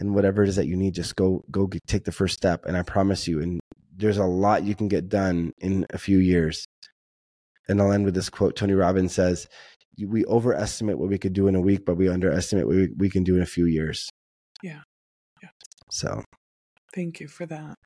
and 0.00 0.14
whatever 0.14 0.42
it 0.42 0.48
is 0.48 0.56
that 0.56 0.66
you 0.66 0.76
need, 0.76 0.94
just 0.94 1.14
go 1.14 1.44
go 1.50 1.66
get, 1.66 1.86
take 1.86 2.04
the 2.04 2.12
first 2.12 2.34
step. 2.34 2.64
And 2.64 2.76
I 2.76 2.82
promise 2.82 3.28
you, 3.28 3.40
and 3.40 3.60
there's 3.94 4.16
a 4.16 4.24
lot 4.24 4.64
you 4.64 4.74
can 4.74 4.88
get 4.88 5.08
done 5.08 5.52
in 5.58 5.86
a 5.90 5.98
few 5.98 6.18
years. 6.18 6.66
And 7.68 7.80
I'll 7.80 7.92
end 7.92 8.06
with 8.06 8.14
this 8.14 8.30
quote. 8.30 8.56
Tony 8.56 8.72
Robbins 8.72 9.12
says, 9.12 9.46
"We 10.04 10.24
overestimate 10.24 10.98
what 10.98 11.10
we 11.10 11.18
could 11.18 11.34
do 11.34 11.46
in 11.46 11.54
a 11.54 11.60
week, 11.60 11.84
but 11.84 11.96
we 11.96 12.08
underestimate 12.08 12.66
what 12.66 12.76
we, 12.76 12.88
we 12.96 13.10
can 13.10 13.22
do 13.22 13.36
in 13.36 13.42
a 13.42 13.46
few 13.46 13.66
years." 13.66 14.08
Yeah. 14.62 14.80
Yeah. 15.42 15.50
So, 15.90 16.24
thank 16.94 17.20
you 17.20 17.28
for 17.28 17.46
that. 17.46 17.76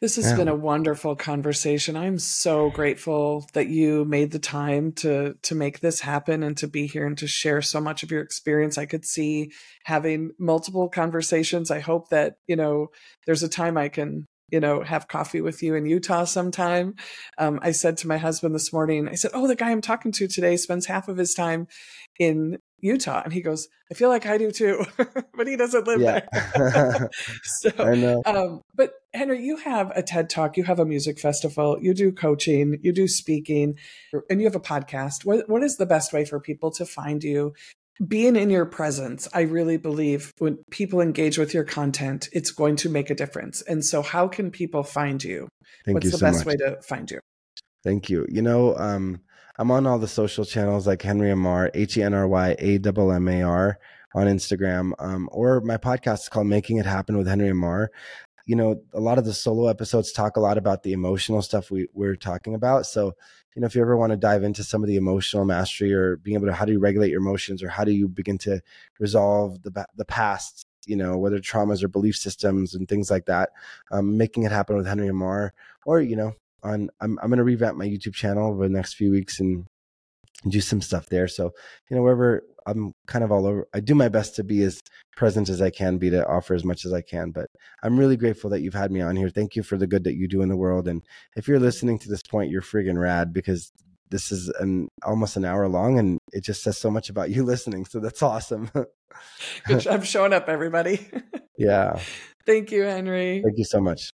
This 0.00 0.14
has 0.14 0.30
yeah. 0.30 0.36
been 0.36 0.48
a 0.48 0.54
wonderful 0.54 1.16
conversation. 1.16 1.96
I'm 1.96 2.20
so 2.20 2.70
grateful 2.70 3.48
that 3.54 3.66
you 3.66 4.04
made 4.04 4.30
the 4.30 4.38
time 4.38 4.92
to 4.92 5.34
to 5.42 5.54
make 5.56 5.80
this 5.80 6.00
happen 6.00 6.44
and 6.44 6.56
to 6.58 6.68
be 6.68 6.86
here 6.86 7.04
and 7.04 7.18
to 7.18 7.26
share 7.26 7.60
so 7.62 7.80
much 7.80 8.04
of 8.04 8.12
your 8.12 8.22
experience. 8.22 8.78
I 8.78 8.86
could 8.86 9.04
see 9.04 9.50
having 9.84 10.30
multiple 10.38 10.88
conversations. 10.88 11.72
I 11.72 11.80
hope 11.80 12.10
that, 12.10 12.36
you 12.46 12.54
know, 12.54 12.88
there's 13.26 13.42
a 13.42 13.48
time 13.48 13.76
I 13.76 13.88
can 13.88 14.26
you 14.50 14.60
know, 14.60 14.82
have 14.82 15.08
coffee 15.08 15.42
with 15.42 15.62
you 15.62 15.74
in 15.74 15.84
Utah 15.84 16.24
sometime. 16.24 16.94
Um, 17.36 17.58
I 17.60 17.72
said 17.72 17.98
to 17.98 18.08
my 18.08 18.16
husband 18.16 18.54
this 18.54 18.72
morning, 18.72 19.06
I 19.06 19.14
said, 19.14 19.32
Oh, 19.34 19.46
the 19.46 19.54
guy 19.54 19.70
I'm 19.70 19.82
talking 19.82 20.10
to 20.12 20.26
today 20.26 20.56
spends 20.56 20.86
half 20.86 21.08
of 21.08 21.18
his 21.18 21.34
time 21.34 21.66
in 22.18 22.56
Utah. 22.80 23.22
And 23.24 23.32
he 23.32 23.40
goes, 23.40 23.68
I 23.90 23.94
feel 23.94 24.08
like 24.08 24.26
I 24.26 24.38
do 24.38 24.50
too, 24.50 24.84
but 25.34 25.46
he 25.46 25.56
doesn't 25.56 25.86
live 25.86 26.00
yeah. 26.00 26.20
there. 26.32 27.10
so, 27.42 27.70
I 27.78 27.94
know. 27.94 28.22
Um, 28.26 28.62
but 28.74 28.92
Henry, 29.12 29.42
you 29.42 29.56
have 29.56 29.90
a 29.96 30.02
TED 30.02 30.30
talk, 30.30 30.56
you 30.56 30.64
have 30.64 30.78
a 30.78 30.86
music 30.86 31.18
festival, 31.18 31.78
you 31.80 31.94
do 31.94 32.12
coaching, 32.12 32.78
you 32.82 32.92
do 32.92 33.08
speaking, 33.08 33.74
and 34.30 34.40
you 34.40 34.46
have 34.46 34.56
a 34.56 34.60
podcast. 34.60 35.24
What, 35.24 35.48
what 35.48 35.62
is 35.62 35.76
the 35.76 35.86
best 35.86 36.12
way 36.12 36.24
for 36.24 36.40
people 36.40 36.70
to 36.72 36.86
find 36.86 37.22
you 37.22 37.54
being 38.06 38.36
in 38.36 38.50
your 38.50 38.64
presence, 38.64 39.28
I 39.34 39.40
really 39.40 39.76
believe 39.76 40.32
when 40.38 40.58
people 40.70 41.00
engage 41.00 41.36
with 41.36 41.52
your 41.52 41.64
content, 41.64 42.28
it's 42.32 42.52
going 42.52 42.76
to 42.76 42.88
make 42.88 43.10
a 43.10 43.14
difference. 43.14 43.60
And 43.62 43.84
so, 43.84 44.02
how 44.02 44.28
can 44.28 44.50
people 44.50 44.84
find 44.84 45.22
you? 45.22 45.48
Thank 45.84 45.96
What's 45.96 46.04
you 46.04 46.10
the 46.12 46.18
so 46.18 46.26
best 46.26 46.38
much. 46.38 46.46
way 46.46 46.56
to 46.58 46.80
find 46.82 47.10
you? 47.10 47.18
Thank 47.82 48.08
you. 48.08 48.26
You 48.28 48.42
know, 48.42 48.76
um, 48.76 49.20
I'm 49.60 49.72
on 49.72 49.88
all 49.88 49.98
the 49.98 50.06
social 50.06 50.44
channels 50.44 50.86
like 50.86 51.02
Henry 51.02 51.30
Ammar, 51.30 51.70
H 51.74 51.96
E 51.96 52.02
N 52.02 52.14
R 52.14 52.28
Y 52.28 52.54
A 52.60 52.78
M 52.78 53.10
M 53.10 53.28
A 53.28 53.42
R 53.42 53.78
on 54.14 54.26
Instagram, 54.28 54.92
um, 55.00 55.28
or 55.32 55.60
my 55.62 55.76
podcast 55.76 56.20
is 56.20 56.28
called 56.28 56.46
Making 56.46 56.76
It 56.76 56.86
Happen 56.86 57.16
with 57.16 57.26
Henry 57.26 57.50
Ammar. 57.50 57.88
You 58.46 58.54
know, 58.54 58.80
a 58.94 59.00
lot 59.00 59.18
of 59.18 59.24
the 59.24 59.34
solo 59.34 59.66
episodes 59.66 60.12
talk 60.12 60.36
a 60.36 60.40
lot 60.40 60.58
about 60.58 60.84
the 60.84 60.92
emotional 60.92 61.42
stuff 61.42 61.72
we, 61.72 61.88
we're 61.92 62.14
talking 62.14 62.54
about. 62.54 62.86
So 62.86 63.14
you 63.56 63.60
know, 63.60 63.66
if 63.66 63.74
you 63.74 63.82
ever 63.82 63.96
want 63.96 64.12
to 64.12 64.16
dive 64.16 64.44
into 64.44 64.62
some 64.62 64.84
of 64.84 64.88
the 64.88 64.94
emotional 64.94 65.44
mastery 65.44 65.92
or 65.92 66.18
being 66.18 66.36
able 66.36 66.46
to 66.46 66.52
how 66.52 66.64
do 66.64 66.70
you 66.70 66.78
regulate 66.78 67.10
your 67.10 67.20
emotions 67.20 67.60
or 67.60 67.68
how 67.68 67.82
do 67.82 67.90
you 67.90 68.06
begin 68.06 68.38
to 68.38 68.60
resolve 69.00 69.60
the 69.64 69.84
the 69.96 70.04
past, 70.04 70.66
you 70.86 70.94
know, 70.94 71.18
whether 71.18 71.40
traumas 71.40 71.82
or 71.82 71.88
belief 71.88 72.14
systems 72.14 72.76
and 72.76 72.88
things 72.88 73.10
like 73.10 73.26
that, 73.26 73.50
um, 73.90 74.16
making 74.16 74.44
it 74.44 74.52
happen 74.52 74.76
with 74.76 74.86
Henry 74.86 75.08
Ammar, 75.08 75.50
or 75.84 76.00
you 76.00 76.14
know, 76.14 76.34
on 76.62 76.90
I'm 77.00 77.18
I'm 77.22 77.28
going 77.28 77.38
to 77.38 77.44
revamp 77.44 77.76
my 77.76 77.86
YouTube 77.86 78.14
channel 78.14 78.50
over 78.50 78.66
the 78.66 78.74
next 78.74 78.94
few 78.94 79.10
weeks 79.10 79.40
and 79.40 79.66
do 80.48 80.60
some 80.60 80.80
stuff 80.80 81.06
there. 81.06 81.26
So, 81.28 81.50
you 81.90 81.96
know, 81.96 82.02
wherever 82.02 82.42
I'm 82.66 82.92
kind 83.06 83.24
of 83.24 83.32
all 83.32 83.46
over, 83.46 83.66
I 83.74 83.80
do 83.80 83.94
my 83.94 84.08
best 84.08 84.36
to 84.36 84.44
be 84.44 84.62
as 84.62 84.80
present 85.16 85.48
as 85.48 85.60
I 85.60 85.70
can 85.70 85.98
be 85.98 86.10
to 86.10 86.26
offer 86.26 86.54
as 86.54 86.64
much 86.64 86.84
as 86.84 86.92
I 86.92 87.00
can. 87.00 87.30
But 87.30 87.46
I'm 87.82 87.98
really 87.98 88.16
grateful 88.16 88.50
that 88.50 88.60
you've 88.60 88.74
had 88.74 88.92
me 88.92 89.00
on 89.00 89.16
here. 89.16 89.30
Thank 89.30 89.56
you 89.56 89.62
for 89.62 89.76
the 89.76 89.86
good 89.86 90.04
that 90.04 90.14
you 90.14 90.28
do 90.28 90.42
in 90.42 90.48
the 90.48 90.56
world. 90.56 90.86
And 90.86 91.02
if 91.36 91.48
you're 91.48 91.58
listening 91.58 91.98
to 92.00 92.08
this 92.08 92.22
point, 92.22 92.50
you're 92.50 92.62
friggin' 92.62 93.00
rad 93.00 93.32
because 93.32 93.72
this 94.10 94.32
is 94.32 94.48
an 94.60 94.88
almost 95.02 95.36
an 95.36 95.44
hour 95.44 95.68
long 95.68 95.98
and 95.98 96.18
it 96.32 96.42
just 96.42 96.62
says 96.62 96.78
so 96.78 96.90
much 96.90 97.10
about 97.10 97.30
you 97.30 97.42
listening. 97.44 97.84
So 97.84 98.00
that's 98.00 98.22
awesome. 98.22 98.70
Good 99.66 99.80
job 99.80 100.04
showing 100.04 100.32
up, 100.32 100.48
everybody. 100.48 101.08
yeah. 101.58 101.98
Thank 102.46 102.70
you, 102.70 102.82
Henry. 102.82 103.42
Thank 103.44 103.58
you 103.58 103.64
so 103.64 103.80
much. 103.80 104.10